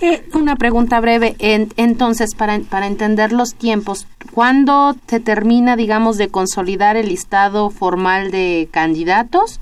Eh, 0.00 0.28
una 0.32 0.54
pregunta 0.54 1.00
breve, 1.00 1.34
entonces, 1.38 2.34
para, 2.36 2.60
para 2.60 2.86
entender 2.86 3.32
los 3.32 3.54
tiempos, 3.54 4.06
¿cuándo 4.32 4.94
se 5.08 5.18
termina, 5.18 5.74
digamos, 5.74 6.18
de 6.18 6.28
consolidar 6.28 6.96
el 6.96 7.08
listado 7.08 7.70
formal 7.70 8.30
de 8.30 8.68
candidatos? 8.70 9.60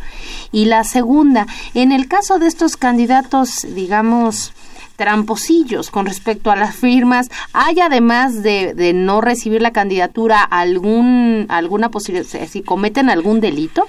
Y 0.53 0.67
la 0.67 0.85
segunda, 0.85 1.47
en 1.73 1.91
el 1.91 2.07
caso 2.07 2.39
de 2.39 2.49
estos 2.49 2.77
candidatos, 2.77 3.67
digamos, 3.75 4.53
tramposillos 4.97 5.91
con 5.91 6.07
respecto 6.07 6.51
a 6.51 6.57
las 6.57 6.75
firmas. 6.75 7.29
¿Hay 7.53 7.81
además 7.81 8.43
de, 8.43 8.75
de 8.75 8.93
no 8.93 9.21
recibir 9.21 9.63
la 9.63 9.73
candidatura 9.73 10.43
algún 10.43 11.47
alguna 11.49 11.91
posibilidad, 11.91 12.47
si 12.49 12.63
cometen 12.63 13.11
algún 13.11 13.41
delito? 13.41 13.87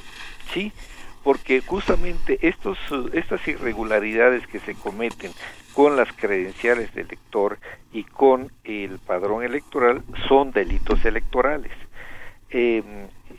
Sí, 0.54 0.72
porque 1.28 1.60
justamente 1.60 2.40
estos, 2.42 2.78
estas 3.12 3.46
irregularidades 3.50 4.48
que 4.48 4.62
se 4.62 4.76
cometen 4.76 5.34
con 5.74 5.98
las 5.98 6.08
credenciales 6.14 6.96
del 6.96 7.08
elector 7.08 7.60
y 7.92 8.06
con 8.06 8.50
el 8.64 8.98
padrón 9.00 9.44
electoral 9.44 10.04
son 10.30 10.52
delitos 10.52 11.04
electorales. 11.04 11.74
Eh, 12.50 12.82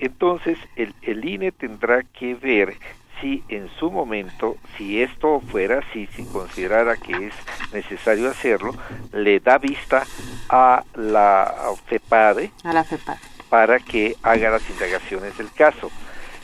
entonces, 0.00 0.58
el, 0.76 0.94
el 1.00 1.24
INE 1.24 1.50
tendrá 1.50 2.02
que 2.02 2.34
ver 2.34 2.74
si 3.22 3.42
en 3.48 3.70
su 3.78 3.90
momento, 3.90 4.58
si 4.76 5.00
esto 5.00 5.40
fuera 5.40 5.78
así, 5.78 6.06
si 6.08 6.26
considerara 6.26 6.94
que 6.98 7.28
es 7.28 7.34
necesario 7.72 8.28
hacerlo, 8.28 8.74
le 9.14 9.40
da 9.40 9.56
vista 9.56 10.04
a 10.50 10.84
la 10.94 11.54
FEPADE, 11.86 12.50
a 12.64 12.72
la 12.74 12.84
FEPADE. 12.84 13.18
para 13.48 13.78
que 13.78 14.14
haga 14.22 14.50
las 14.50 14.68
indagaciones 14.68 15.38
del 15.38 15.50
caso. 15.52 15.90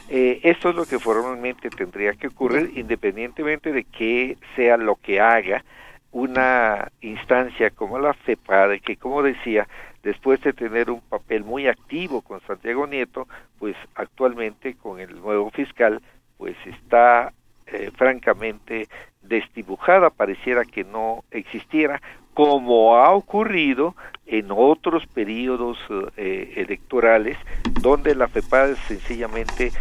Eh, 0.08 0.40
esto 0.42 0.70
es 0.70 0.76
lo 0.76 0.84
que 0.84 0.98
formalmente 0.98 1.70
tendría 1.70 2.12
que 2.12 2.28
ocurrir 2.28 2.72
independientemente 2.76 3.72
de 3.72 3.84
que 3.84 4.36
sea 4.54 4.76
lo 4.76 4.96
que 4.96 5.20
haga 5.20 5.64
una 6.12 6.92
instancia 7.00 7.70
como 7.70 7.98
la 7.98 8.14
FEPADE, 8.14 8.80
que 8.80 8.96
como 8.96 9.22
decía, 9.22 9.66
después 10.02 10.40
de 10.42 10.52
tener 10.52 10.90
un 10.90 11.00
papel 11.00 11.42
muy 11.42 11.66
activo 11.66 12.20
con 12.20 12.40
Santiago 12.42 12.86
Nieto, 12.86 13.26
pues 13.58 13.76
actualmente 13.94 14.74
con 14.74 15.00
el 15.00 15.20
nuevo 15.20 15.50
fiscal 15.50 16.00
pues 16.36 16.56
está 16.66 17.32
eh, 17.66 17.90
francamente 17.96 18.88
desdibujada, 19.22 20.10
pareciera 20.10 20.64
que 20.64 20.84
no 20.84 21.24
existiera, 21.30 22.00
como 22.34 22.96
ha 22.96 23.10
ocurrido 23.10 23.94
en 24.26 24.48
otros 24.50 25.06
periodos 25.06 25.78
eh, 26.16 26.52
electorales 26.56 27.38
donde 27.80 28.14
la 28.14 28.28
FEPAD 28.28 28.74
sencillamente 28.86 29.72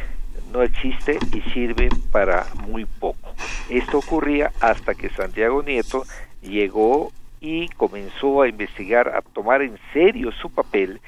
no 0.54 0.62
existe 0.62 1.18
y 1.34 1.42
sirve 1.52 1.90
para 2.12 2.46
muy 2.68 2.86
poco. 2.86 3.34
Esto 3.70 3.98
ocurría 3.98 4.52
hasta 4.62 4.96
que 4.96 5.10
Santiago 5.10 5.64
Nieto 5.64 6.04
llegó 6.42 7.12
y 7.42 7.68
comenzó 7.70 8.44
a 8.44 8.48
investigar, 8.48 9.10
a 9.10 9.22
tomar 9.22 9.62
en 9.62 9.78
serio 9.92 10.32
su 10.32 10.50
papel 10.50 11.02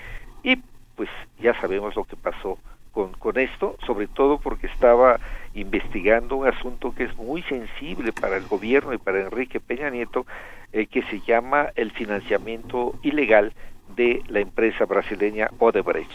y 0.43 0.57
pues 0.95 1.09
ya 1.39 1.59
sabemos 1.61 1.95
lo 1.95 2.03
que 2.03 2.15
pasó 2.15 2.57
con, 2.91 3.13
con 3.13 3.37
esto, 3.37 3.77
sobre 3.85 4.07
todo 4.07 4.39
porque 4.39 4.67
estaba 4.67 5.19
investigando 5.53 6.37
un 6.37 6.47
asunto 6.47 6.93
que 6.93 7.03
es 7.03 7.15
muy 7.17 7.41
sensible 7.43 8.11
para 8.11 8.37
el 8.37 8.45
gobierno 8.47 8.93
y 8.93 8.97
para 8.97 9.21
Enrique 9.21 9.59
Peña 9.59 9.89
Nieto, 9.89 10.25
eh, 10.73 10.87
que 10.87 11.03
se 11.03 11.21
llama 11.21 11.69
el 11.75 11.91
financiamiento 11.91 12.95
ilegal 13.03 13.53
de 13.95 14.21
la 14.27 14.39
empresa 14.39 14.85
brasileña 14.85 15.49
Odebrecht. 15.59 16.11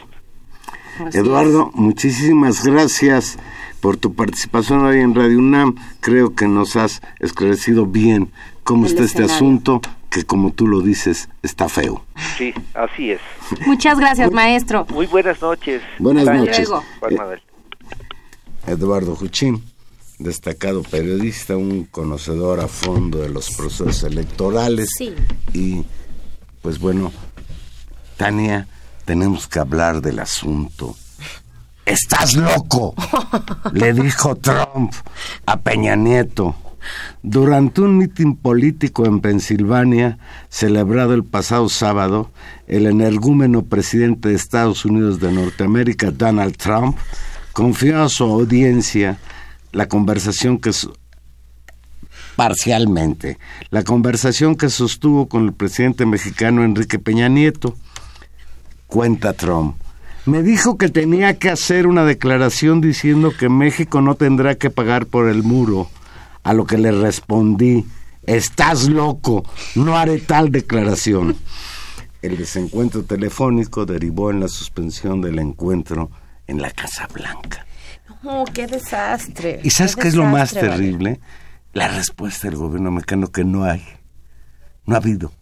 Eduardo, 1.12 1.70
muchísimas 1.74 2.64
gracias 2.64 3.38
por 3.80 3.96
tu 3.96 4.14
participación 4.14 4.84
hoy 4.84 5.00
en 5.00 5.14
Radio 5.14 5.38
UNAM. 5.38 5.76
Creo 6.00 6.34
que 6.34 6.46
nos 6.46 6.76
has 6.76 7.00
esclarecido 7.18 7.86
bien 7.86 8.30
cómo 8.64 8.86
está 8.86 9.04
este 9.04 9.24
asunto, 9.24 9.80
que 10.10 10.24
como 10.24 10.52
tú 10.52 10.66
lo 10.66 10.80
dices, 10.80 11.28
está 11.42 11.68
feo. 11.68 12.04
Sí, 12.36 12.52
así 12.74 13.12
es. 13.12 13.20
Muchas 13.66 13.98
gracias, 13.98 14.30
maestro. 14.32 14.86
Muy 14.90 15.06
buenas 15.06 15.40
noches. 15.40 15.82
Buenas 15.98 16.26
noches. 16.26 16.68
Eh, 17.08 17.38
Eduardo 18.66 19.16
Juchín, 19.16 19.64
destacado 20.18 20.82
periodista, 20.82 21.56
un 21.56 21.84
conocedor 21.84 22.60
a 22.60 22.68
fondo 22.68 23.18
de 23.18 23.30
los 23.30 23.50
procesos 23.50 24.02
electorales. 24.02 24.90
Sí. 24.96 25.14
Y, 25.54 25.84
pues 26.62 26.78
bueno, 26.78 27.10
Tania, 28.16 28.68
tenemos 29.10 29.48
que 29.48 29.58
hablar 29.58 30.00
del 30.00 30.20
asunto. 30.20 30.94
¡Estás 31.84 32.34
loco! 32.36 32.94
Le 33.72 33.92
dijo 33.92 34.36
Trump 34.36 34.92
a 35.46 35.58
Peña 35.58 35.96
Nieto. 35.96 36.54
Durante 37.20 37.80
un 37.80 37.98
mitin 37.98 38.36
político 38.36 39.06
en 39.06 39.18
Pensilvania, 39.18 40.18
celebrado 40.48 41.14
el 41.14 41.24
pasado 41.24 41.68
sábado, 41.68 42.30
el 42.68 42.86
energúmeno 42.86 43.64
presidente 43.64 44.28
de 44.28 44.36
Estados 44.36 44.84
Unidos 44.84 45.18
de 45.18 45.32
Norteamérica, 45.32 46.12
Donald 46.12 46.56
Trump, 46.56 46.96
confió 47.52 48.04
a 48.04 48.08
su 48.08 48.22
audiencia 48.22 49.18
la 49.72 49.88
conversación 49.88 50.56
que 50.56 50.70
parcialmente 52.36 53.38
la 53.70 53.82
conversación 53.82 54.54
que 54.54 54.70
sostuvo 54.70 55.28
con 55.28 55.46
el 55.46 55.52
presidente 55.52 56.06
mexicano 56.06 56.62
Enrique 56.62 57.00
Peña 57.00 57.28
Nieto. 57.28 57.76
Cuenta 58.90 59.32
Trump. 59.32 59.76
Me 60.26 60.42
dijo 60.42 60.76
que 60.76 60.90
tenía 60.90 61.38
que 61.38 61.48
hacer 61.48 61.86
una 61.86 62.04
declaración 62.04 62.82
diciendo 62.82 63.32
que 63.36 63.48
México 63.48 64.02
no 64.02 64.16
tendrá 64.16 64.56
que 64.56 64.68
pagar 64.68 65.06
por 65.06 65.28
el 65.28 65.42
muro, 65.42 65.88
a 66.42 66.52
lo 66.52 66.66
que 66.66 66.76
le 66.76 66.92
respondí, 66.92 67.86
estás 68.24 68.88
loco, 68.88 69.44
no 69.74 69.96
haré 69.96 70.18
tal 70.18 70.52
declaración. 70.52 71.36
El 72.20 72.36
desencuentro 72.36 73.02
telefónico 73.04 73.86
derivó 73.86 74.30
en 74.30 74.40
la 74.40 74.48
suspensión 74.48 75.22
del 75.22 75.38
encuentro 75.38 76.10
en 76.46 76.60
la 76.60 76.70
Casa 76.70 77.08
Blanca. 77.12 77.64
Oh, 78.22 78.44
qué 78.44 78.66
desastre. 78.66 79.60
¿Y 79.62 79.70
sabes 79.70 79.96
qué 79.96 80.02
qué 80.02 80.08
es 80.08 80.14
lo 80.14 80.26
más 80.26 80.52
vale. 80.54 80.68
terrible? 80.68 81.20
La 81.72 81.88
respuesta 81.88 82.48
del 82.48 82.58
gobierno 82.58 82.90
mexicano 82.90 83.28
que 83.28 83.44
no 83.44 83.64
hay. 83.64 83.82
No 84.84 84.94
ha 84.96 84.98
habido. 84.98 85.32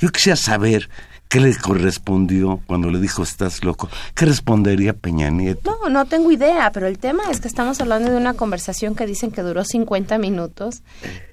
Yo 0.00 0.10
quisiera 0.10 0.34
saber 0.34 0.88
qué 1.28 1.40
le 1.40 1.54
correspondió 1.56 2.60
cuando 2.66 2.90
le 2.90 2.98
dijo 2.98 3.22
estás 3.22 3.64
loco. 3.64 3.88
¿Qué 4.14 4.24
respondería 4.24 4.94
Peña 4.94 5.30
Nieto? 5.30 5.78
No, 5.82 5.90
no 5.90 6.04
tengo 6.06 6.32
idea, 6.32 6.70
pero 6.72 6.86
el 6.86 6.98
tema 6.98 7.24
es 7.30 7.40
que 7.40 7.48
estamos 7.48 7.80
hablando 7.80 8.10
de 8.10 8.16
una 8.16 8.34
conversación 8.34 8.94
que 8.94 9.06
dicen 9.06 9.30
que 9.30 9.42
duró 9.42 9.64
50 9.64 10.18
minutos 10.18 10.82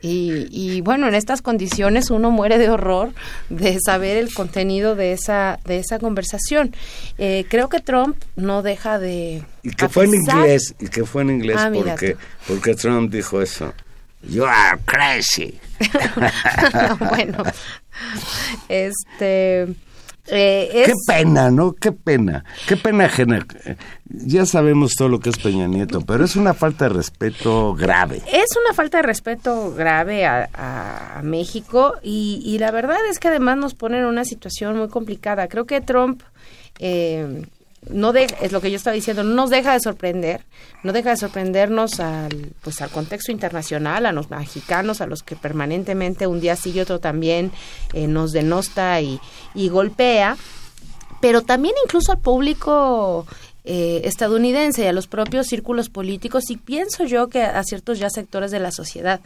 y, 0.01 0.47
y 0.51 0.81
bueno, 0.81 1.07
en 1.07 1.15
estas 1.15 1.41
condiciones 1.41 2.09
uno 2.09 2.31
muere 2.31 2.57
de 2.57 2.69
horror 2.69 3.13
de 3.49 3.77
saber 3.83 4.17
el 4.17 4.33
contenido 4.33 4.95
de 4.95 5.13
esa, 5.13 5.59
de 5.65 5.79
esa 5.79 5.99
conversación. 5.99 6.75
Eh, 7.17 7.45
creo 7.49 7.69
que 7.69 7.79
Trump 7.79 8.17
no 8.35 8.61
deja 8.61 8.99
de... 8.99 9.43
Y 9.63 9.71
que 9.71 9.89
fue 9.89 10.05
en 10.05 10.15
inglés, 10.15 10.75
y 10.79 10.87
que 10.89 11.05
fue 11.05 11.21
en 11.23 11.29
inglés 11.31 11.57
Ah, 11.57 11.71
porque, 11.73 12.17
porque 12.47 12.75
Trump 12.75 13.11
dijo 13.11 13.41
eso. 13.41 13.73
You 14.27 14.45
are 14.45 14.79
crazy. 14.85 15.59
bueno, 17.09 17.43
este... 18.67 19.75
eh, 20.27 20.69
es- 20.73 20.87
Qué 20.87 20.93
pena, 21.07 21.51
¿no? 21.51 21.73
Qué 21.73 21.91
pena. 21.91 22.43
Qué 22.67 22.77
pena 22.77 23.05
ajena. 23.05 23.45
Ya 24.07 24.45
sabemos 24.45 24.93
todo 24.95 25.09
lo 25.09 25.19
que 25.19 25.29
es 25.29 25.37
Peña 25.37 25.67
Nieto, 25.67 26.01
pero 26.01 26.25
es 26.25 26.35
una 26.35 26.53
falta 26.53 26.87
de 26.87 26.93
respeto 26.95 27.73
grave. 27.75 28.21
Es 28.31 28.49
una 28.63 28.73
falta 28.73 28.97
de 28.97 29.03
respeto 29.03 29.73
grave 29.75 30.25
a, 30.25 30.49
a- 30.53 31.19
a 31.19 31.21
México 31.21 31.95
y, 32.03 32.41
y 32.45 32.57
la 32.59 32.71
verdad 32.71 32.97
es 33.09 33.19
que 33.19 33.27
además 33.29 33.57
nos 33.57 33.73
pone 33.75 33.99
en 33.99 34.05
una 34.05 34.25
situación 34.25 34.77
muy 34.77 34.89
complicada. 34.89 35.47
Creo 35.47 35.65
que 35.65 35.81
Trump 35.81 36.21
eh, 36.79 37.45
no 37.89 38.13
de- 38.13 38.27
es 38.41 38.51
lo 38.51 38.61
que 38.61 38.71
yo 38.71 38.77
estaba 38.77 38.93
diciendo, 38.93 39.23
no 39.23 39.33
nos 39.35 39.49
deja 39.49 39.73
de 39.73 39.79
sorprender, 39.79 40.43
no 40.83 40.91
deja 40.93 41.11
de 41.11 41.17
sorprendernos 41.17 41.99
al 41.99 42.53
pues 42.61 42.81
al 42.81 42.89
contexto 42.89 43.31
internacional, 43.31 44.05
a 44.05 44.11
los 44.11 44.29
mexicanos, 44.29 45.01
a 45.01 45.07
los 45.07 45.23
que 45.23 45.35
permanentemente 45.35 46.27
un 46.27 46.39
día 46.39 46.55
sí 46.55 46.71
y 46.71 46.79
otro 46.79 46.99
también 46.99 47.51
eh, 47.93 48.07
nos 48.07 48.31
denosta 48.31 48.99
y, 49.01 49.19
y 49.53 49.69
golpea 49.69 50.37
pero 51.21 51.41
también 51.41 51.73
incluso 51.83 52.11
al 52.11 52.19
público 52.19 53.25
eh, 53.67 54.01
estadounidense 54.03 54.83
y 54.83 54.87
a 54.87 54.93
los 54.93 55.07
propios 55.07 55.47
círculos 55.47 55.89
políticos 55.89 56.49
y 56.49 56.57
pienso 56.57 57.03
yo 57.05 57.29
que 57.29 57.41
a 57.41 57.63
ciertos 57.63 57.97
ya 57.97 58.09
sectores 58.09 58.51
de 58.51 58.59
la 58.59 58.71
sociedad 58.71 59.21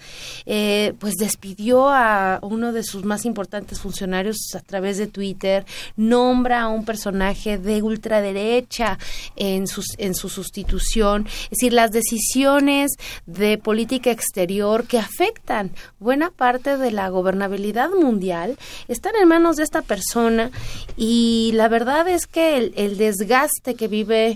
eh, 0.45 0.93
pues 0.99 1.15
despidió 1.15 1.89
a 1.89 2.39
uno 2.41 2.71
de 2.71 2.83
sus 2.83 3.03
más 3.03 3.25
importantes 3.25 3.81
funcionarios 3.81 4.37
a 4.55 4.61
través 4.61 4.97
de 4.97 5.07
Twitter 5.07 5.65
nombra 5.97 6.61
a 6.61 6.67
un 6.69 6.85
personaje 6.85 7.57
de 7.57 7.81
ultraderecha 7.81 8.97
en 9.35 9.67
sus 9.67 9.87
en 9.97 10.15
su 10.15 10.29
sustitución. 10.29 11.27
Es 11.43 11.59
decir 11.59 11.73
las 11.73 11.91
decisiones 11.91 12.91
de 13.25 13.57
política 13.57 14.11
exterior 14.11 14.85
que 14.85 14.99
afectan 14.99 15.71
buena 15.99 16.31
parte 16.31 16.77
de 16.77 16.91
la 16.91 17.09
gobernabilidad 17.09 17.89
mundial 17.89 18.57
están 18.87 19.15
en 19.21 19.27
manos 19.27 19.57
de 19.57 19.63
esta 19.63 19.81
persona 19.81 20.51
y 20.95 21.51
la 21.55 21.67
verdad 21.67 22.07
es 22.07 22.25
que 22.25 22.57
el, 22.57 22.73
el 22.77 22.97
desgaste 22.97 23.75
que 23.75 23.87
vive 23.87 24.28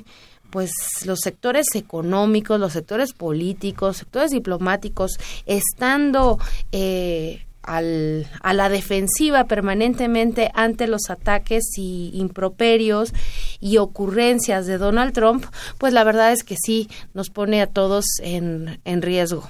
pues 0.49 0.71
los 1.05 1.19
sectores 1.19 1.65
económicos, 1.73 2.59
los 2.59 2.73
sectores 2.73 3.13
políticos, 3.13 3.97
sectores 3.97 4.31
diplomáticos, 4.31 5.17
estando 5.47 6.37
eh, 6.71 7.45
al, 7.63 8.27
a 8.41 8.53
la 8.53 8.69
defensiva 8.69 9.45
permanentemente 9.45 10.51
ante 10.53 10.85
los 10.87 11.09
ataques 11.09 11.63
y 11.77 12.11
improperios 12.13 13.13
y 13.59 13.77
ocurrencias 13.77 14.67
de 14.67 14.77
Donald 14.77 15.13
Trump, 15.13 15.45
pues 15.77 15.93
la 15.93 16.03
verdad 16.03 16.31
es 16.31 16.43
que 16.43 16.55
sí 16.55 16.89
nos 17.13 17.29
pone 17.29 17.61
a 17.61 17.67
todos 17.67 18.05
en, 18.21 18.79
en 18.85 19.01
riesgo. 19.01 19.49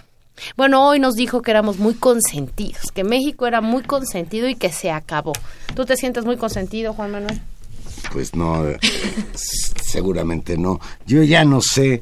Bueno, 0.55 0.87
hoy 0.87 0.99
nos 0.99 1.15
dijo 1.15 1.41
que 1.41 1.51
éramos 1.51 1.77
muy 1.77 1.93
consentidos, 1.93 2.91
que 2.93 3.03
México 3.03 3.45
era 3.45 3.61
muy 3.61 3.83
consentido 3.83 4.47
y 4.47 4.55
que 4.55 4.71
se 4.71 4.89
acabó. 4.89 5.33
¿Tú 5.75 5.85
te 5.85 5.95
sientes 5.95 6.25
muy 6.25 6.37
consentido, 6.37 6.93
Juan 6.93 7.11
Manuel? 7.11 7.41
Pues 8.11 8.35
no, 8.35 8.67
eh, 8.67 8.79
seguramente 9.93 10.57
no. 10.57 10.79
Yo 11.05 11.21
ya 11.23 11.45
no 11.45 11.61
sé 11.61 12.01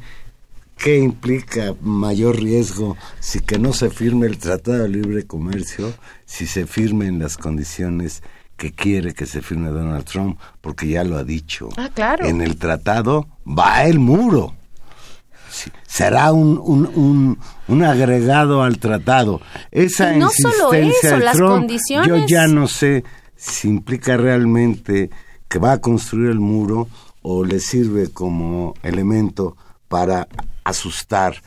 qué 0.77 0.97
implica 0.97 1.75
mayor 1.81 2.39
riesgo 2.41 2.95
si 3.19 3.41
que 3.41 3.59
no 3.59 3.73
se 3.73 3.89
firme 3.89 4.27
el 4.27 4.37
Tratado 4.37 4.79
de 4.83 4.89
Libre 4.89 5.27
Comercio, 5.27 5.93
si 6.25 6.47
se 6.47 6.65
firme 6.65 7.07
en 7.07 7.19
las 7.19 7.35
condiciones 7.37 8.23
que 8.55 8.71
quiere 8.71 9.13
que 9.13 9.25
se 9.25 9.41
firme 9.41 9.69
Donald 9.69 10.05
Trump, 10.05 10.39
porque 10.61 10.87
ya 10.87 11.03
lo 11.03 11.17
ha 11.17 11.23
dicho. 11.23 11.69
Ah, 11.77 11.89
claro. 11.93 12.25
En 12.25 12.41
el 12.41 12.57
tratado 12.57 13.27
va 13.45 13.83
el 13.85 13.99
muro. 13.99 14.53
Sí, 15.49 15.69
será 15.85 16.31
un, 16.31 16.57
un, 16.63 16.85
un, 16.95 17.37
un 17.67 17.83
agregado 17.83 18.63
al 18.63 18.77
tratado. 18.79 19.41
Esa 19.71 20.13
no 20.15 20.29
solo 20.29 20.73
insistencia 20.73 21.09
eso, 21.09 21.17
de 21.19 21.25
las 21.25 21.35
Trump, 21.35 21.51
condiciones- 21.65 22.07
yo 22.07 22.25
ya 22.25 22.47
no 22.47 22.67
sé 22.67 23.03
si 23.35 23.67
implica 23.67 24.15
realmente 24.15 25.09
que 25.49 25.59
va 25.59 25.73
a 25.73 25.81
construir 25.81 26.29
el 26.29 26.39
muro 26.39 26.87
o 27.21 27.43
le 27.43 27.59
sirve 27.59 28.09
como 28.09 28.73
elemento 28.83 29.55
para 29.87 30.27
asustar 30.63 31.41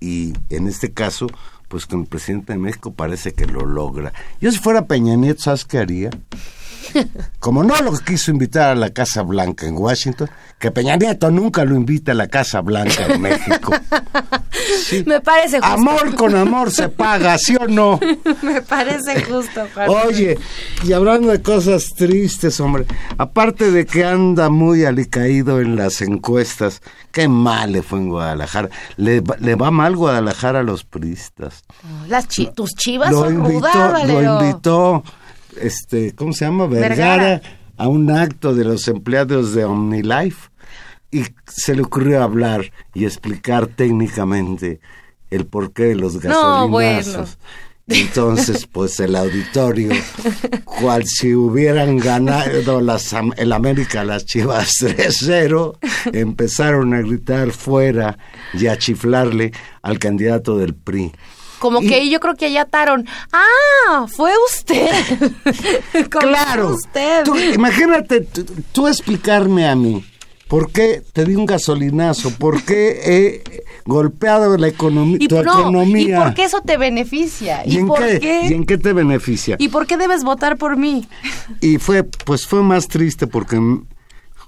y 0.00 0.34
en 0.50 0.66
este 0.66 0.92
caso 0.92 1.28
pues 1.68 1.86
con 1.86 2.00
el 2.00 2.06
presidente 2.06 2.52
de 2.52 2.58
México 2.58 2.92
parece 2.92 3.32
que 3.32 3.46
lo 3.46 3.64
logra. 3.66 4.12
Yo 4.40 4.52
si 4.52 4.58
fuera 4.58 4.86
Peña 4.86 5.16
Nieto, 5.16 5.42
¿sabes 5.42 5.64
qué 5.64 5.78
haría? 5.78 6.10
Como 7.38 7.62
no 7.62 7.80
lo 7.82 7.92
quiso 7.98 8.30
invitar 8.30 8.70
a 8.70 8.74
la 8.74 8.90
Casa 8.90 9.22
Blanca 9.22 9.66
en 9.66 9.76
Washington, 9.76 10.30
que 10.58 10.70
Peña 10.70 10.96
Nieto 10.96 11.30
nunca 11.30 11.64
lo 11.64 11.74
invita 11.76 12.12
a 12.12 12.14
la 12.14 12.28
Casa 12.28 12.60
Blanca 12.60 13.06
en 13.06 13.20
México. 13.20 13.72
Sí. 14.86 15.02
Me 15.06 15.20
parece 15.20 15.58
justo. 15.60 15.72
Amor 15.72 16.14
con 16.14 16.34
amor 16.34 16.70
se 16.70 16.88
paga, 16.88 17.36
¿sí 17.38 17.56
o 17.60 17.66
no? 17.66 17.98
Me 18.42 18.62
parece 18.62 19.22
justo, 19.24 19.66
Juan. 19.74 19.88
Oye, 20.06 20.38
y 20.84 20.92
hablando 20.92 21.28
de 21.32 21.42
cosas 21.42 21.86
tristes, 21.96 22.60
hombre, 22.60 22.86
aparte 23.18 23.70
de 23.70 23.84
que 23.84 24.04
anda 24.04 24.48
muy 24.50 24.84
alicaído 24.84 25.60
en 25.60 25.76
las 25.76 26.00
encuestas, 26.02 26.82
qué 27.12 27.28
mal 27.28 27.72
le 27.72 27.82
fue 27.82 27.98
en 27.98 28.08
Guadalajara. 28.10 28.68
Le, 28.96 29.20
va- 29.20 29.36
le 29.38 29.54
va 29.54 29.70
mal 29.70 29.96
Guadalajara 29.96 30.60
a 30.60 30.64
los 30.64 30.84
puristas. 30.84 31.64
Las 32.08 32.28
chi- 32.28 32.50
tus 32.54 32.70
chivas 32.70 33.10
Lo 33.10 33.20
son 33.24 33.34
invitó, 33.34 34.06
lo 34.06 34.22
invitó, 34.44 35.04
este, 35.60 36.14
¿cómo 36.14 36.32
se 36.32 36.44
llama? 36.44 36.66
Vergara. 36.66 36.88
Vergara, 37.24 37.42
a 37.76 37.88
un 37.88 38.10
acto 38.10 38.54
de 38.54 38.64
los 38.64 38.86
empleados 38.88 39.54
de 39.54 39.64
OmniLife 39.64 40.50
y 41.10 41.24
se 41.46 41.74
le 41.74 41.82
ocurrió 41.82 42.22
hablar 42.22 42.70
y 42.94 43.04
explicar 43.04 43.66
técnicamente 43.66 44.80
el 45.30 45.46
porqué 45.46 45.84
de 45.84 45.94
los 45.96 46.14
No, 46.14 46.20
gasolinazos. 46.68 46.70
bueno. 46.70 47.26
Entonces, 47.86 48.66
pues 48.66 48.98
el 49.00 49.14
auditorio, 49.14 49.90
cual 50.64 51.04
si 51.06 51.34
hubieran 51.34 51.98
ganado 51.98 52.80
las, 52.80 53.14
el 53.36 53.52
América 53.52 54.04
las 54.04 54.24
Chivas 54.24 54.70
3-0, 54.80 55.76
empezaron 56.14 56.94
a 56.94 57.02
gritar 57.02 57.50
fuera 57.50 58.16
y 58.54 58.68
a 58.68 58.78
chiflarle 58.78 59.52
al 59.82 59.98
candidato 59.98 60.56
del 60.56 60.74
PRI. 60.74 61.12
Como 61.58 61.82
Y- 61.82 61.86
que 61.88 62.08
yo 62.10 62.20
creo 62.20 62.34
que 62.34 62.46
allá 62.46 62.62
ataron. 62.62 63.06
¡Ah! 63.32 64.06
¡Fue 64.08 64.32
usted! 64.50 64.90
Claro. 66.10 66.74
Usted. 66.74 67.24
Tú, 67.24 67.36
imagínate 67.36 68.20
tú, 68.20 68.44
tú 68.72 68.88
explicarme 68.88 69.66
a 69.68 69.74
mí. 69.76 70.04
¿Por 70.48 70.70
qué 70.70 71.02
te 71.12 71.24
di 71.24 71.34
un 71.34 71.46
gasolinazo? 71.46 72.30
¿Por 72.30 72.62
qué 72.62 73.00
he 73.04 73.62
golpeado 73.86 74.56
la 74.56 74.68
economía, 74.68 75.16
y, 75.20 75.26
tu 75.26 75.42
no, 75.42 75.60
economía? 75.60 76.16
¿Y 76.16 76.20
por 76.22 76.34
qué 76.34 76.44
eso 76.44 76.60
te 76.60 76.76
beneficia? 76.76 77.62
¿Y 77.66 77.78
en 77.78 77.86
por 77.86 77.98
qué? 77.98 78.20
qué? 78.20 78.46
¿Y 78.48 78.52
en 78.52 78.64
qué 78.64 78.78
te 78.78 78.92
beneficia? 78.92 79.56
¿Y 79.58 79.68
por 79.68 79.86
qué 79.86 79.96
debes 79.96 80.22
votar 80.22 80.56
por 80.56 80.76
mí? 80.76 81.08
Y 81.60 81.78
fue, 81.78 82.04
pues 82.04 82.46
fue 82.46 82.62
más 82.62 82.88
triste 82.88 83.26
porque 83.26 83.58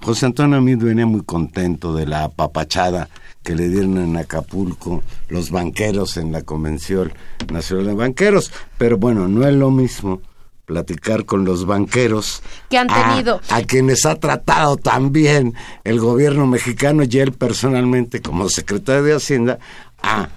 José 0.03 0.27
Antonio 0.27 0.57
Amid 0.57 0.77
venía 0.83 1.05
muy 1.05 1.23
contento 1.23 1.93
de 1.95 2.05
la 2.05 2.25
apapachada 2.25 3.09
que 3.43 3.55
le 3.55 3.69
dieron 3.69 3.97
en 3.97 4.17
Acapulco 4.17 5.03
los 5.29 5.51
banqueros 5.51 6.17
en 6.17 6.31
la 6.31 6.41
Convención 6.41 7.13
Nacional 7.51 7.85
de 7.87 7.93
Banqueros. 7.93 8.51
Pero 8.77 8.97
bueno, 8.97 9.27
no 9.27 9.47
es 9.47 9.53
lo 9.55 9.71
mismo 9.71 10.21
platicar 10.65 11.23
con 11.25 11.45
los 11.45 11.65
banqueros 11.65 12.41
Que 12.69 12.77
han 12.77 12.91
a- 12.91 13.11
tenido. 13.13 13.39
a, 13.49 13.61
quienes 13.61 14.05
ha 14.05 14.15
tratado 14.15 14.75
también 14.75 15.53
el 15.85 15.99
gobierno 15.99 16.45
mexicano 16.45 17.03
y 17.09 17.19
él 17.19 17.31
personalmente 17.31 18.21
como 18.21 18.49
secretario 18.49 19.03
de 19.03 19.13
Hacienda 19.15 19.59
a 20.03 20.27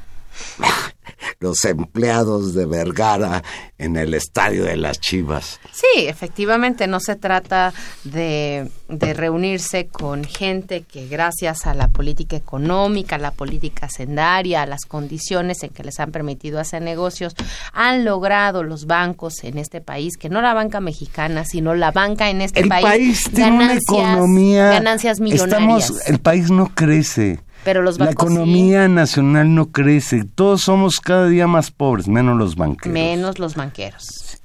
los 1.38 1.64
empleados 1.64 2.54
de 2.54 2.66
Vergara 2.66 3.42
en 3.78 3.96
el 3.96 4.14
estadio 4.14 4.64
de 4.64 4.76
las 4.76 5.00
Chivas. 5.00 5.60
Sí, 5.72 6.06
efectivamente, 6.06 6.86
no 6.86 7.00
se 7.00 7.16
trata 7.16 7.72
de, 8.04 8.70
de 8.88 9.14
reunirse 9.14 9.86
con 9.86 10.24
gente 10.24 10.82
que 10.82 11.06
gracias 11.06 11.66
a 11.66 11.74
la 11.74 11.88
política 11.88 12.36
económica, 12.36 13.16
a 13.16 13.18
la 13.18 13.30
política 13.30 13.88
sendaria, 13.88 14.62
a 14.62 14.66
las 14.66 14.84
condiciones 14.86 15.62
en 15.62 15.70
que 15.70 15.84
les 15.84 16.00
han 16.00 16.12
permitido 16.12 16.60
hacer 16.60 16.82
negocios, 16.82 17.34
han 17.72 18.04
logrado 18.04 18.62
los 18.62 18.86
bancos 18.86 19.44
en 19.44 19.58
este 19.58 19.80
país, 19.80 20.16
que 20.16 20.28
no 20.28 20.40
la 20.40 20.54
banca 20.54 20.80
mexicana, 20.80 21.44
sino 21.44 21.74
la 21.74 21.90
banca 21.90 22.30
en 22.30 22.40
este 22.40 22.60
el 22.60 22.68
país, 22.68 23.24
tiene 23.34 23.52
una 23.52 23.74
economía. 23.74 24.70
Ganancias 24.70 25.20
millonarias. 25.20 25.92
el 26.06 26.18
país 26.18 26.50
no 26.50 26.68
crece. 26.74 27.40
Pero 27.64 27.82
los 27.82 27.98
la 27.98 28.10
economía 28.10 28.88
nacional 28.88 29.54
no 29.54 29.70
crece. 29.70 30.24
Todos 30.24 30.62
somos 30.62 31.00
cada 31.00 31.28
día 31.28 31.46
más 31.46 31.70
pobres, 31.70 32.08
menos 32.08 32.38
los 32.38 32.56
banqueros. 32.56 32.92
Menos 32.92 33.38
los 33.38 33.54
banqueros. 33.54 34.40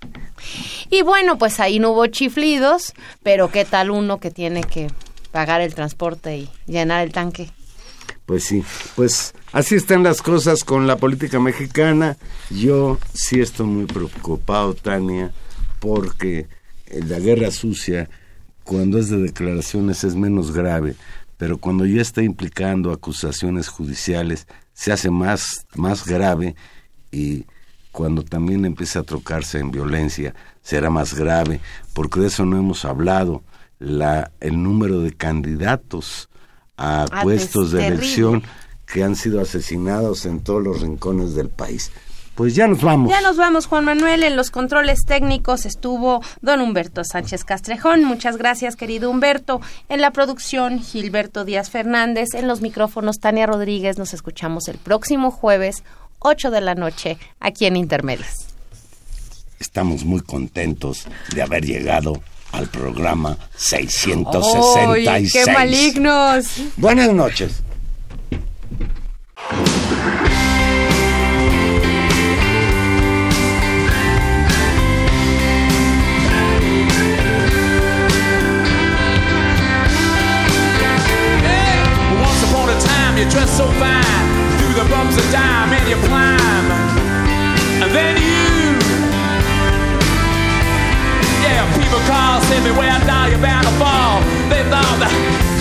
Y 0.90 1.02
bueno, 1.02 1.38
pues 1.38 1.60
ahí 1.60 1.80
no 1.80 1.92
hubo 1.92 2.08
chiflidos, 2.08 2.94
pero 3.24 3.50
¿qué 3.52 3.66
tal 3.66 3.92
uno 3.92 4.20
que 4.20 4.32
tiene 4.32 4.64
que 4.64 4.88
pagar 5.32 5.62
el 5.62 5.74
transporte 5.74 6.38
y 6.38 6.50
llenar 6.68 7.04
el 7.04 7.12
tanque? 7.12 7.50
Pues 8.26 8.44
sí, 8.44 8.64
pues 8.96 9.34
así 9.52 9.76
están 9.76 10.04
las 10.04 10.22
cosas 10.22 10.64
con 10.64 10.88
la 10.88 10.98
política 10.98 11.40
mexicana. 11.40 12.18
Yo 12.50 12.98
sí 13.14 13.40
estoy 13.40 13.68
muy 13.68 13.86
preocupado, 13.86 14.74
Tania, 14.74 15.32
porque 15.80 16.48
la 16.90 17.20
guerra 17.20 17.52
sucia, 17.52 18.10
cuando 18.64 18.98
es 18.98 19.10
de 19.10 19.18
declaraciones, 19.18 20.04
es 20.04 20.16
menos 20.16 20.52
grave, 20.54 20.96
pero 21.38 21.58
cuando 21.58 21.86
ya 21.86 22.02
está 22.02 22.22
implicando 22.22 22.92
acusaciones 22.92 23.68
judiciales, 23.68 24.48
se 24.74 24.92
hace 24.92 25.10
más, 25.10 25.66
más 25.76 26.06
grave 26.06 26.56
y 27.12 27.46
cuando 27.92 28.24
también 28.24 28.66
empieza 28.66 29.00
a 29.00 29.04
trocarse 29.04 29.60
en 29.60 29.72
violencia, 29.72 30.36
será 30.62 30.90
más 30.90 31.14
grave, 31.14 31.62
porque 31.94 32.20
de 32.20 32.28
eso 32.28 32.46
no 32.46 32.58
hemos 32.58 32.84
hablado. 32.84 33.44
La, 33.80 34.32
el 34.40 34.62
número 34.62 35.02
de 35.02 35.14
candidatos 35.14 36.30
a 36.78 37.04
ah, 37.04 37.22
puestos 37.24 37.72
de 37.72 37.88
elección 37.88 38.44
que 38.86 39.04
han 39.04 39.16
sido 39.16 39.42
asesinados 39.42 40.26
en 40.26 40.42
todos 40.42 40.64
los 40.64 40.82
rincones 40.82 41.36
del 41.36 41.50
país. 41.50 41.92
Pues 42.36 42.54
ya 42.54 42.68
nos 42.68 42.82
vamos. 42.82 43.10
Ya 43.10 43.22
nos 43.22 43.38
vamos, 43.38 43.66
Juan 43.66 43.86
Manuel. 43.86 44.24
En 44.24 44.36
los 44.36 44.52
controles 44.52 45.06
técnicos 45.06 45.66
estuvo 45.66 46.22
don 46.42 46.60
Humberto 46.60 47.04
Sánchez 47.06 47.46
Castrejón. 47.46 48.04
Muchas 48.04 48.36
gracias, 48.36 48.76
querido 48.76 49.10
Humberto. 49.10 49.62
En 49.88 50.02
la 50.02 50.12
producción, 50.12 50.82
Gilberto 50.82 51.46
Díaz 51.46 51.70
Fernández. 51.70 52.34
En 52.34 52.50
los 52.50 52.60
micrófonos, 52.60 53.20
Tania 53.20 53.46
Rodríguez. 53.46 53.98
Nos 53.98 54.14
escuchamos 54.14 54.68
el 54.68 54.78
próximo 54.78 55.32
jueves, 55.32 55.84
8 56.20 56.52
de 56.52 56.62
la 56.62 56.76
noche, 56.76 57.18
aquí 57.40 57.68
en 57.68 57.78
Intermedios. 57.78 58.48
Estamos 59.60 60.04
muy 60.04 60.20
contentos 60.20 61.06
de 61.34 61.42
haber 61.42 61.66
llegado 61.66 62.22
al 62.52 62.68
programa 62.68 63.38
666. 63.56 65.32
¡Qué 65.32 65.52
malignos! 65.52 66.46
Buenas 66.76 67.14
noches. 67.14 67.62
time, 83.16 83.24
you 83.24 83.30
dress 83.32 83.58
so 83.58 83.66
fine. 83.80 84.26
Through 84.60 84.84
the 84.84 84.90
bumps 84.90 85.18
of 85.18 85.32
dime 85.32 85.74
and 85.74 85.88
you 85.90 85.96
climb. 86.08 86.66
And 87.84 87.92
then 87.92 88.18
you. 88.18 88.76
Yeah, 91.44 91.64
people 91.78 92.00
call, 92.08 92.42
send 92.42 92.66
me 92.66 92.72
where 92.72 92.92
I 92.92 93.00
die, 93.06 93.30
you're 93.30 93.42
bound 93.42 93.68
to 93.68 93.74
fall. 93.74 94.22
They 94.50 94.64
thought 94.70 94.98
that 95.00 95.14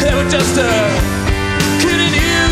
they 0.03 0.15
were 0.15 0.29
just 0.31 0.59
uh, 0.59 0.63
a 0.63 1.81
kid 1.83 2.01
you. 2.15 2.45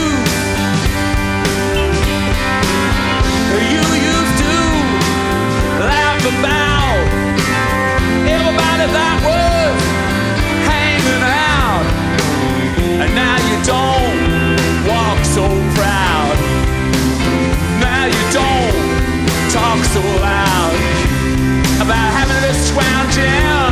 You 3.52 3.84
used 4.12 4.36
to 4.42 4.54
laugh 5.82 6.22
about 6.22 6.98
everybody 8.28 8.86
that 8.92 9.18
was. 9.24 9.61
about 21.80 22.10
having 22.12 22.40
this 22.42 22.70
round 22.72 23.14
down. 23.14 23.71